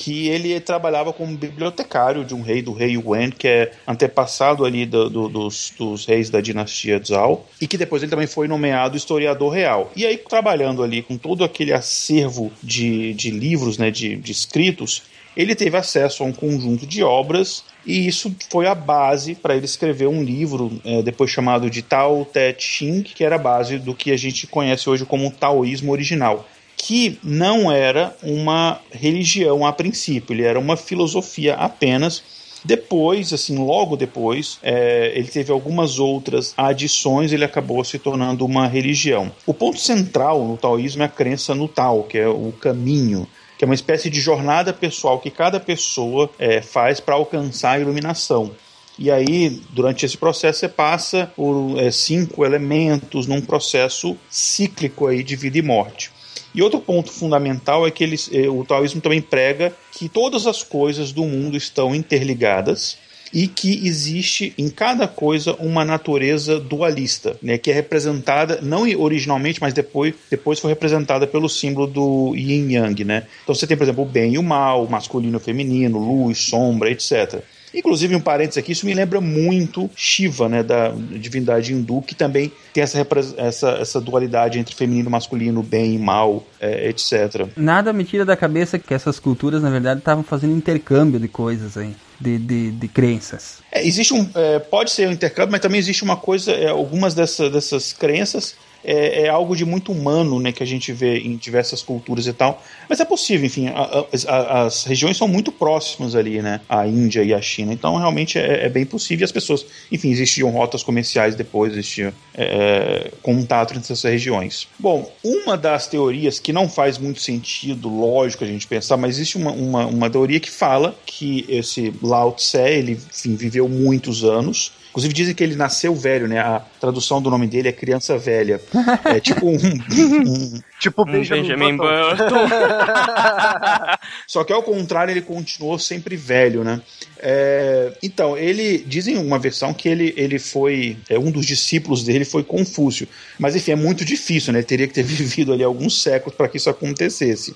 [0.00, 4.86] Que ele trabalhava como bibliotecário de um rei, do rei Yuan, que é antepassado ali
[4.86, 8.96] do- do- dos, dos reis da dinastia Zhao, e que depois ele também foi nomeado
[8.96, 9.90] historiador real.
[9.96, 15.02] E aí, trabalhando ali com todo aquele acervo de, de livros, né, de, de escritos,
[15.36, 19.64] ele teve acesso a um conjunto de obras e isso foi a base para ele
[19.64, 23.94] escrever um livro, eh, depois chamado de Tao Te Ching, que era a base do
[23.94, 26.46] que a gente conhece hoje como taoísmo original
[26.78, 32.22] que não era uma religião a princípio, ele era uma filosofia apenas.
[32.64, 38.66] Depois, assim, logo depois, é, ele teve algumas outras adições, ele acabou se tornando uma
[38.66, 39.30] religião.
[39.46, 43.64] O ponto central no taoísmo é a crença no Tao, que é o caminho, que
[43.64, 48.50] é uma espécie de jornada pessoal que cada pessoa é, faz para alcançar a iluminação.
[48.98, 55.22] E aí, durante esse processo, você passa por é, cinco elementos num processo cíclico aí
[55.22, 56.10] de vida e morte.
[56.54, 60.62] E outro ponto fundamental é que eles, eh, o taoísmo também prega que todas as
[60.62, 62.96] coisas do mundo estão interligadas
[63.32, 69.60] e que existe em cada coisa uma natureza dualista, né, que é representada não originalmente,
[69.60, 73.24] mas depois, depois foi representada pelo símbolo do yin yang, né?
[73.42, 75.98] Então você tem, por exemplo, o bem e o mal, o masculino e o feminino,
[75.98, 77.42] luz, sombra, etc.
[77.74, 82.52] Inclusive, um parênteses aqui, isso me lembra muito Shiva, né, da divindade hindu, que também
[82.72, 87.46] tem essa, essa, essa dualidade entre feminino e masculino, bem e mal, é, etc.
[87.56, 91.76] Nada me tira da cabeça que essas culturas, na verdade, estavam fazendo intercâmbio de coisas
[91.76, 91.94] aí.
[92.20, 93.58] De, de, de crenças.
[93.70, 94.28] É, existe um.
[94.34, 96.50] É, pode ser um intercâmbio, mas também existe uma coisa.
[96.50, 100.92] É, algumas dessa, dessas crenças é, é, algo de muito humano, né, que a gente
[100.92, 102.62] vê em diversas culturas e tal.
[102.88, 107.22] Mas é possível, enfim, a, a, as regiões são muito próximas ali, né, a Índia
[107.22, 107.72] e a China.
[107.72, 109.22] Então, realmente é, é bem possível.
[109.22, 114.68] E as pessoas, enfim, existiam rotas comerciais depois, existia é, contato entre essas regiões.
[114.78, 119.36] Bom, uma das teorias que não faz muito sentido, lógico, a gente pensar, mas existe
[119.36, 124.72] uma, uma, uma teoria que fala que esse Lao Tse, ele, enfim, viveu muitos anos
[124.90, 126.40] Inclusive dizem que ele nasceu velho, né?
[126.40, 128.60] A tradução do nome dele é criança velha.
[129.04, 129.54] É tipo um.
[129.56, 132.48] um tipo Benjamin, Benjamin Button.
[134.26, 136.80] Só que ao contrário, ele continuou sempre velho, né?
[137.18, 140.96] É, então, ele dizem uma versão que ele, ele foi.
[141.08, 143.08] É, um dos discípulos dele foi Confúcio.
[143.38, 144.62] Mas enfim, é muito difícil, né?
[144.62, 147.54] Teria que ter vivido ali alguns séculos para que isso acontecesse.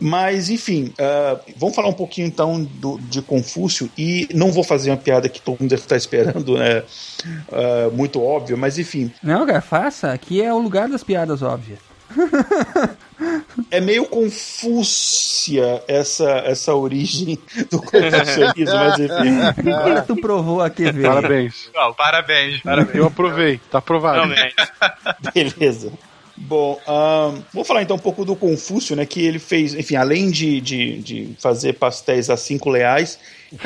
[0.00, 3.90] Mas, enfim, uh, vamos falar um pouquinho então do, de Confúcio.
[3.96, 6.82] E não vou fazer uma piada que todo mundo deve estar esperando, né?
[7.48, 9.10] Uh, muito óbvio, mas enfim.
[9.22, 10.12] Não, cara, faça.
[10.12, 11.78] Aqui é o lugar das piadas óbvias.
[13.70, 17.38] é meio confúcia essa, essa origem
[17.70, 19.40] do confucionismo, mas enfim.
[19.70, 21.02] O que tu provou aqui, velho?
[21.02, 21.70] Parabéns.
[21.74, 22.94] Oh, parabéns, parabéns.
[22.94, 24.34] Eu aprovei, tá aprovado.
[25.34, 25.92] Beleza.
[26.38, 29.06] Bom, um, vou falar então um pouco do Confúcio, né?
[29.06, 33.18] Que ele fez, enfim, além de, de, de fazer pastéis a cinco reais.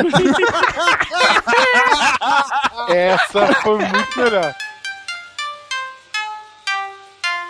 [2.89, 4.55] Essa foi muito melhor.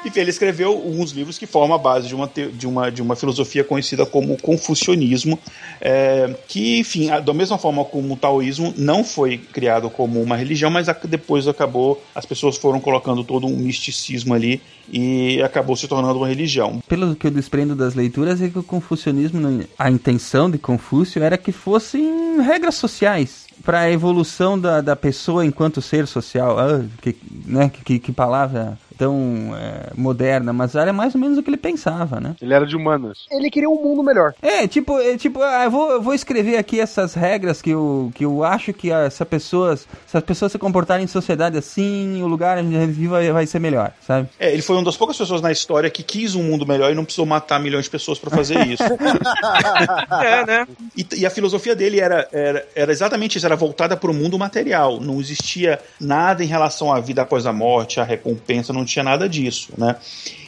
[0.05, 3.15] Enfim, ele escreveu alguns livros que formam a base de uma, de uma, de uma
[3.15, 5.39] filosofia conhecida como confucionismo,
[5.81, 10.71] é, que, enfim, da mesma forma como o taoísmo não foi criado como uma religião,
[10.71, 14.61] mas depois acabou, as pessoas foram colocando todo um misticismo ali
[14.91, 16.83] e acabou se tornando uma religião.
[16.89, 21.37] Pelo que eu desprendo das leituras, é que o confucionismo, a intenção de Confúcio era
[21.37, 26.59] que fossem regras sociais para a evolução da, da pessoa enquanto ser social.
[26.59, 27.17] Ah, que,
[27.47, 31.57] né, que, que palavra tão é, moderna, mas era mais ou menos o que ele
[31.57, 32.37] pensava, né?
[32.39, 33.25] Ele era de humanas.
[33.31, 34.35] Ele queria um mundo melhor.
[34.43, 38.13] É, tipo, é, tipo ah, eu, vou, eu vou escrever aqui essas regras que eu,
[38.15, 42.27] que eu acho que essa pessoas, se as pessoas se comportarem em sociedade assim, o
[42.27, 44.29] lugar onde a gente vive vai, vai ser melhor, sabe?
[44.39, 46.95] É, ele foi uma das poucas pessoas na história que quis um mundo melhor e
[46.95, 48.83] não precisou matar milhões de pessoas para fazer isso.
[50.23, 50.69] é, né?
[50.95, 54.39] E, e, a filosofia dele era, era, era exatamente isso, era voltada para o mundo
[54.39, 55.01] material.
[55.01, 59.29] Não existia nada em relação à vida após a morte, a recompensa, não tinha nada
[59.29, 59.97] disso, né?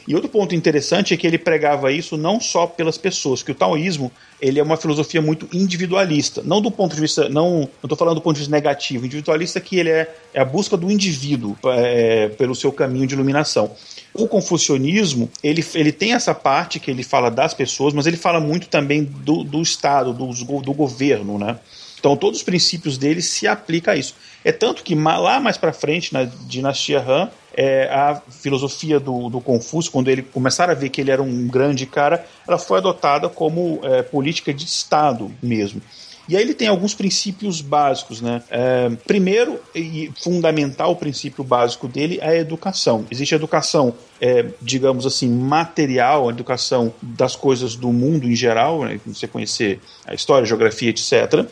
[0.07, 3.55] E outro ponto interessante é que ele pregava isso não só pelas pessoas, que o
[3.55, 4.11] taoísmo
[4.41, 8.21] ele é uma filosofia muito individualista, não do ponto de vista, não, estou falando do
[8.21, 12.53] ponto de vista negativo, individualista que ele é, é a busca do indivíduo é, pelo
[12.53, 13.71] seu caminho de iluminação.
[14.13, 18.41] O confucionismo, ele, ele tem essa parte que ele fala das pessoas, mas ele fala
[18.41, 20.27] muito também do, do Estado, do,
[20.61, 21.57] do governo, né?
[22.03, 24.13] Então todos os princípios dele se aplicam a isso.
[24.43, 29.39] É tanto que lá mais para frente, na dinastia Han, é, a filosofia do, do,
[29.39, 33.29] Confúcio, quando ele começaram a ver que ele era um grande cara, ela foi adotada
[33.29, 35.81] como é, política de Estado mesmo.
[36.27, 38.43] E aí ele tem alguns princípios básicos, né?
[38.49, 43.05] É, primeiro e fundamental o princípio básico dele é a educação.
[43.09, 48.83] Existe a educação, é, digamos assim, material, a educação das coisas do mundo em geral,
[48.83, 48.99] né?
[49.05, 51.45] você conhecer a história, a geografia, etc.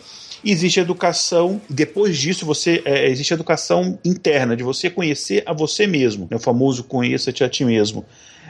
[0.43, 5.85] E existe educação, depois disso, você é, existe educação interna, de você conhecer a você
[5.85, 8.05] mesmo, né, o famoso conheça-te a ti mesmo.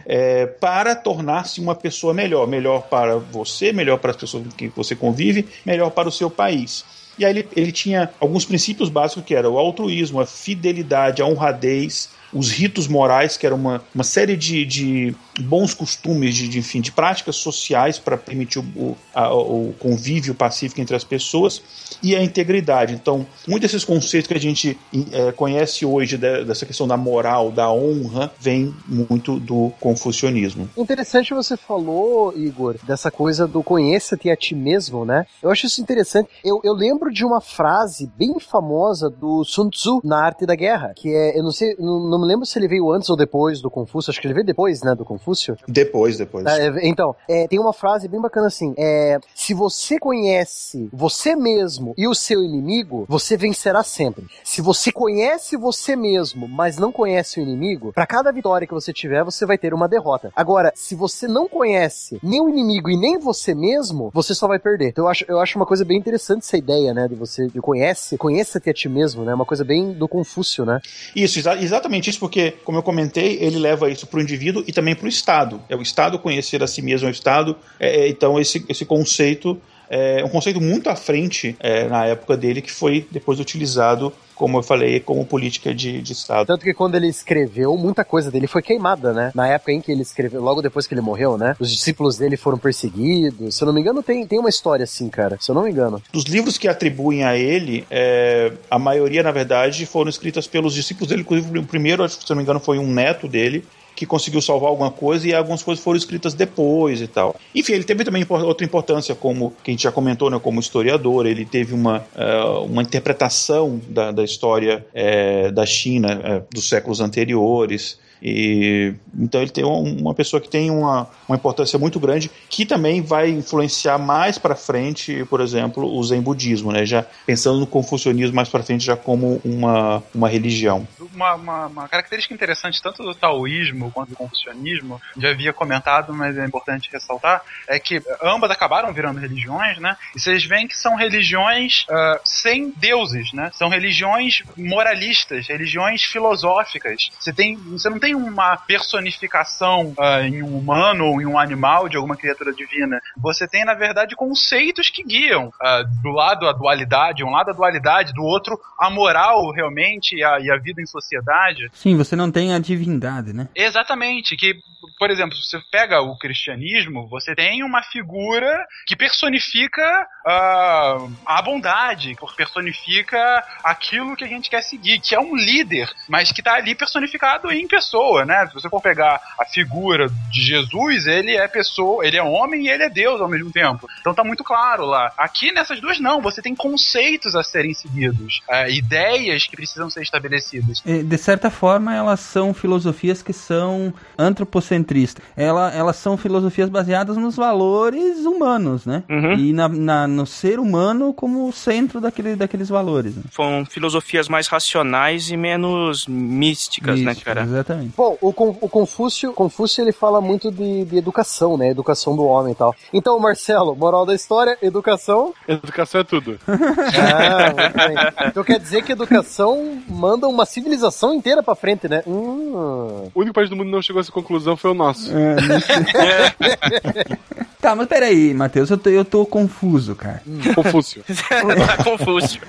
[0.05, 4.67] É, para tornar-se uma pessoa melhor, melhor para você, melhor para as pessoas com que
[4.69, 6.83] você convive, melhor para o seu país.
[7.19, 11.25] E aí ele, ele tinha alguns princípios básicos que eram o altruísmo, a fidelidade, a
[11.25, 16.59] honradez, os ritos morais, que era uma, uma série de, de bons costumes, de, de,
[16.59, 21.61] enfim, de práticas sociais para permitir o, a, o convívio pacífico entre as pessoas,
[22.01, 22.93] e a integridade.
[22.93, 24.77] Então, muitos desses conceitos que a gente
[25.11, 30.69] é, conhece hoje de, dessa questão da moral, da honra, vem muito do confucionismo.
[30.77, 35.25] Interessante você falou, Igor, dessa coisa do conheça-te a ti mesmo, né?
[35.41, 36.29] Eu acho isso interessante.
[36.43, 40.93] Eu, eu lembro de uma frase bem famosa do Sun Tzu na Arte da Guerra,
[40.95, 43.61] que é, eu não sei, não, não me lembro se ele veio antes ou depois
[43.61, 45.57] do Confúcio, acho que ele veio depois, né, do Confúcio.
[45.67, 46.45] Depois, depois.
[46.45, 51.93] É, então, é, tem uma frase bem bacana assim: é, se você conhece você mesmo
[51.97, 54.25] e o seu inimigo, você vencerá sempre.
[54.43, 58.93] Se você conhece você mesmo, mas não conhece o inimigo, para cada vitória que você
[58.93, 60.31] tiver, você vai ter uma derrota.
[60.35, 64.59] Agora, se você não conhece nem o inimigo e nem você mesmo, você só vai
[64.59, 64.89] perder.
[64.89, 67.59] Então eu acho, eu acho uma coisa bem interessante essa ideia, né, de você de
[67.59, 69.33] conhece, conheça-te a ti mesmo, né?
[69.33, 70.79] Uma coisa bem do Confúcio, né?
[71.15, 74.95] Isso, exa- exatamente porque, como eu comentei, ele leva isso para o indivíduo e também
[74.95, 75.61] para o Estado.
[75.69, 77.55] É o Estado conhecer a si mesmo, é o Estado.
[77.79, 79.59] é, é, então, esse, esse conceito
[79.91, 84.57] é um conceito muito à frente é, na época dele, que foi depois utilizado, como
[84.57, 86.47] eu falei, como política de, de Estado.
[86.47, 89.31] Tanto que quando ele escreveu, muita coisa dele foi queimada, né?
[89.35, 91.57] Na época em que ele escreveu, logo depois que ele morreu, né?
[91.59, 93.53] Os discípulos dele foram perseguidos.
[93.53, 95.37] Se eu não me engano, tem, tem uma história assim, cara.
[95.41, 96.01] Se eu não me engano.
[96.13, 101.09] Dos livros que atribuem a ele, é, a maioria, na verdade, foram escritas pelos discípulos
[101.09, 101.21] dele.
[101.23, 103.65] Inclusive, o primeiro, se eu não me engano, foi um neto dele
[104.01, 107.35] que conseguiu salvar alguma coisa e algumas coisas foram escritas depois e tal.
[107.53, 111.27] Enfim, ele teve também outra importância como, que a gente já comentou, né, como historiador,
[111.27, 116.99] ele teve uma, eh, uma interpretação da, da história eh, da China eh, dos séculos
[116.99, 117.99] anteriores.
[118.21, 122.65] E, então ele tem um- uma pessoa que tem uma, uma importância muito grande que
[122.65, 126.85] também vai influenciar mais para frente, por exemplo, o Zen budismo, né?
[126.85, 130.87] Já pensando no confucionismo mais para frente já como uma, uma religião.
[131.13, 136.37] Uma, uma- uma característica interessante tanto do taoísmo quanto do confucionismo, já havia comentado, mas
[136.37, 139.97] é importante ressaltar, é que ambas acabaram virando religiões, né?
[140.15, 143.49] E vocês veem que são religiões ah, sem deuses, né?
[143.53, 147.09] São religiões moralistas, religiões filosóficas.
[147.19, 151.89] Você, tem, você não tem uma personificação ah, em um humano ou em um animal
[151.89, 153.01] de alguma criatura divina.
[153.17, 155.51] Você tem, na verdade, conceitos que guiam.
[155.61, 160.23] Ah, do lado a dualidade, um lado a dualidade, do outro a moral realmente e
[160.23, 161.69] a, e a vida em sociedade.
[161.73, 163.47] Sim, você não tem a divindade, né?
[163.55, 164.59] Exatamente, que,
[164.97, 171.41] por exemplo, se você pega o cristianismo, você tem uma figura que personifica ah, a
[171.41, 176.41] bondade, que personifica aquilo que a gente quer seguir, que é um líder, mas que
[176.41, 178.45] está ali personificado em pessoa, né?
[178.47, 182.69] Se você for pegar a figura de Jesus, ele é pessoa, ele é homem e
[182.69, 183.87] ele é Deus ao mesmo tempo.
[183.99, 185.11] Então tá muito claro lá.
[185.17, 190.01] Aqui nessas duas não, você tem conceitos a serem seguidos, ah, ideias que precisam ser
[190.01, 190.81] estabelecidas.
[190.85, 195.23] É, De certa forma, elas são filosofias que são antropocentristas.
[195.35, 199.03] Ela, elas são filosofias baseadas nos valores humanos, né?
[199.09, 199.33] Uhum.
[199.33, 203.15] E na, na- no ser humano como o centro daquele, daqueles valores.
[203.15, 203.23] Né?
[203.31, 207.43] Foram filosofias mais racionais e menos místicas, né, cara?
[207.43, 207.90] Exatamente.
[207.95, 211.69] Bom, o, o Confúcio, Confúcio ele fala muito de, de educação, né?
[211.69, 212.75] Educação do homem e tal.
[212.93, 215.33] Então, Marcelo, moral da história, educação.
[215.47, 216.39] Educação é tudo.
[217.01, 218.27] Ah.
[218.27, 222.03] Então quer dizer que educação manda uma civilização inteira pra frente, né?
[222.05, 223.09] Hum.
[223.13, 225.11] O único país do mundo que não chegou a essa conclusão foi o nosso.
[227.61, 230.23] Tá, mas peraí, Matheus, eu tô, eu tô confuso, cara.
[230.55, 231.03] Confúcio.
[231.07, 232.39] tá confuso.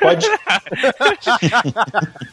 [0.00, 0.26] Pode.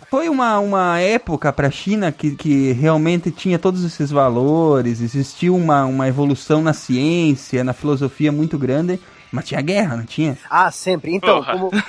[0.10, 5.86] Foi uma, uma época pra China que, que realmente tinha todos esses valores, existiu uma,
[5.86, 9.00] uma evolução na ciência, na filosofia muito grande,
[9.32, 10.38] mas tinha guerra, não tinha?
[10.50, 11.14] Ah, sempre.
[11.14, 11.54] Então, Porra.
[11.54, 11.72] como.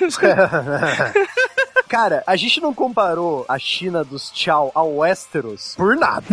[1.93, 6.25] Cara, a gente não comparou a China dos Tchau ao Westeros por nada.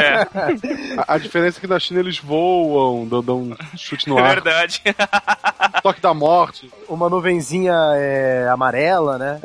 [0.00, 4.16] É, A, a diferença é que na China eles voam, dão, dão um chute no
[4.16, 4.80] é ar, verdade.
[5.82, 6.70] toque da morte.
[6.88, 9.40] Uma nuvenzinha é, amarela, né?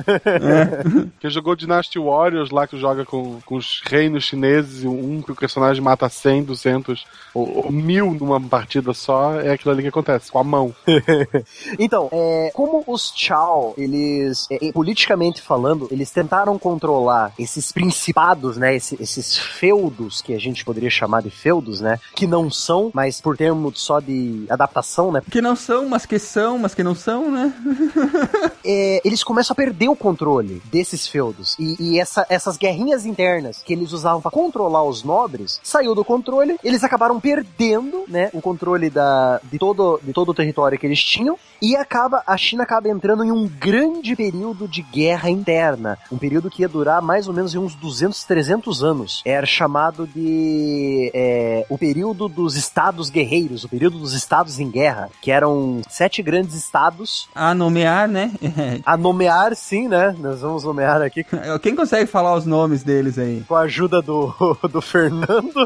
[1.20, 5.32] Quem jogou Dynasty Warriors lá, que joga com, com os reinos chineses e um que
[5.32, 9.90] o personagem mata 100, 200 ou, ou mil numa partida só, é aquilo ali que
[9.90, 10.65] acontece, com a mão.
[11.80, 18.58] Então, é, como os Chao, eles, é, é, politicamente falando, eles tentaram controlar esses principados,
[18.58, 22.92] né, esse- esses feudos, que a gente poderia chamar de feudos, né, que não são,
[22.94, 26.84] mas por termo só de adaptação, né, Que não são, mas que são, mas que
[26.84, 27.54] não são, né?
[28.64, 31.56] é, eles começam a perder o controle desses feudos.
[31.60, 36.04] E, e essa- essas guerrinhas internas que eles usavam para controlar os nobres, saiu do
[36.06, 40.86] controle, eles acabaram perdendo, né, o controle da, de, todo, de todo o território que
[40.86, 45.98] eles tinham, e acaba, a China acaba entrando em um grande período de guerra interna,
[46.12, 49.22] um período que ia durar mais ou menos uns 200, 300 anos.
[49.26, 55.10] Era chamado de é, o período dos estados guerreiros, o período dos estados em guerra,
[55.22, 58.32] que eram sete grandes estados A nomear, né?
[58.86, 60.16] a nomear, sim, né?
[60.20, 61.26] Nós vamos nomear aqui
[61.62, 63.44] Quem consegue falar os nomes deles aí?
[63.48, 64.34] com a ajuda do,
[64.72, 65.66] do Fernando.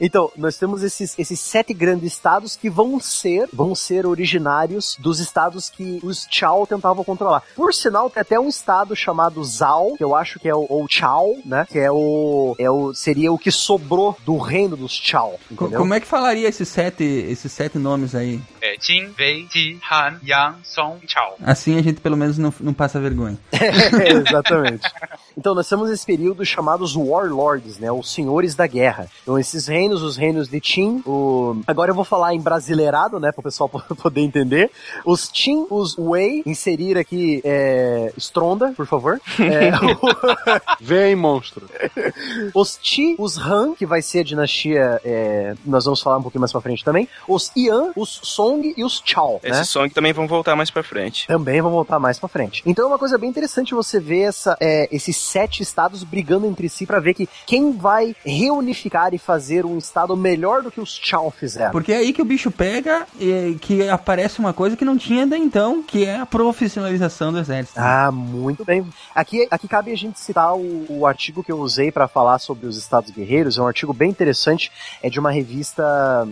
[0.00, 5.20] então, nós temos esses, esses sete grandes estados que vão ser, vão ser originários dos
[5.20, 7.42] estados que os Chao tentavam controlar.
[7.54, 11.36] Por sinal, até um estado chamado Zhao, que eu acho que é o ou Chao,
[11.44, 11.66] né?
[11.70, 15.78] Que é o, é o seria o que sobrou do reino dos Chao, entendeu?
[15.78, 18.40] Como é que falaria esses sete, esses sete nomes aí?
[18.60, 21.36] É Jin, Wei, Ji, Han, Yang, Song, Chao.
[21.42, 23.38] Assim a gente pelo menos não, não passa vergonha.
[24.00, 24.88] É, exatamente.
[25.36, 27.90] Então, nós temos esse período chamados Warlords, né?
[27.90, 29.06] Os senhores da guerra.
[29.22, 31.60] Então, esses reinos, os reinos de Qin, o...
[31.66, 33.32] agora eu vou falar em brasileirado, né?
[33.32, 34.70] Para o pessoal po- poder entender.
[35.04, 38.12] Os Qin, os Wei, inserir aqui é...
[38.16, 39.20] Stronda, por favor.
[39.38, 39.70] É,
[40.80, 41.66] Vem, monstro.
[42.54, 46.40] os Qi, os Han, que vai ser a dinastia, é, nós vamos falar um pouquinho
[46.40, 47.08] mais pra frente também.
[47.28, 49.50] Os Yan, os Song e os Chao, né?
[49.50, 51.26] Esses sons também vão voltar mais pra frente.
[51.26, 52.62] Também vão voltar mais pra frente.
[52.66, 56.68] Então é uma coisa bem interessante você ver essa, é, esses sete estados brigando entre
[56.68, 60.98] si pra ver que quem vai reunificar e fazer um estado melhor do que os
[61.02, 61.72] Chao fizeram.
[61.72, 65.24] Porque é aí que o bicho pega e que aparece uma coisa que não tinha
[65.24, 67.78] até então, que é a profissionalização do exército.
[67.78, 68.86] Ah, muito bem.
[69.14, 72.66] Aqui, aqui cabe a gente citar o, o artigo que eu usei pra falar sobre
[72.66, 73.58] os Estados Guerreiros.
[73.58, 74.70] É um artigo bem interessante.
[75.02, 75.82] É de uma revista.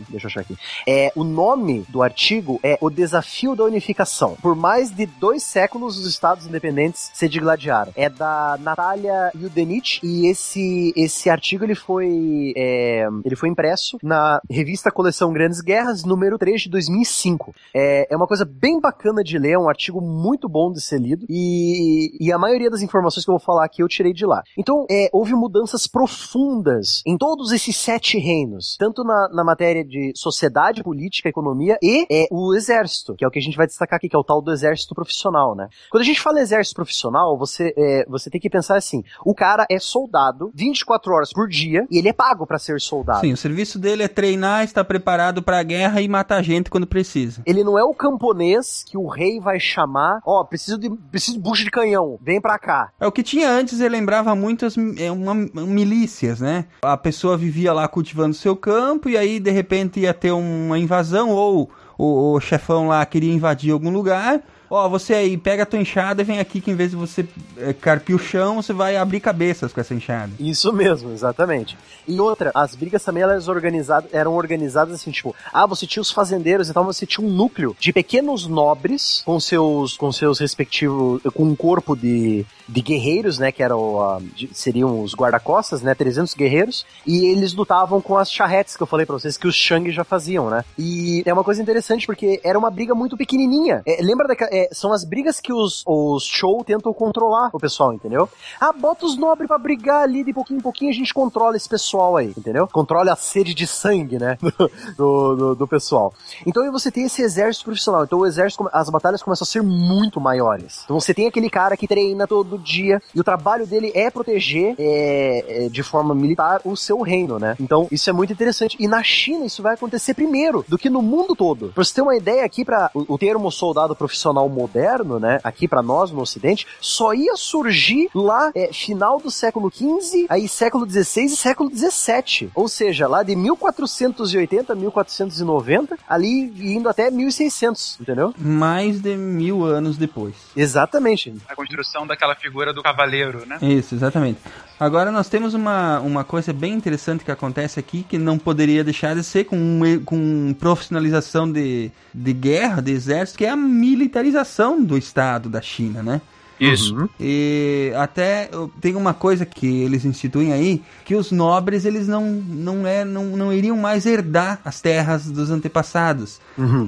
[0.08, 0.56] Deixa eu achar aqui.
[0.86, 4.36] É, o nome do artigo é O Desafio da Unificação.
[4.40, 7.92] Por mais de dois séculos, os Estados independentes se digladiaram.
[7.96, 14.40] É da Natália Yudenich e esse, esse artigo ele foi, é, ele foi impresso na
[14.48, 17.52] revista Coleção Grandes Guerras, número 3 de 2005.
[17.74, 21.00] É, é uma coisa bem bacana de ler, é um artigo muito bom de ser
[21.00, 24.24] lido e, e a maioria das informações que eu vou falar aqui eu tirei de
[24.24, 24.44] lá.
[24.56, 30.12] Então, é, houve mudanças profundas em todos esses sete reinos, tanto na, na matéria de
[30.14, 33.96] sociedade, política, economia e é, o exército, que é o que a gente vai destacar
[33.96, 35.68] aqui, que é o tal do exército profissional, né?
[35.90, 39.66] Quando a gente fala exército profissional, você, é, você tem que pensar assim, o cara
[39.70, 43.20] é soldado 24 horas por dia e ele é pago pra ser soldado.
[43.20, 47.42] Sim, o serviço dele é treinar, estar preparado pra guerra e matar gente quando precisa.
[47.46, 51.42] Ele não é o camponês que o rei vai chamar, ó, preciso de preciso de
[51.42, 52.90] bucho de canhão, vem pra cá.
[53.00, 56.66] É o que tinha antes, ele lembrava muitas é, uma, milícias, né?
[56.82, 61.30] A pessoa vivia lá cultivando seu campo e aí de repente ia ter uma invasão
[61.30, 64.42] ou o, o chefão lá queria invadir algum lugar.
[64.70, 67.26] Ó, você aí, pega a tua enxada e vem aqui que em vez de você
[67.56, 70.30] é, carpir o chão, você vai abrir cabeças com essa enxada.
[70.38, 71.76] Isso mesmo, exatamente.
[72.06, 76.10] E outra, as brigas também elas organizadas, eram organizadas assim, tipo, ah, você tinha os
[76.10, 81.44] fazendeiros, então você tinha um núcleo de pequenos nobres com seus com seus respectivos com
[81.44, 86.34] um corpo de, de guerreiros, né, que eram ah, de- seriam os guarda-costas, né, 300
[86.34, 89.90] guerreiros, e eles lutavam com as charretes que eu falei pra vocês que os Shang
[89.90, 90.64] já faziam, né?
[90.78, 93.82] E é uma coisa interessante porque era uma briga muito pequenininha.
[93.86, 97.92] É, lembra daquela é, são as brigas que os, os show tentam controlar o pessoal,
[97.92, 98.28] entendeu?
[98.60, 101.68] Ah, bota os nobres pra brigar ali de pouquinho em pouquinho, a gente controla esse
[101.68, 102.66] pessoal aí, entendeu?
[102.68, 104.38] Controla a sede de sangue, né?
[104.96, 106.12] Do, do, do pessoal.
[106.46, 108.04] Então aí você tem esse exército profissional.
[108.04, 110.82] Então o exército, as batalhas começam a ser muito maiores.
[110.84, 114.74] Então você tem aquele cara que treina todo dia e o trabalho dele é proteger
[114.78, 117.56] é, é, de forma militar o seu reino, né?
[117.60, 118.76] Então isso é muito interessante.
[118.80, 121.68] E na China isso vai acontecer primeiro do que no mundo todo.
[121.68, 125.40] Pra você ter uma ideia aqui para o, o termo soldado profissional moderno, né?
[125.42, 130.48] Aqui pra nós no Ocidente, só ia surgir lá é, final do século XV, aí
[130.48, 132.50] século XVI e século XVII.
[132.54, 138.34] Ou seja, lá de 1480, 1490, ali indo até 1600, entendeu?
[138.38, 140.34] Mais de mil anos depois.
[140.56, 141.34] Exatamente.
[141.48, 143.58] A construção daquela figura do cavaleiro, né?
[143.62, 144.40] Isso, exatamente.
[144.80, 149.14] Agora nós temos uma, uma coisa bem interessante que acontece aqui, que não poderia deixar
[149.16, 154.96] de ser com, com profissionalização de, de guerra, de exército, que é a militarização do
[154.96, 156.20] Estado da China, né?
[156.60, 157.08] Isso.
[157.20, 162.86] E até tem uma coisa que eles instituem aí, que os nobres eles não, não,
[162.86, 166.40] é, não, não iriam mais herdar as terras dos antepassados.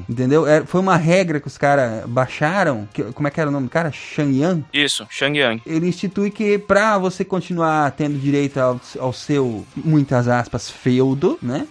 [0.09, 0.47] Entendeu?
[0.47, 2.89] É, foi uma regra que os caras baixaram.
[2.93, 3.93] que- como é que era o nome do cara?
[3.93, 10.29] Shang Isso, Shang ele institui que pra você continuar tendo direito ao, ao seu, muitas
[10.29, 11.67] aspas, feudo, né?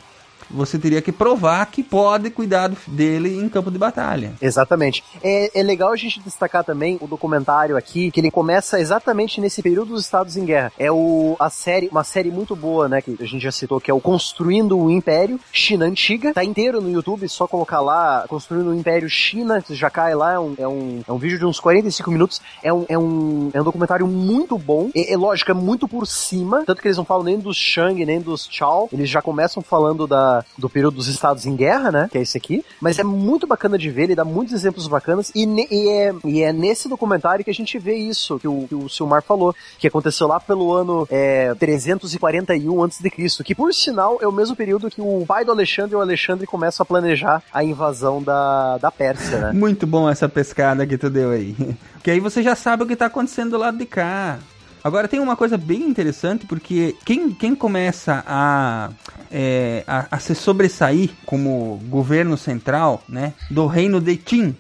[0.52, 4.34] Você teria que provar que pode cuidar dele em campo de batalha.
[4.42, 5.04] Exatamente.
[5.24, 9.62] É, é legal a gente destacar também o documentário aqui, que ele começa exatamente nesse
[9.62, 10.72] período dos Estados em Guerra.
[10.78, 13.92] É o, a série, uma série muito boa, né, que a gente já citou, que
[13.92, 16.34] é o Construindo o Império, China Antiga.
[16.34, 20.40] Tá inteiro no YouTube, só colocar lá, Construindo o Império China, já cai lá, é
[20.40, 22.42] um, é um, é um vídeo de uns 45 minutos.
[22.64, 24.90] É um, é um, é um documentário muito bom.
[24.96, 28.06] É, é lógico, é muito por cima, tanto que eles não falam nem dos Shang,
[28.06, 28.90] nem dos Chao.
[28.92, 32.08] Eles já começam falando da, do período dos estados em guerra, né?
[32.12, 32.64] Que é esse aqui.
[32.82, 35.32] Mas é muito bacana de ver, ele dá muitos exemplos bacanas.
[35.36, 38.66] E, ne- e é, e é nesse documentário que a gente vê isso, que o,
[38.68, 43.10] que o Silmar falou, que aconteceu lá pelo ano é, 341 a.C.,
[43.44, 46.46] que por sinal é o mesmo período que o pai do Alexandre e o Alexandre
[46.48, 49.52] começam a planejar a invasão da, da Pérsia, né?
[49.54, 51.56] Muito bom essa pescada que tu deu aí.
[52.02, 54.40] Que aí você já sabe o que tá acontecendo do lado de cá.
[54.84, 58.90] Agora tem uma coisa bem interessante, porque quem, quem começa a,
[59.32, 64.56] é, a, a se sobressair como governo central, né, do reino de Qin,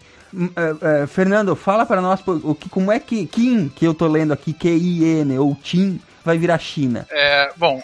[0.56, 4.08] é, é, Fernando, fala para nós o que, como é que Qin, que eu tô
[4.08, 7.08] lendo aqui, Q-I-N, ou Qin, vai virar China.
[7.10, 7.82] É, bom,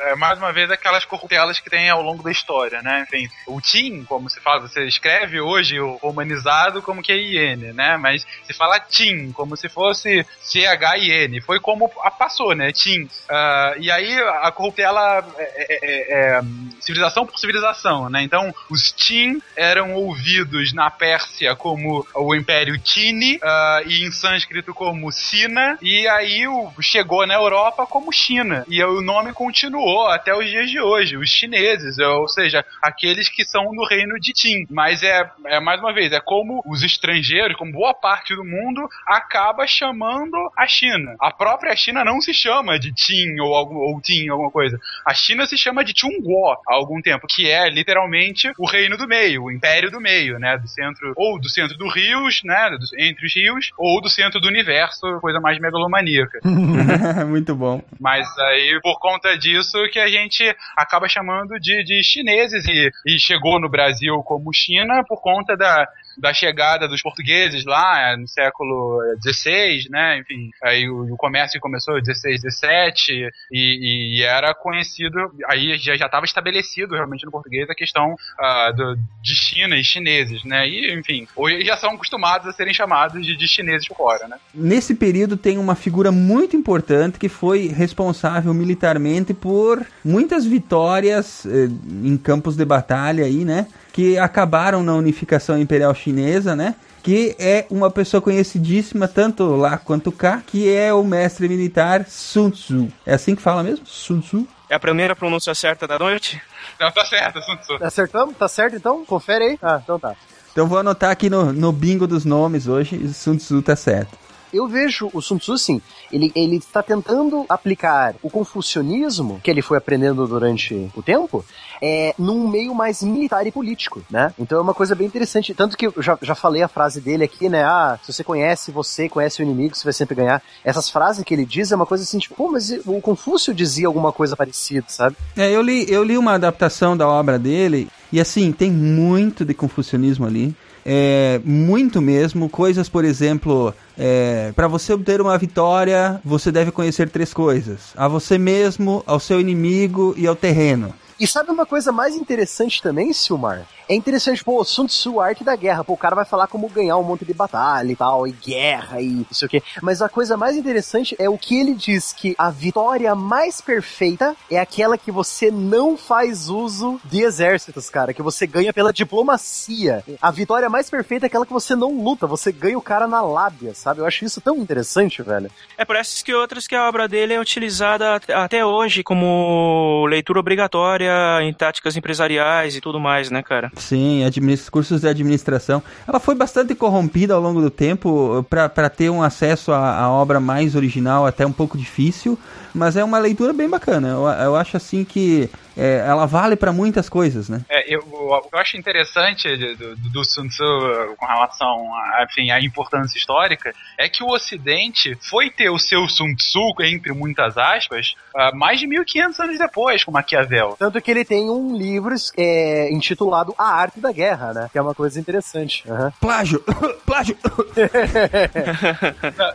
[0.00, 3.06] é, mais uma vez aquelas corruptelas que tem ao longo da história, né?
[3.46, 7.96] O Tim, como se fala, você escreve hoje o romanizado como que é IN, né?
[7.96, 11.40] Mas se fala Tim, como se fosse C-H-I-N.
[11.40, 12.72] Foi como a passou, né?
[12.72, 13.08] Tim.
[13.28, 16.40] Ah, e aí a corruptela é, é- é- é
[16.80, 18.22] civilização por civilização, né?
[18.22, 24.72] Então, os Tim eram ouvidos na Pérsia como o Império Tini ah, e em sânscrito
[24.72, 28.64] como Sina, e aí o, chegou na Europa como China.
[28.68, 33.44] E o nome continuou até os dias de hoje, os chineses, ou seja, aqueles que
[33.44, 34.66] são do reino de Qin.
[34.70, 38.88] Mas é, é mais uma vez, é como os estrangeiros, como boa parte do mundo,
[39.06, 41.14] acaba chamando a China.
[41.20, 44.78] A própria China não se chama de Qin ou, algum, ou Tin, alguma coisa.
[45.04, 49.06] A China se chama de Chunguo há algum tempo, que é literalmente o reino do
[49.08, 50.56] meio, o império do meio, né?
[50.58, 52.70] Do centro, ou do centro dos rios, né?
[52.70, 56.40] do- entre os rios, ou do centro do universo, coisa mais megalomaníaca.
[57.26, 57.82] Muito bom.
[58.00, 60.44] Mas aí, por conta disso, que a gente
[60.76, 62.64] acaba chamando de, de chineses.
[62.66, 65.86] E, e chegou no Brasil como China por conta da,
[66.18, 70.18] da chegada dos portugueses lá no século XVI, né?
[70.18, 75.16] Enfim, aí o, o comércio começou em 16, 17 e, e era conhecido,
[75.48, 80.44] aí já estava estabelecido realmente no português a questão ah, do- de China e chineses,
[80.44, 80.68] né?
[80.68, 84.36] E, enfim, hoje já são acostumados a serem chamados de, de chineses fora, né?
[84.54, 91.68] Nesse período tem uma figura muito importante que foi responsável militarmente por muitas vitórias eh,
[92.04, 93.66] em campos de batalha aí, né?
[93.98, 96.76] Que acabaram na unificação imperial chinesa, né?
[97.02, 102.48] Que é uma pessoa conhecidíssima tanto lá quanto cá, que é o mestre militar Sun
[102.50, 102.92] Tzu.
[103.04, 103.84] É assim que fala mesmo?
[103.84, 104.46] Sun Tzu?
[104.70, 106.40] É a primeira pronúncia certa da noite?
[106.78, 107.84] Não, tá certo, Sun Tzu.
[107.84, 108.36] Acertamos?
[108.36, 109.04] Tá certo então?
[109.04, 109.58] Confere aí.
[109.60, 110.14] Ah, então tá.
[110.52, 114.16] Então vou anotar aqui no, no bingo dos nomes hoje, Sun Tzu tá certo.
[114.52, 119.62] Eu vejo o Sun Tzu, assim, ele, ele está tentando aplicar o confucionismo que ele
[119.62, 121.44] foi aprendendo durante o tempo
[121.80, 124.32] é, num meio mais militar e político, né?
[124.38, 125.54] Então é uma coisa bem interessante.
[125.54, 127.62] Tanto que eu já, já falei a frase dele aqui, né?
[127.64, 130.42] Ah, se você conhece você, conhece o inimigo, você vai sempre ganhar.
[130.64, 133.86] Essas frases que ele diz é uma coisa assim, tipo, pô, mas o Confúcio dizia
[133.86, 135.16] alguma coisa parecida, sabe?
[135.36, 139.54] É, eu li, eu li uma adaptação da obra dele, e assim, tem muito de
[139.54, 140.54] confucionismo ali.
[140.90, 142.48] É, muito mesmo.
[142.48, 148.08] Coisas, por exemplo, é, para você obter uma vitória, você deve conhecer três coisas: a
[148.08, 150.94] você mesmo, ao seu inimigo e ao terreno.
[151.20, 153.66] E sabe uma coisa mais interessante também, Silmar?
[153.88, 155.82] É interessante, pô, Sun Tzu, arte da guerra.
[155.82, 159.00] Pô, o cara vai falar como ganhar um monte de batalha e tal, e guerra
[159.00, 159.62] e não sei o quê.
[159.82, 164.36] Mas a coisa mais interessante é o que ele diz, que a vitória mais perfeita
[164.50, 168.12] é aquela que você não faz uso de exércitos, cara.
[168.12, 170.04] Que você ganha pela diplomacia.
[170.20, 173.22] A vitória mais perfeita é aquela que você não luta, você ganha o cara na
[173.22, 174.00] lábia, sabe?
[174.00, 175.50] Eu acho isso tão interessante, velho.
[175.76, 180.06] É por essas que outras que a obra dele é utilizada at- até hoje como
[180.08, 181.10] leitura obrigatória
[181.42, 183.72] em táticas empresariais e tudo mais, né, cara?
[183.78, 184.22] Sim,
[184.70, 185.82] cursos de administração.
[186.06, 190.40] Ela foi bastante corrompida ao longo do tempo para ter um acesso à, à obra
[190.40, 192.38] mais original, até um pouco difícil,
[192.74, 194.08] mas é uma leitura bem bacana.
[194.08, 195.48] Eu, eu acho assim que
[195.78, 197.60] é, ela vale para muitas coisas, né?
[197.68, 202.24] É, eu, o que eu acho interessante do, do Sun Tzu eh, com relação a,
[202.24, 207.12] enfim, à importância histórica é que o Ocidente foi ter o seu Sun Tzu, entre
[207.12, 210.76] muitas aspas, ah, mais de 1500 anos depois, com Maquiavel.
[210.78, 214.68] Tanto que ele tem um livro é, intitulado A Arte da Guerra, né?
[214.72, 215.84] Que é uma coisa interessante.
[215.88, 216.12] Aham.
[216.20, 216.60] Plágio!
[217.06, 217.36] Plágio!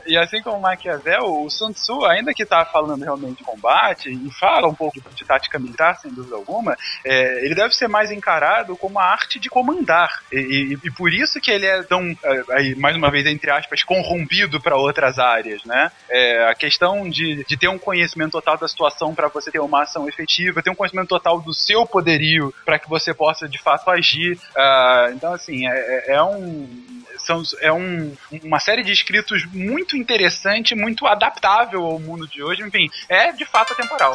[0.08, 4.32] E assim como Maquiavel, o Sun Tzu, ainda que tá falando realmente de combate e
[4.32, 8.99] fala um pouco de tática militar, dúvida alguma, é, ele deve ser mais encarado como
[8.99, 10.22] a arte de comandar.
[10.31, 13.52] E, e- e por isso que ele é tão, é, aí, mais uma vez, entre
[13.52, 15.91] aspas, corrompido para outras áreas, né?
[16.10, 19.84] É, a questão de, de ter um conhecimento total da situação para você ter uma
[19.84, 23.90] ação efetiva, ter um conhecimento total do seu poderio para que você possa de fato
[23.90, 24.40] agir.
[24.57, 29.95] Ah, então, assim, é, é- é um são, é um, uma série de escritos muito
[29.95, 32.64] interessante, muito adaptável ao mundo de hoje.
[32.64, 34.14] Enfim, é de fato atemporal.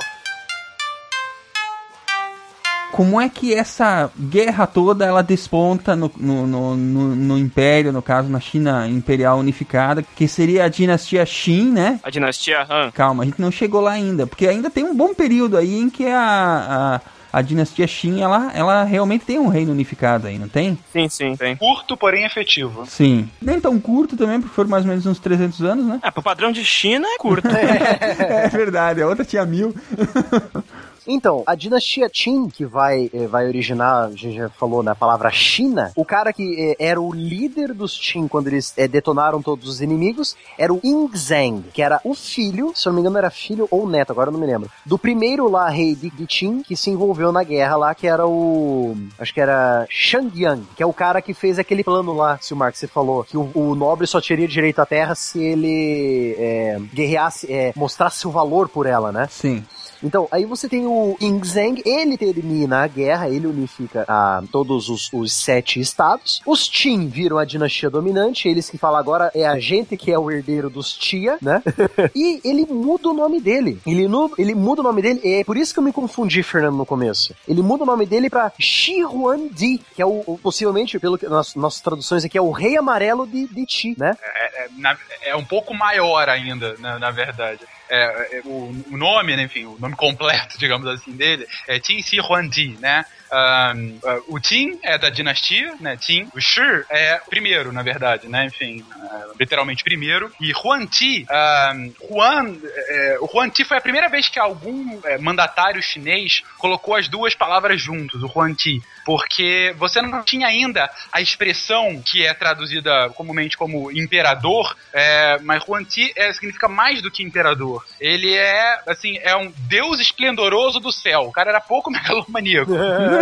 [2.93, 8.03] Como é que essa guerra toda ela desponta no, no, no, no, no Império, no
[8.03, 12.01] caso na China Imperial Unificada, que seria a dinastia Qin, né?
[12.03, 12.91] A dinastia Han.
[12.91, 15.91] Calma, a gente não chegou lá ainda, porque ainda tem um bom período aí em
[15.91, 17.01] que a,
[17.33, 20.79] a, a dinastia Qin, ela, ela realmente tem um reino unificado aí, não tem?
[20.93, 21.57] Sim, sim, tem.
[21.57, 22.87] Curto, porém efetivo.
[22.87, 23.29] Sim.
[23.41, 26.01] Nem tão curto também, porque foram mais ou menos uns 300 anos, né?
[26.03, 27.49] É, pro padrão de China é curto.
[27.59, 29.75] É verdade, a outra tinha mil.
[31.11, 35.31] Então, a dinastia Qin, que vai, eh, vai originar, a gente já falou na palavra
[35.31, 39.67] China, o cara que eh, era o líder dos Qin quando eles eh, detonaram todos
[39.67, 43.31] os inimigos era o Yingzheng, que era o filho, se eu não me engano era
[43.31, 46.63] filho ou neto, agora eu não me lembro, do primeiro lá rei de, de Qin
[46.63, 48.95] que se envolveu na guerra lá, que era o.
[49.19, 52.53] Acho que era Shang Yang, que é o cara que fez aquele plano lá, se
[52.53, 56.37] o Mark você falou, que o, o nobre só teria direito à terra se ele
[56.39, 59.27] é, guerreasse, é, mostrasse o valor por ela, né?
[59.31, 59.65] Sim.
[60.03, 65.11] Então, aí você tem o Yingzheng, ele termina a guerra, ele unifica ah, todos os,
[65.13, 66.41] os sete estados.
[66.47, 70.19] Os Qin viram a dinastia dominante, eles que falam agora é a gente que é
[70.19, 71.63] o herdeiro dos Tia, né?
[72.15, 73.81] e ele muda o nome dele.
[73.87, 76.77] Ele, nu- ele muda o nome dele, é por isso que eu me confundi, Fernando,
[76.77, 77.35] no começo.
[77.47, 81.27] Ele muda o nome dele pra Shi Huandi, que é o, o- possivelmente, pelo que
[81.29, 84.17] nas nossas traduções aqui, é o rei amarelo de, de Qi, né?
[84.23, 87.61] É, é, na- é um pouco maior ainda, na, na verdade.
[87.91, 92.03] É, é, o, o nome, né, enfim, o nome completo, digamos assim, dele é Qin
[92.03, 93.05] Shi Huangdi, né?
[93.31, 95.97] Ahn, ah, o Qin é da dinastia, né?
[95.97, 96.29] Qin.
[96.35, 96.61] O Shi
[96.91, 98.47] é primeiro, na verdade, né?
[98.47, 100.33] Enfim, ah, literalmente primeiro.
[100.41, 105.83] E Huangdi, ahn, Huan, é, o Huangdi foi a primeira vez que algum é, mandatário
[105.83, 112.03] chinês colocou as duas palavras juntos, o Huangdi, porque você não tinha ainda a expressão
[112.05, 117.85] que é traduzida comumente como imperador, é, mas Huangdi é, significa mais do que imperador.
[118.01, 121.23] Ele é, assim, é um deus esplendoroso do céu.
[121.23, 122.73] O cara era pouco megalomaníaco.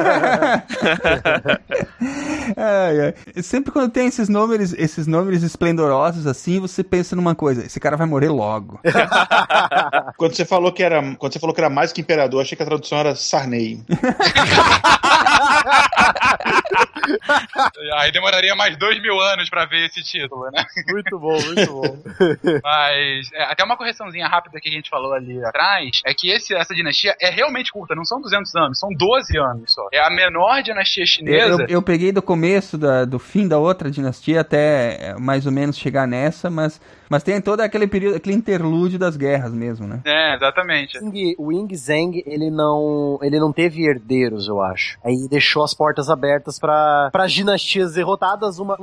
[2.57, 3.15] Ai, ai.
[3.43, 7.97] Sempre quando tem esses nomes, esses nomes esplendorosos assim, você pensa numa coisa, esse cara
[7.97, 8.79] vai morrer logo.
[10.17, 12.63] Quando você falou que era, quando você falou que era mais que imperador, achei que
[12.63, 13.85] a tradução era Sarney.
[17.99, 20.65] Aí demoraria mais dois mil anos pra ver esse título, né?
[20.89, 21.99] Muito bom, muito bom.
[22.63, 26.55] Mas é, até uma correçãozinha rápida que a gente falou ali atrás é que esse,
[26.55, 29.87] essa dinastia é realmente curta, não são 200 anos, são 12 anos só.
[29.93, 31.63] É a menor dinastia chinesa.
[31.63, 35.77] eu- eu peguei do começo da- do fim da outra dinastia até mais ou menos
[35.77, 40.01] chegar nessa, mas, mas tem todo aquele período, aquele interlúdio das guerras mesmo, né?
[40.05, 40.99] É, exatamente.
[41.39, 44.99] O Ying Zheng, ele não, ele não teve herdeiros, eu acho.
[45.05, 48.77] Aí deixou as portas abertas para as dinastias derrotadas, uma,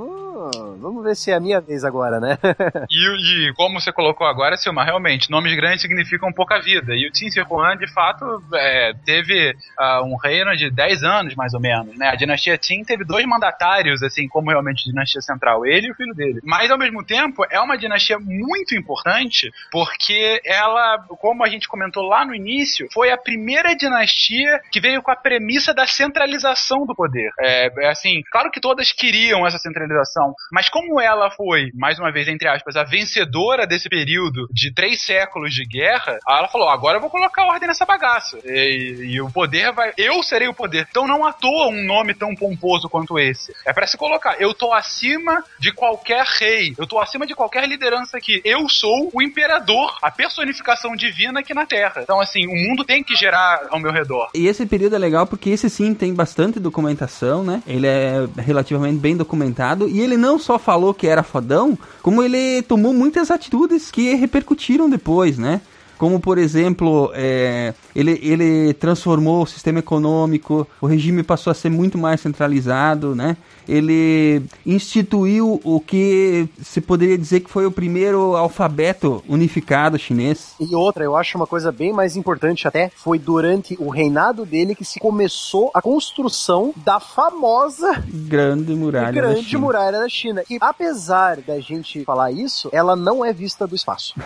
[0.80, 2.38] vamos ver se é a minha vez agora, né?
[2.90, 6.94] E, e como você colocou agora, Silma, realmente, nomes grandes significam pouca vida.
[6.95, 11.36] E o Qin Shi Huang, de fato, é, teve ah, um reino de 10 anos,
[11.36, 11.98] mais ou menos.
[11.98, 12.07] Né?
[12.07, 16.14] A dinastia Qin teve dois mandatários, assim, como realmente dinastia central, ele e o filho
[16.14, 16.40] dele.
[16.44, 22.03] Mas, ao mesmo tempo, é uma dinastia muito importante, porque ela, como a gente comentou
[22.03, 26.95] lá no início, foi a primeira dinastia que veio com a premissa da centralização do
[26.95, 27.32] poder.
[27.40, 32.12] É, é assim, claro que todas queriam essa centralização, mas como ela foi, mais uma
[32.12, 36.98] vez, entre aspas, a vencedora desse período de três séculos de guerra, ela falou: agora
[36.98, 38.40] eu vou colocar ordem nessa bagaça.
[38.44, 39.94] E, e o poder vai.
[39.98, 40.88] Eu serei o poder.
[40.90, 43.54] Então não à toa um nome tão pomposo quanto esse.
[43.66, 44.40] É pra se colocar.
[44.40, 46.74] Eu tô acima de qualquer rei.
[46.78, 48.42] Eu tô acima de qualquer liderança aqui.
[48.44, 52.02] Eu sou o imperador, a personificação divina aqui na Terra.
[52.04, 54.30] Então, assim, o mundo tem que gerar ao meu redor.
[54.34, 57.62] E esse período é legal porque esse sim tem bastante documentação, né?
[57.68, 62.61] Ele é relativamente bem documentado e ele não só falou que era fodão, como ele
[62.64, 65.61] tomou muitas atitudes que repercutiram depois, né?
[65.98, 71.69] Como, por exemplo, é, ele, ele transformou o sistema econômico, o regime passou a ser
[71.69, 73.38] muito mais centralizado, né?
[73.68, 80.56] Ele instituiu o que se poderia dizer que foi o primeiro alfabeto unificado chinês.
[80.60, 84.76] E outra, eu acho uma coisa bem mais importante até, foi durante o reinado dele
[84.76, 89.06] que se começou a construção da famosa Grande muralha.
[89.07, 89.60] da Grande China.
[89.61, 90.44] Muralha da China.
[90.49, 94.14] E apesar da gente falar isso, ela não é vista do espaço.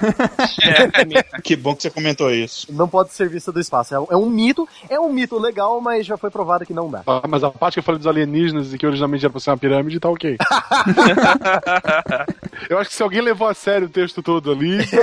[1.44, 2.68] Que bom que você comentou isso.
[2.72, 3.94] Não pode ser vista do espaço.
[3.94, 6.90] É um- É um mito, é um mito legal, mas já foi provado que não
[6.90, 7.04] dá.
[7.06, 9.52] Ah, Mas a parte que eu falei dos alienígenas e que originalmente era pra ser
[9.52, 10.38] uma pirâmide, tá ok.
[12.70, 14.80] eu acho que se alguém levou a sério o texto todo ali.
[14.88, 14.98] tá?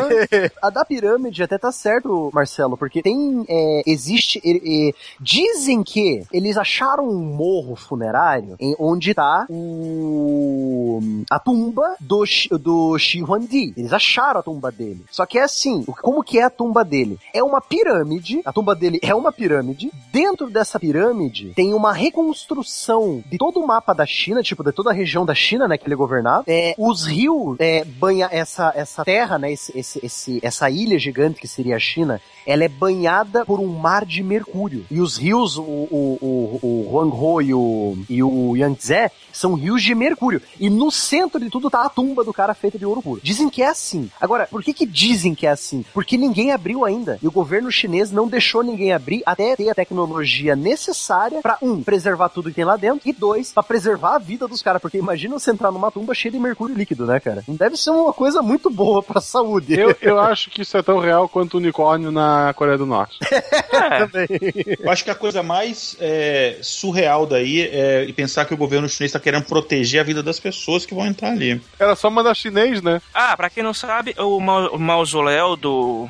[0.66, 3.44] A da pirâmide até tá certo, Marcelo, porque tem.
[3.48, 4.40] é, existe.
[4.44, 11.00] é, é, dizem que eles acharam um morro funerário em onde tá o.
[11.30, 12.24] a tumba do,
[12.58, 13.74] do Shi Huangdi.
[13.76, 15.04] Eles acharam a tumba dele.
[15.10, 17.18] Só que é assim, como que a tumba dele?
[17.32, 19.90] É uma pirâmide, a tumba dele é uma pirâmide.
[20.12, 24.90] Dentro dessa pirâmide tem uma reconstrução de todo o mapa da China, tipo, de toda
[24.90, 26.44] a região da China, né, que ele governava.
[26.46, 31.40] É, os rios é, banha essa, essa terra, né, esse, esse, esse, essa ilha gigante
[31.40, 34.86] que seria a China, ela é banhada por um mar de mercúrio.
[34.90, 39.82] E os rios, o, o, o, o Huangho e o, e o Yangtze, são rios
[39.82, 40.40] de mercúrio.
[40.60, 43.20] E no centro de tudo tá a tumba do cara feita de ouro puro.
[43.22, 44.10] Dizem que é assim.
[44.20, 45.84] Agora, por que que dizem que é assim?
[45.92, 47.18] Porque ninguém abriu ainda.
[47.22, 51.82] E o governo chinês não deixou ninguém abrir até ter a tecnologia necessária para um,
[51.82, 54.80] preservar tudo que tem lá dentro, e dois, para preservar a vida dos caras.
[54.82, 57.42] Porque imagina você entrar numa tumba cheia de mercúrio líquido, né, cara?
[57.48, 59.78] Não deve ser uma coisa muito boa pra saúde.
[59.78, 63.18] Eu, eu acho que isso é tão real quanto o unicórnio na Coreia do Norte.
[64.78, 69.08] Eu acho que a coisa mais é, surreal daí é pensar que o governo chinês
[69.10, 71.60] está querendo proteger a vida das pessoas que vão entrar ali.
[71.78, 73.00] Era só mandar chinês, né?
[73.12, 76.08] Ah, pra quem não sabe, o, mau- o mausoléu do,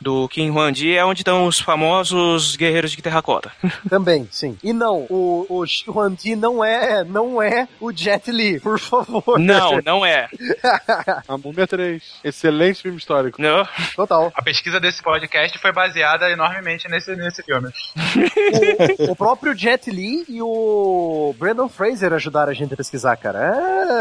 [0.00, 3.50] do Kim Huangdi é onde estão os famosos guerreiros de terracota.
[3.88, 4.56] Também, sim.
[4.62, 9.38] E não, o, o Shi Huangdi não é, não é o Jet Li, por favor.
[9.38, 10.28] Não, não é.
[11.28, 12.02] A Múmia 3.
[12.24, 13.40] Excelente filme histórico.
[13.40, 13.66] Não.
[13.94, 14.32] Total.
[14.34, 17.70] A pesquisa desse podcast foi baseada enormemente nesse, nesse filme.
[18.98, 23.38] o, o próprio Jet Li e o Brandon Fraser ajudaram a gente a pesquisar, cara.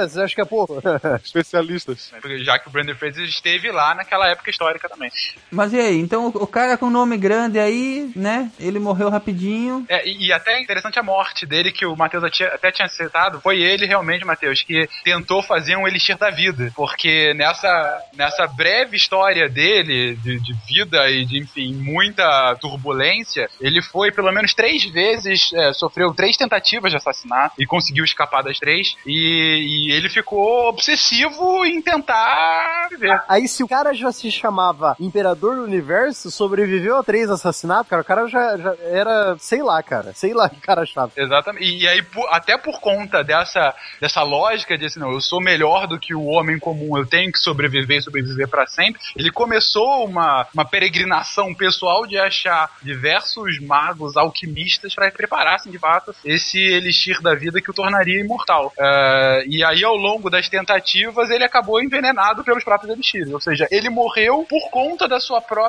[0.02, 0.82] É, você acha que é pouco?
[1.24, 2.12] Especialistas.
[2.22, 5.12] Porque Já que o Brandon Fraser esteve lá naquela época histórica também.
[5.52, 5.85] Mas e aí?
[5.94, 8.52] Então o, o cara com nome grande aí, né?
[8.60, 9.86] Ele morreu rapidinho.
[9.90, 13.40] É, e, e até é interessante a morte dele, que o Matheus até- tinha citado.
[13.42, 16.72] Foi ele realmente, Matheus, que tentou fazer um elixir da vida.
[16.76, 23.82] Porque nessa, nessa breve história dele, de, de vida e de, enfim, muita turbulência, ele
[23.82, 28.60] foi pelo menos três vezes, é, sofreu três tentativas de assassinato e conseguiu escapar das
[28.60, 28.96] três.
[29.06, 33.22] E, e ele ficou obsessivo em tentar viver.
[33.28, 38.02] Aí, se o cara já se chamava Imperador do Universo, sobreviveu a três assassinatos, cara,
[38.02, 41.12] o cara já, já era, sei lá, cara, sei lá que cara chato.
[41.18, 41.66] Exatamente.
[41.66, 45.42] E, e aí, por- até por conta dessa, dessa lógica de assim, não, eu sou
[45.42, 50.06] melhor do que o homem comum, eu tenho que sobreviver sobreviver pra sempre, ele começou
[50.06, 57.22] uma, uma peregrinação pessoal de achar diversos magos alquimistas para preparassem de fato esse elixir
[57.22, 58.72] da vida que o tornaria imortal.
[58.78, 63.32] Eh, e aí, ao longo das tentativas, ele acabou envenenado pelos próprios elixires.
[63.32, 65.65] Ou seja, ele morreu por conta da sua própria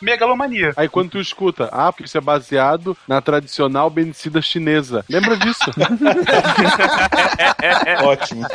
[0.00, 0.72] megalomania.
[0.76, 5.04] Aí quando tu escuta, ah, porque isso é baseado na tradicional benicida chinesa.
[5.08, 5.64] Lembra disso?
[8.04, 8.46] Ótimo.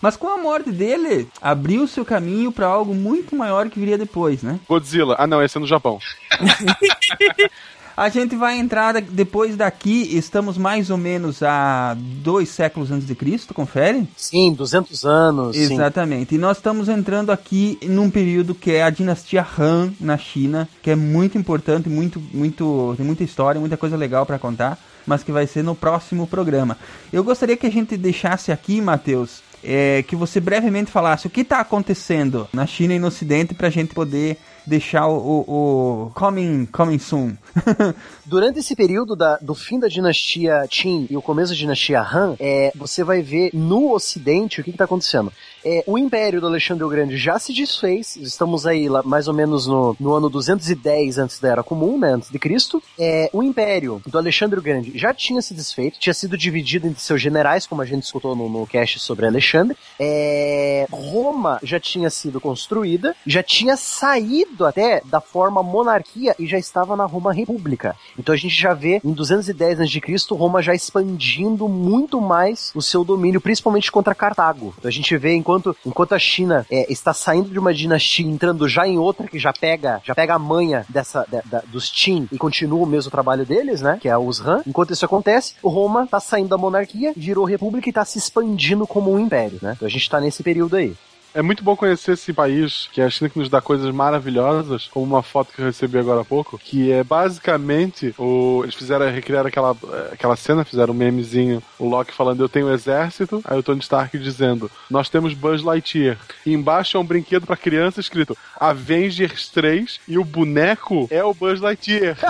[0.00, 4.42] Mas com a morte dele, abriu-se o caminho pra algo muito maior que viria depois,
[4.42, 4.58] né?
[4.68, 5.16] Godzilla.
[5.18, 5.98] Ah, não, esse é no Japão.
[7.96, 13.14] A gente vai entrar depois daqui, estamos mais ou menos a dois séculos antes de
[13.14, 14.06] Cristo, confere?
[14.14, 15.72] Sim, 200 anos, sim.
[15.72, 16.34] Exatamente.
[16.34, 20.90] E nós estamos entrando aqui num período que é a dinastia Han na China, que
[20.90, 25.32] é muito importante, muito, muito, tem muita história, muita coisa legal pra contar, mas que
[25.32, 26.76] vai ser no próximo programa.
[27.10, 31.40] Eu gostaria que a gente deixasse aqui, Matheus, é, que você brevemente falasse o que
[31.40, 34.36] está acontecendo na China e no Ocidente pra gente poder
[34.66, 37.34] deixar o, o, o coming, coming soon.
[38.24, 42.36] Durante esse período da- do fim da dinastia Qin e o começo da dinastia Han,
[42.40, 45.32] é, você vai ver no Ocidente o que está acontecendo.
[45.64, 49.34] É, o Império do Alexandre o Grande já se desfez, estamos aí lá, mais ou
[49.34, 52.82] menos no, no ano 210 antes da Era Comum, né, antes de Cristo.
[52.98, 57.00] É, o Império do Alexandre o Grande já tinha se desfeito, tinha sido dividido entre
[57.02, 59.76] seus generais, como a gente escutou no, no cast sobre Alexandre.
[59.98, 66.58] É, Roma já tinha sido construída, já tinha saído até da forma monarquia e já
[66.58, 67.94] estava na Roma República.
[68.18, 70.00] Então a gente já vê em 210 a.C.
[70.32, 74.74] Roma já expandindo muito mais o seu domínio, principalmente contra Cartago.
[74.78, 78.68] Então a gente vê enquanto, enquanto a China é, está saindo de uma dinastia, entrando
[78.68, 82.28] já em outra que já pega, já pega a manha dessa da- da- dos Qin
[82.32, 83.98] e continua o mesmo trabalho deles, né?
[84.00, 84.62] Que é os Han.
[84.66, 88.86] Enquanto isso acontece, o Roma está saindo da monarquia, virou república e está se expandindo
[88.86, 89.72] como um império, né?
[89.76, 90.94] Então a gente está nesse período aí.
[91.36, 94.88] É muito bom conhecer esse país, que é a China que nos dá coisas maravilhosas,
[94.90, 99.10] como uma foto que eu recebi agora há pouco, que é basicamente o eles fizeram
[99.10, 99.76] recriaram aquela
[100.10, 103.80] aquela cena, fizeram um memezinho, o Loki falando eu tenho um exército, aí o Tony
[103.80, 106.16] Stark dizendo nós temos Buzz Lightyear.
[106.46, 111.34] E embaixo é um brinquedo para criança escrito Avengers 3 e o boneco é o
[111.34, 112.16] Buzz Lightyear.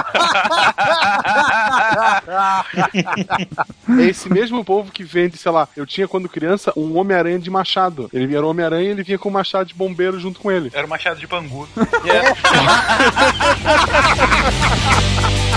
[3.99, 7.49] É esse mesmo povo que vende, sei lá, eu tinha quando criança um Homem-Aranha de
[7.49, 8.11] machado.
[8.12, 10.70] Ele era Homem-Aranha ele vinha com um machado de bombeiro junto com ele.
[10.73, 11.68] Era o Machado de Bangu.
[11.77, 11.86] You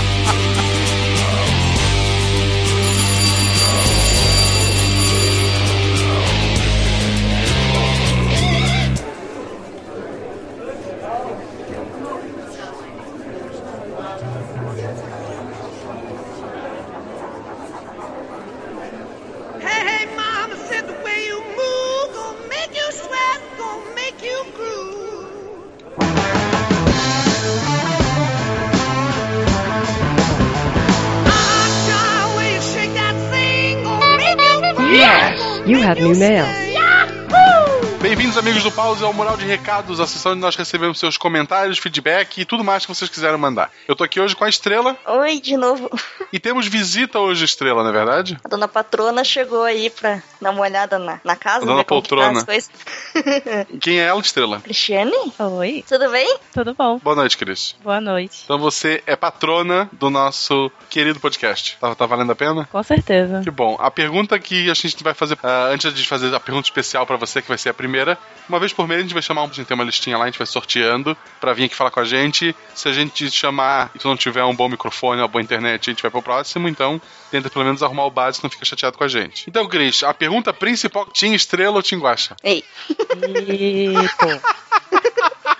[36.00, 36.59] new mail.
[38.30, 41.78] Bem-vindos, amigos do Pause, ao Mural de Recados, a sessão onde nós recebemos seus comentários,
[41.80, 43.72] feedback e tudo mais que vocês quiserem mandar.
[43.88, 45.90] Eu tô aqui hoje com a Estrela Oi, de novo.
[46.32, 48.38] e temos visita hoje, Estrela, não é verdade?
[48.44, 51.88] A dona patrona chegou aí pra dar uma olhada na, na casa, A dona que
[51.88, 52.44] tá poltrona.
[52.44, 52.70] coisas.
[53.80, 54.60] Quem é ela, Estrela?
[54.60, 55.10] Cristiane?
[55.36, 55.84] Oi.
[55.88, 56.38] Tudo bem?
[56.54, 56.98] Tudo bom?
[57.02, 57.74] Boa noite, Cris.
[57.82, 58.42] Boa noite.
[58.44, 61.76] Então você é patrona do nosso querido podcast.
[61.80, 62.68] Tá, tá valendo a pena?
[62.70, 63.40] Com certeza.
[63.42, 63.76] Que bom.
[63.80, 67.16] A pergunta que a gente vai fazer, ah, antes de fazer a pergunta especial pra
[67.16, 69.46] você, que vai ser a primeira, uma vez por mês a gente vai chamar, um-
[69.46, 72.00] a gente tem uma listinha lá, a gente vai sorteando pra vir aqui falar com
[72.00, 72.54] a gente.
[72.74, 75.88] Se a gente te chamar e tu não tiver um bom microfone, uma boa internet,
[75.88, 78.98] a gente vai pro próximo, então tenta pelo menos arrumar o básico, não fica chateado
[78.98, 79.44] com a gente.
[79.48, 82.34] Então, Cris, a pergunta principal, Team Estrela ou Team Guaxa?
[82.42, 82.64] Ei.
[83.46, 84.42] Eita.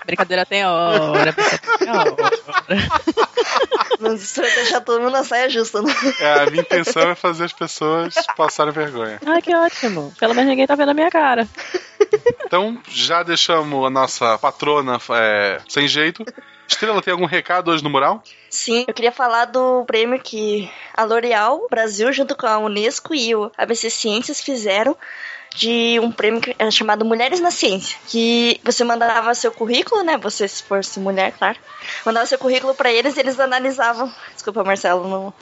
[0.05, 2.15] Brincadeira tem hora, brincadeira tem hora.
[3.99, 5.93] Não vai deixar todo mundo na saia justa, né?
[6.19, 9.19] É, a minha intenção é fazer as pessoas passarem vergonha.
[9.25, 10.11] Ah, que ótimo.
[10.19, 11.47] Pelo menos ninguém tá vendo a minha cara.
[12.45, 16.25] Então, já deixamos a nossa patrona é, sem jeito.
[16.67, 18.23] Estrela, tem algum recado hoje no mural?
[18.49, 23.35] Sim, eu queria falar do prêmio que a L'Oréal Brasil, junto com a Unesco e
[23.35, 24.97] o ABC Ciências, fizeram
[25.55, 30.17] de um prêmio que era chamado Mulheres na Ciência, que você mandava seu currículo, né?
[30.17, 31.57] Você se fosse mulher, claro.
[32.05, 34.11] Mandava seu currículo pra eles e eles analisavam.
[34.33, 35.33] Desculpa, Marcelo, não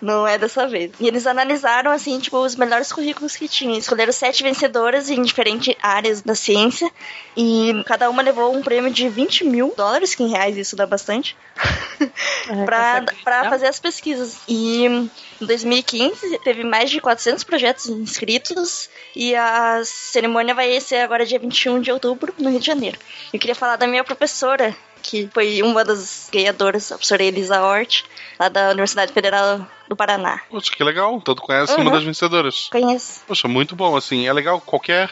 [0.00, 0.92] não é dessa vez.
[1.00, 3.78] E eles analisaram, assim, tipo, os melhores currículos que tinham.
[3.78, 6.90] Escolheram sete vencedoras em diferentes áreas da ciência.
[7.36, 10.86] E cada uma levou um prêmio de 20 mil dólares, que em reais isso dá
[10.86, 11.36] bastante.
[12.66, 14.36] pra, pra fazer as pesquisas.
[14.46, 15.10] E em
[15.40, 18.90] 2015 teve mais de 400 projetos inscritos.
[19.16, 22.98] E a cerimônia vai ser agora dia 21 de outubro, no Rio de Janeiro.
[23.32, 28.04] Eu queria falar da minha professora, que foi uma das ganhadoras, a professora Elisa Hort,
[28.40, 30.40] lá da Universidade Federal do Paraná.
[30.50, 31.20] Poxa, que legal.
[31.20, 31.90] Tanto conhece uma Uhum.
[31.92, 32.68] das vencedoras.
[32.72, 33.20] Conheço.
[33.26, 33.94] Poxa, muito bom.
[33.94, 35.10] Assim, é legal qualquer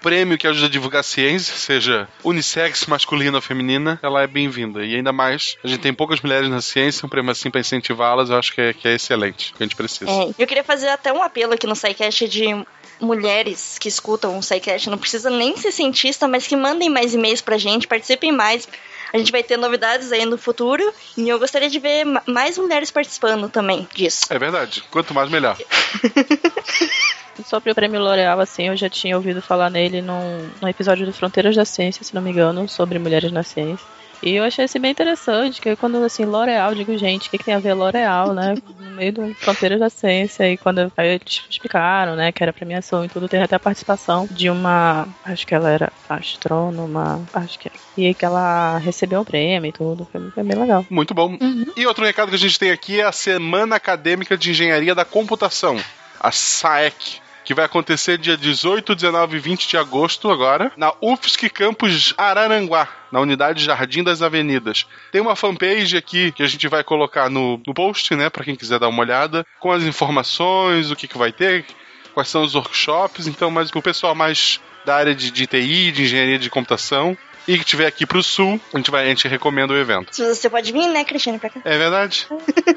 [0.00, 4.82] prêmio que ajude a divulgar a ciência, seja unissex, masculina ou feminina, ela é bem-vinda.
[4.84, 8.30] E ainda mais, a gente tem poucas mulheres na ciência, um prêmio assim pra incentivá-las,
[8.30, 10.10] eu acho que é, que é excelente, que a gente precisa.
[10.10, 12.64] É, eu queria fazer até um apelo aqui no SciCast de
[13.00, 14.88] mulheres que escutam o SciCast.
[14.88, 18.66] Não precisa nem ser cientista, mas que mandem mais e-mails pra gente, participem mais.
[19.14, 20.82] A gente vai ter novidades aí no futuro
[21.16, 24.26] e eu gostaria de ver ma- mais mulheres participando também disso.
[24.28, 24.82] É verdade.
[24.90, 25.56] Quanto mais, melhor.
[27.46, 31.12] Sobre o prêmio L'Oréal, assim, eu já tinha ouvido falar nele num, num episódio do
[31.12, 33.86] Fronteiras da Ciência, se não me engano, sobre mulheres na ciência.
[34.24, 37.44] E eu achei isso bem interessante, que quando assim, L'Oréal, digo, gente, o que, que
[37.44, 38.54] tem a ver L'Oréal, né?
[38.80, 43.04] No meio do Fronteiras da Ciência, e quando aí eles explicaram, né, que era premiação
[43.04, 47.70] e tudo, teve até a participação de uma, acho que ela era astrônoma, acho que
[47.98, 50.86] e que ela recebeu um prêmio e tudo, foi, foi bem legal.
[50.88, 51.36] Muito bom.
[51.76, 55.04] E outro recado que a gente tem aqui é a Semana Acadêmica de Engenharia da
[55.04, 55.76] Computação,
[56.18, 57.23] a SAEC.
[57.44, 62.88] Que vai acontecer dia 18, 19 e 20 de agosto agora, na UFSC Campus Araranguá,
[63.12, 64.86] na unidade Jardim das Avenidas.
[65.12, 68.56] Tem uma fanpage aqui que a gente vai colocar no, no post, né, para quem
[68.56, 71.66] quiser dar uma olhada, com as informações, o que, que vai ter,
[72.14, 73.26] quais são os workshops.
[73.26, 77.16] Então, mas pro pessoal mais da área de, de TI, de engenharia de computação,
[77.46, 80.14] e que tiver aqui pro sul, a gente, vai, a gente recomenda o evento.
[80.14, 81.60] Você pode vir, né, Cristiane, pra cá?
[81.64, 82.26] É verdade?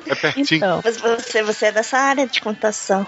[0.05, 0.57] É pertinho.
[0.57, 0.81] Então.
[0.83, 3.05] Mas você, você é dessa área de computação.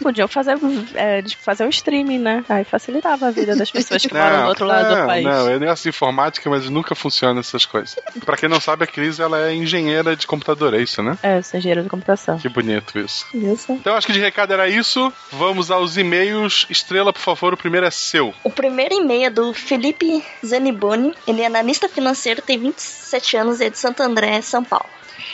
[0.00, 0.56] Podiam fazer,
[0.94, 2.44] é, de fazer um streaming, né?
[2.48, 5.24] Aí facilitava a vida das pessoas que moram do outro lado não, do país.
[5.24, 7.96] Não, eu negócio de informática, mas nunca funciona essas coisas.
[8.24, 11.16] Pra quem não sabe, a Cris ela é engenheira de computador, é isso, né?
[11.22, 12.38] É, eu sou engenheiro de computação.
[12.38, 13.26] Que bonito isso.
[13.34, 13.72] Isso.
[13.72, 15.12] Então acho que de recado era isso.
[15.32, 16.66] Vamos aos e-mails.
[16.70, 18.34] Estrela, por favor, o primeiro é seu.
[18.42, 20.97] O primeiro e-mail é do Felipe Zaniboni.
[21.26, 24.88] Ele é analista financeiro, tem 27 anos e é de Santo André, São Paulo.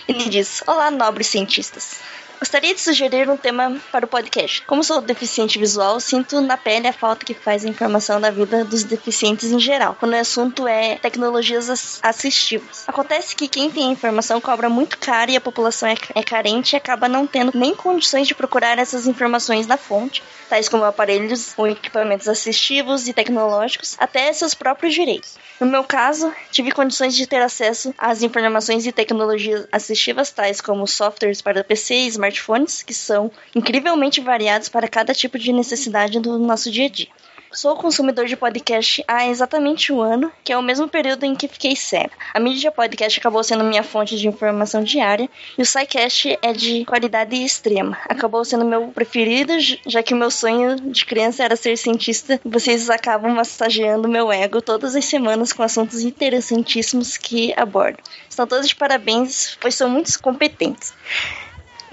[0.09, 1.97] Ele diz: Olá, nobres cientistas.
[2.45, 4.61] Gostaria de sugerir um tema para o podcast.
[4.67, 8.63] Como sou deficiente visual, sinto na pele a falta que faz a informação da vida
[8.67, 12.85] dos deficientes em geral, quando o assunto é tecnologias ass- assistivas.
[12.87, 16.75] Acontece que quem tem a informação cobra muito caro e a população é, é carente
[16.75, 21.55] e acaba não tendo nem condições de procurar essas informações na fonte, tais como aparelhos
[21.57, 25.39] ou equipamentos assistivos e tecnológicos, até seus próprios direitos.
[25.59, 30.87] No meu caso, tive condições de ter acesso às informações e tecnologias assistivas, tais como
[30.87, 36.39] softwares para PC e smartphones, que são incrivelmente variados para cada tipo de necessidade do
[36.39, 37.09] nosso dia a dia.
[37.55, 41.47] Sou consumidor de podcast há exatamente um ano, que é o mesmo período em que
[41.47, 42.11] fiquei cega.
[42.35, 46.85] A mídia podcast acabou sendo minha fonte de informação diária e o SciCast é de
[46.85, 47.97] qualidade extrema.
[48.09, 49.53] Acabou sendo meu preferido,
[49.87, 54.61] já que o meu sonho de criança era ser cientista vocês acabam massageando meu ego
[54.61, 58.03] todas as semanas com assuntos interessantíssimos que abordam.
[58.29, 60.93] Estão todos de parabéns, pois são muito competentes.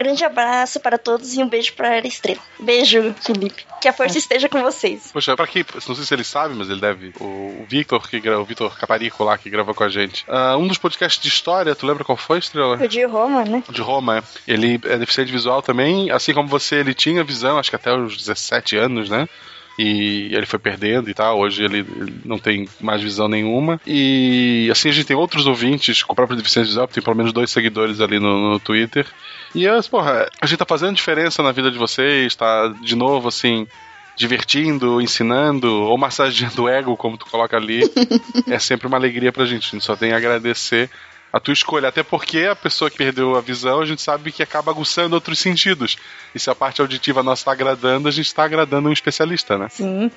[0.02, 2.40] Grande abraço para todos e um beijo para a estrela.
[2.60, 3.68] Beijo, Felipe.
[3.80, 5.12] Que a força esteja com vocês.
[5.14, 7.14] Poxa, pra quem, não sei se ele sabe, mas ele deve.
[7.20, 7.24] O,
[7.62, 10.26] o Victor, que o Victor Caparico lá, que gravou com a gente.
[10.28, 12.78] Ah, um dos podcasts de história, tu lembra qual foi, Estrela?
[12.84, 13.64] O de Roma, né?
[13.70, 14.24] de Roma, é.
[14.48, 18.18] ele é deficiente visual também, assim como você, ele tinha visão, acho que até os
[18.18, 19.30] 17 anos, né?
[19.78, 21.40] E ele foi perdendo e tal.
[21.40, 23.80] Hoje ele, ele não tem mais visão nenhuma.
[23.86, 27.32] E assim a gente tem outros ouvintes com o próprio deficiência visual, tem pelo menos
[27.32, 29.06] dois seguidores ali no, no Twitter.
[29.54, 33.28] E eu, porra, a gente tá fazendo diferença na vida de vocês, tá de novo
[33.28, 33.68] assim.
[34.16, 37.82] Divertindo, ensinando, ou massageando o ego, como tu coloca ali,
[38.46, 39.68] é sempre uma alegria pra gente.
[39.68, 40.90] A gente só tem a agradecer
[41.32, 41.90] a tua escolha.
[41.90, 45.40] Até porque a pessoa que perdeu a visão, a gente sabe que acaba aguçando outros
[45.40, 45.98] sentidos.
[46.34, 49.68] E se a parte auditiva nossa está agradando, a gente está agradando um especialista, né?
[49.70, 50.12] Sim.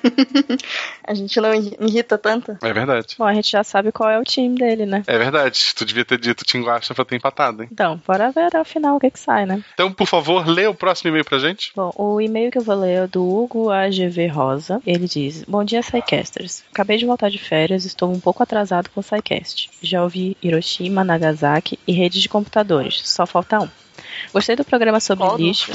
[1.05, 2.57] a gente não irrita tanto.
[2.61, 3.15] É verdade.
[3.17, 5.03] Bom, a gente já sabe qual é o time dele, né?
[5.07, 5.73] É verdade.
[5.75, 7.69] Tu devia ter dito Tinguacha pra ter empatado, hein?
[7.71, 9.63] Então, bora ver ao final o que que sai, né?
[9.73, 11.71] Então, por favor, lê o próximo e-mail pra gente.
[11.75, 14.81] Bom, o e-mail que eu vou ler é do Hugo AGV Rosa.
[14.85, 16.63] Ele diz: Bom dia, Psycasters.
[16.71, 19.69] Acabei de voltar de férias, estou um pouco atrasado com o Psycast.
[19.81, 23.01] Já ouvi Hiroshima, Nagasaki e redes de computadores.
[23.07, 23.69] Só falta um.
[24.33, 25.71] Gostei do programa sobre lixo.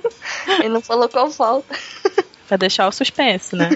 [0.60, 1.74] Ele não falou qual falta.
[2.46, 3.70] Pra deixar o suspense, né?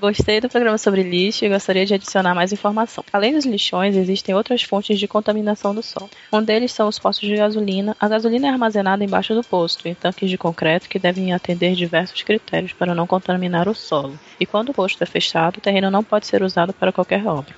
[0.00, 3.04] Gostei do programa sobre lixo e gostaria de adicionar mais informação.
[3.12, 6.10] Além dos lixões, existem outras fontes de contaminação do solo.
[6.32, 7.96] Um deles são os postos de gasolina.
[7.98, 12.22] A gasolina é armazenada embaixo do posto, em tanques de concreto que devem atender diversos
[12.22, 14.18] critérios para não contaminar o solo.
[14.38, 17.54] E quando o posto é fechado, o terreno não pode ser usado para qualquer obra.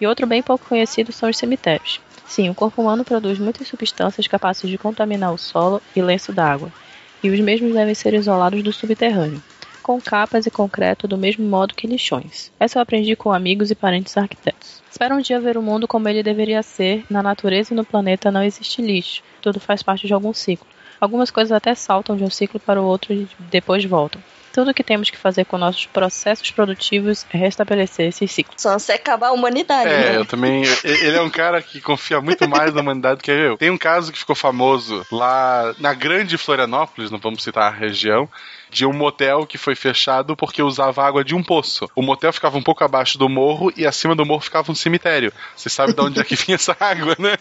[0.00, 2.00] E outro bem pouco conhecido são os cemitérios.
[2.26, 6.70] Sim, o corpo humano produz muitas substâncias capazes de contaminar o solo e lenço d'água,
[7.22, 9.42] e os mesmos devem ser isolados do subterrâneo
[9.88, 12.52] com capas e concreto do mesmo modo que lixões.
[12.60, 14.82] Essa eu aprendi com amigos e parentes arquitetos.
[14.90, 17.06] Espero um dia ver o mundo como ele deveria ser.
[17.08, 19.22] Na natureza e no planeta não existe lixo.
[19.40, 20.66] Tudo faz parte de algum ciclo.
[21.00, 24.20] Algumas coisas até saltam de um ciclo para o outro e depois voltam.
[24.58, 28.60] Tudo o que temos que fazer com nossos processos produtivos é restabelecer esses ciclos.
[28.60, 30.16] Só se acabar a humanidade, É, né?
[30.16, 30.64] eu também.
[30.82, 33.56] Ele é um cara que confia muito mais na humanidade que eu.
[33.56, 38.28] Tem um caso que ficou famoso lá na grande Florianópolis, não vamos citar a região,
[38.70, 41.88] de um motel que foi fechado porque usava água de um poço.
[41.94, 45.32] O motel ficava um pouco abaixo do morro e acima do morro ficava um cemitério.
[45.56, 47.36] Você sabe de onde é que vinha essa água, né?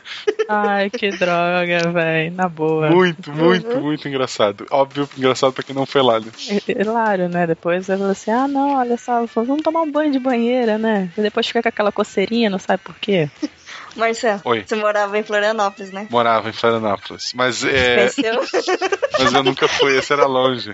[0.47, 2.31] Ai, que droga, velho.
[2.33, 2.89] Na boa.
[2.89, 4.65] Muito, muito, muito engraçado.
[4.71, 6.27] Óbvio, engraçado pra quem não foi lá, né?
[6.67, 7.47] É Hilário, né?
[7.47, 11.11] Depois eu falei assim: ah, não, olha só, vamos tomar um banho de banheira, né?
[11.17, 13.29] E depois fica com aquela coceirinha, não sabe por quê.
[13.97, 14.63] Marcelo, Oi.
[14.67, 16.07] você morava em Florianópolis, né?
[16.09, 17.31] Morava em Florianópolis.
[17.35, 18.09] Mas é.
[19.19, 20.71] Mas eu nunca fui, esse era longe.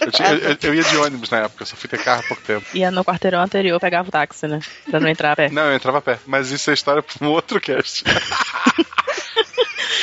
[0.00, 2.28] Eu, tinha- eu- eu ia de ônibus na época, eu só fui ter carro há
[2.28, 2.66] pouco tempo.
[2.74, 4.60] Ia no quarteirão anterior, pegava o táxi, né?
[4.90, 5.48] Pra não entrar a pé.
[5.50, 6.18] Não, eu entrava a pé.
[6.26, 8.04] Mas isso é história para um outro cast.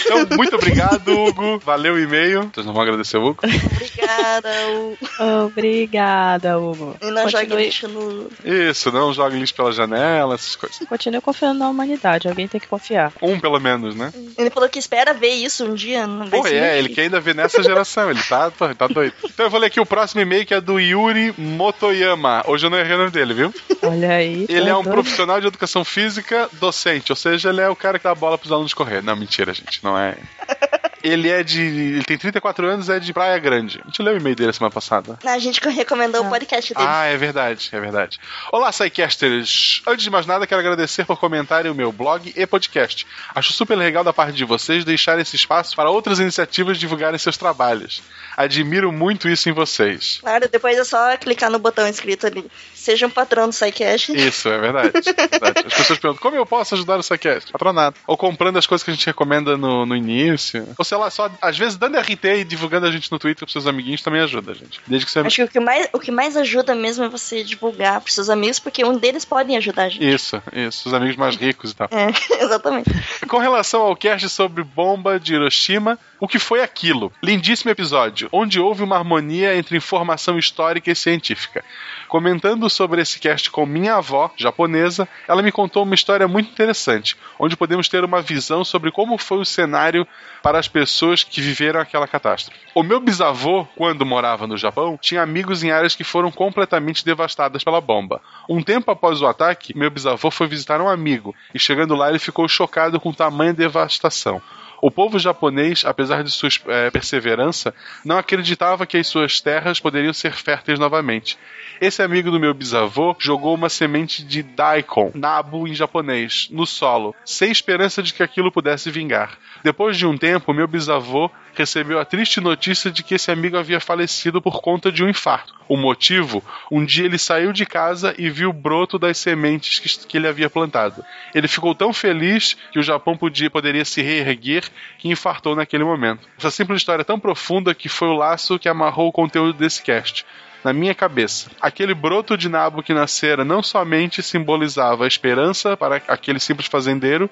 [0.06, 1.60] então, muito obrigado, Hugo.
[1.60, 2.50] Valeu o e-mail.
[2.54, 3.40] Vocês não vão agradecer o Hugo?
[3.44, 4.50] Obrigada.
[4.70, 4.98] o-
[5.46, 6.96] Obrigada, Hugo.
[7.02, 8.30] E não jogue Continue, lixo no.
[8.44, 10.80] Isso, não jogue lixo pela janela, essas coisas.
[10.88, 13.12] continue confiando na humanidade, alguém tem que confiar.
[13.22, 14.12] Um pelo menos, né?
[14.38, 16.06] Ele falou que espera ver isso um dia.
[16.08, 19.14] Não Pô, é, ele quer ainda ver nessa geração, ele tá, tá, tá doido.
[19.24, 22.44] Então eu vou ler aqui o próximo e-mail que é do Yuri Motoyama.
[22.48, 23.54] Hoje eu não errei o nome dele, viu?
[23.84, 24.46] Olha aí.
[24.50, 24.92] Ele é um doido.
[24.94, 28.38] profissional de educação física docente, ou seja, ele é o cara que dá a bola
[28.38, 29.02] pros alunos correr.
[29.02, 30.18] Não, mentira, gente, não é.
[31.04, 31.62] Ele é de.
[31.62, 33.80] Ele tem 34 anos, é de Praia Grande.
[33.84, 35.18] A gente leu o e-mail dele semana passada.
[35.26, 36.88] A gente recomendou o podcast dele.
[36.88, 38.20] Ah, é verdade, é verdade.
[38.52, 39.82] Olá, Psycasters!
[39.88, 43.08] Antes de mais nada, quero agradecer por comentarem o meu blog e podcast.
[43.34, 47.38] Acho super legal da parte de vocês deixarem esse espaço para outras iniciativas divulgarem seus
[47.38, 48.04] trabalhos.
[48.36, 50.20] Admiro muito isso em vocês.
[50.22, 52.46] Claro, depois é só clicar no botão escrito ali.
[52.74, 54.12] Seja um patrão do SciCast.
[54.14, 54.92] Isso, é verdade.
[54.96, 55.68] é verdade.
[55.68, 57.52] As pessoas perguntam como eu posso ajudar o SciCast?
[57.52, 58.00] Patronato.
[58.08, 60.68] Ou comprando as coisas que a gente recomenda no, no início.
[60.78, 63.52] Ou sei lá, só às vezes dando RT e divulgando a gente no Twitter pros
[63.52, 64.82] seus amiguinhos também ajuda, gente.
[64.88, 65.20] Desde que você.
[65.20, 68.30] Acho que o que, mais, o que mais ajuda mesmo é você divulgar pros seus
[68.30, 70.08] amigos, porque um deles podem ajudar a gente.
[70.08, 70.88] Isso, isso.
[70.88, 71.88] Os amigos mais ricos e tal.
[71.92, 72.08] É,
[72.44, 72.90] exatamente.
[73.28, 77.12] Com relação ao cast sobre bomba de Hiroshima, o que foi aquilo?
[77.22, 81.66] Lindíssimo episódio, onde houve uma harmonia entre informação histórica e científica.
[82.08, 87.18] Comentando sobre esse cast com minha avó, japonesa, ela me contou uma história muito interessante,
[87.40, 90.08] onde podemos ter uma visão sobre como foi o cenário
[90.44, 92.60] para as pessoas que viveram aquela catástrofe.
[92.76, 97.64] O meu bisavô, quando morava no Japão, tinha amigos em áreas que foram completamente devastadas
[97.64, 98.22] pela bomba.
[98.48, 102.20] Um tempo após o ataque, meu bisavô foi visitar um amigo e chegando lá ele
[102.20, 104.40] ficou chocado com tamanha devastação.
[104.82, 107.72] O povo japonês, apesar de sua eh, perseverança,
[108.04, 111.38] não acreditava que as suas terras poderiam ser férteis novamente.
[111.80, 117.16] Esse amigo do meu bisavô jogou uma semente de daikon, nabu em japonês, no solo,
[117.24, 119.38] sem esperança de que aquilo pudesse vingar.
[119.64, 123.80] Depois de um tempo, meu bisavô recebeu a triste notícia de que esse amigo havia
[123.80, 125.54] falecido por conta de um infarto.
[125.68, 126.44] O motivo?
[126.72, 130.28] Um dia ele saiu de casa e viu o broto das sementes que, que ele
[130.28, 131.04] havia plantado.
[131.34, 134.64] Ele ficou tão feliz que o Japão podia, poderia se reerguer
[134.98, 136.28] que infartou naquele momento.
[136.38, 139.82] Essa simples história é tão profunda que foi o laço que amarrou o conteúdo desse
[139.82, 140.26] cast
[140.64, 141.50] na minha cabeça.
[141.60, 147.30] Aquele broto de nabo que nascera não somente simbolizava a esperança para aquele simples fazendeiro,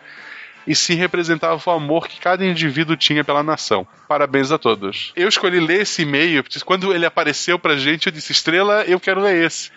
[0.68, 3.88] e se representava o amor que cada indivíduo tinha pela nação.
[4.10, 5.14] Parabéns a todos.
[5.16, 9.00] Eu escolhi ler esse e-mail, porque quando ele apareceu pra gente, eu disse: Estrela, eu
[9.00, 9.70] quero ler esse.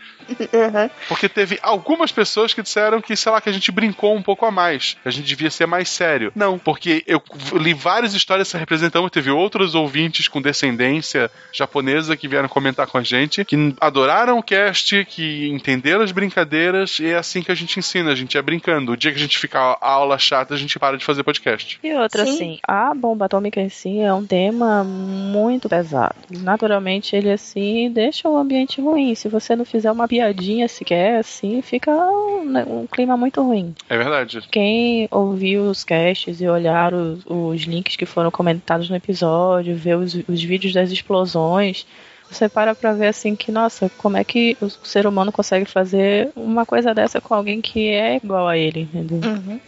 [1.07, 4.47] Porque teve algumas pessoas que disseram que, sei lá, que a gente brincou um pouco
[4.47, 4.97] a mais.
[5.03, 6.33] Que a gente devia ser mais sério.
[6.35, 7.23] Não, porque eu
[7.55, 9.11] li várias histórias se representando.
[9.11, 14.43] Teve outros ouvintes com descendência japonesa que vieram comentar com a gente, que adoraram o
[14.43, 18.13] cast, que entenderam as brincadeiras, e é assim que a gente ensina.
[18.13, 18.93] A gente é brincando.
[18.93, 21.79] O dia que a gente ficar a aula chata, a gente para de fazer podcast.
[21.83, 22.35] E outra, Sim.
[22.35, 26.15] assim, a bomba atômica em si é um tema muito pesado.
[26.31, 29.15] Naturalmente, ele, assim, deixa o ambiente ruim.
[29.15, 33.75] Se você não fizer uma piadinha sequer, assim, fica um, né, um clima muito ruim.
[33.89, 34.41] É verdade.
[34.51, 39.97] Quem ouviu os casts e olhar os, os links que foram comentados no episódio, ver
[39.97, 41.87] os, os vídeos das explosões,
[42.31, 46.31] você para pra ver assim que, nossa, como é que o ser humano consegue fazer
[46.35, 49.21] uma coisa dessa com alguém que é igual a ele, entendeu?
[49.23, 49.61] Uhum.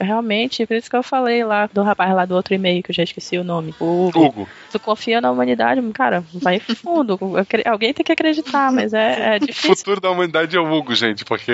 [0.00, 2.94] Realmente, por isso que eu falei lá do rapaz lá do outro e-mail, que eu
[2.94, 3.74] já esqueci o nome.
[3.78, 4.48] O Hugo.
[4.72, 7.18] Tu confia na humanidade, cara, vai fundo.
[7.66, 9.76] Alguém tem que acreditar, mas é, é O difícil.
[9.76, 11.52] futuro da humanidade é o Hugo, gente, porque.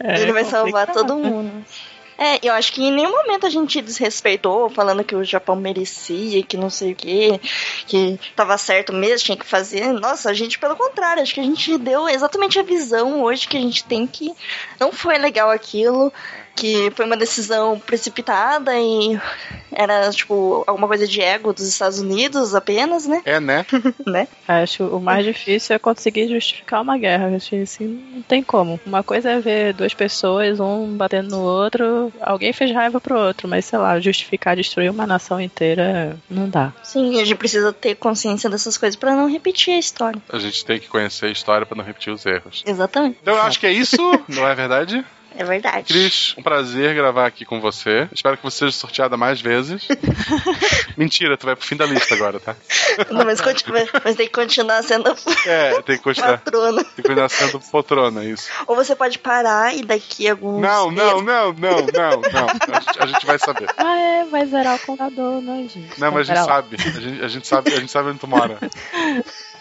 [0.00, 1.06] É Ele vai salvar complicado.
[1.06, 1.50] todo mundo.
[2.22, 6.40] É, eu acho que em nenhum momento a gente desrespeitou, falando que o Japão merecia,
[6.44, 7.40] que não sei o quê,
[7.84, 9.92] que tava certo mesmo, tinha que fazer.
[9.92, 13.56] Nossa, a gente, pelo contrário, acho que a gente deu exatamente a visão hoje que
[13.56, 14.32] a gente tem que
[14.78, 16.12] não foi legal aquilo,
[16.54, 19.18] que foi uma decisão precipitada e
[19.70, 23.22] era, tipo, alguma coisa de ego dos Estados Unidos apenas, né?
[23.24, 23.66] É, né?
[24.06, 24.28] né?
[24.46, 27.34] Acho o mais difícil é conseguir justificar uma guerra.
[27.34, 28.78] Acho que assim, não tem como.
[28.84, 33.48] Uma coisa é ver duas pessoas, um batendo no outro, alguém fez raiva pro outro,
[33.48, 36.72] mas sei lá, justificar destruir uma nação inteira não dá.
[36.82, 40.20] Sim, a gente precisa ter consciência dessas coisas pra não repetir a história.
[40.28, 42.62] A gente tem que conhecer a história pra não repetir os erros.
[42.66, 43.18] Exatamente.
[43.22, 43.96] Então eu acho que é isso,
[44.28, 45.04] não é verdade?
[45.36, 45.84] É verdade.
[45.92, 48.08] Cris, um prazer gravar aqui com você.
[48.12, 49.88] Espero que você seja sorteada mais vezes.
[50.96, 52.54] Mentira, tu vai pro fim da lista agora, tá?
[53.10, 55.14] Não, mas, continua, mas tem que continuar sendo
[55.46, 56.84] É, tem que continuar, patrona.
[56.84, 58.48] tem que continuar sendo poltrona, isso.
[58.66, 60.60] Ou você pode parar e daqui alguns.
[60.60, 62.46] Não, não, não, não, não, não.
[62.74, 63.68] A gente, a gente vai saber.
[63.76, 65.98] Ah, é, vai zerar o contador, né, gente?
[65.98, 66.76] Não, mas a gente sabe.
[66.76, 68.58] A gente, a gente sabe, a gente sabe onde tu mora.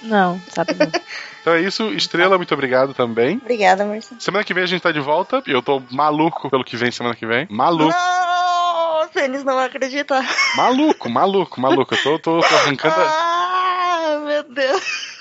[0.02, 0.91] Não, sabe não.
[1.41, 1.91] Então é isso.
[1.93, 3.38] Estrela, muito obrigado também.
[3.38, 4.22] Obrigada, Marcelo.
[4.22, 5.41] Semana que vem a gente tá de volta.
[5.47, 7.47] Eu tô maluco pelo que vem semana que vem.
[7.49, 7.91] Maluco.
[7.91, 10.23] Nossa, eles não acreditam.
[10.55, 11.95] Maluco, maluco, maluco.
[11.95, 12.95] Eu tô, tô, tô arrancando.
[12.97, 15.11] Ah, meu Deus.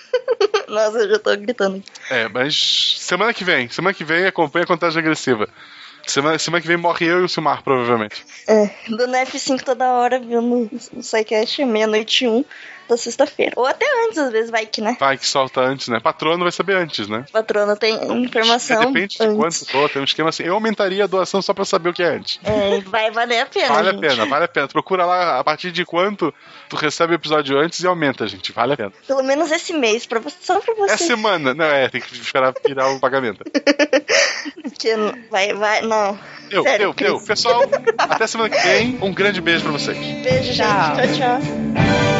[0.69, 1.91] Nossa, eu já tô gritando aqui.
[2.11, 3.69] É, mas semana que vem.
[3.69, 5.49] Semana que vem acompanha a contagem agressiva.
[6.07, 8.25] Semana, semana que vem morre eu e o Silmar, provavelmente.
[8.47, 12.45] É, do F5 toda hora, viu no, no SciCast, meia-noite e um
[12.91, 13.53] da sexta-feira.
[13.57, 14.97] Ou até antes, às vezes, vai que, né?
[14.99, 16.01] Vai que solta antes, né?
[16.01, 17.25] Patrono vai saber antes, né?
[17.33, 18.83] Patrono tem informação.
[18.83, 19.37] É, depende de antes.
[19.37, 20.43] quanto for, tem um esquema assim.
[20.43, 22.41] Eu aumentaria a doação só pra saber o que é antes.
[22.45, 23.69] É, vai valer a pena.
[23.69, 24.01] Vale a gente.
[24.01, 24.69] pena, vale a pena.
[24.69, 26.33] Procura lá a partir de quanto
[26.69, 28.53] tu recebe o episódio antes e aumenta, gente.
[28.53, 28.93] Vale a pena.
[29.07, 30.95] Pelo menos esse mês, pra você, só pra você.
[30.95, 31.55] É semana.
[31.55, 33.45] Não, é, tem que esperar virar o pagamento.
[34.63, 34.95] Porque
[35.31, 36.19] vai, vai, não.
[36.49, 37.17] Deu, Sério, deu, deu.
[37.17, 37.29] Cris.
[37.29, 37.63] Pessoal,
[37.99, 38.99] até semana que vem.
[39.01, 39.97] Um grande beijo pra vocês.
[39.97, 40.59] Beijo, gente.
[40.59, 42.20] Tchau, tchau.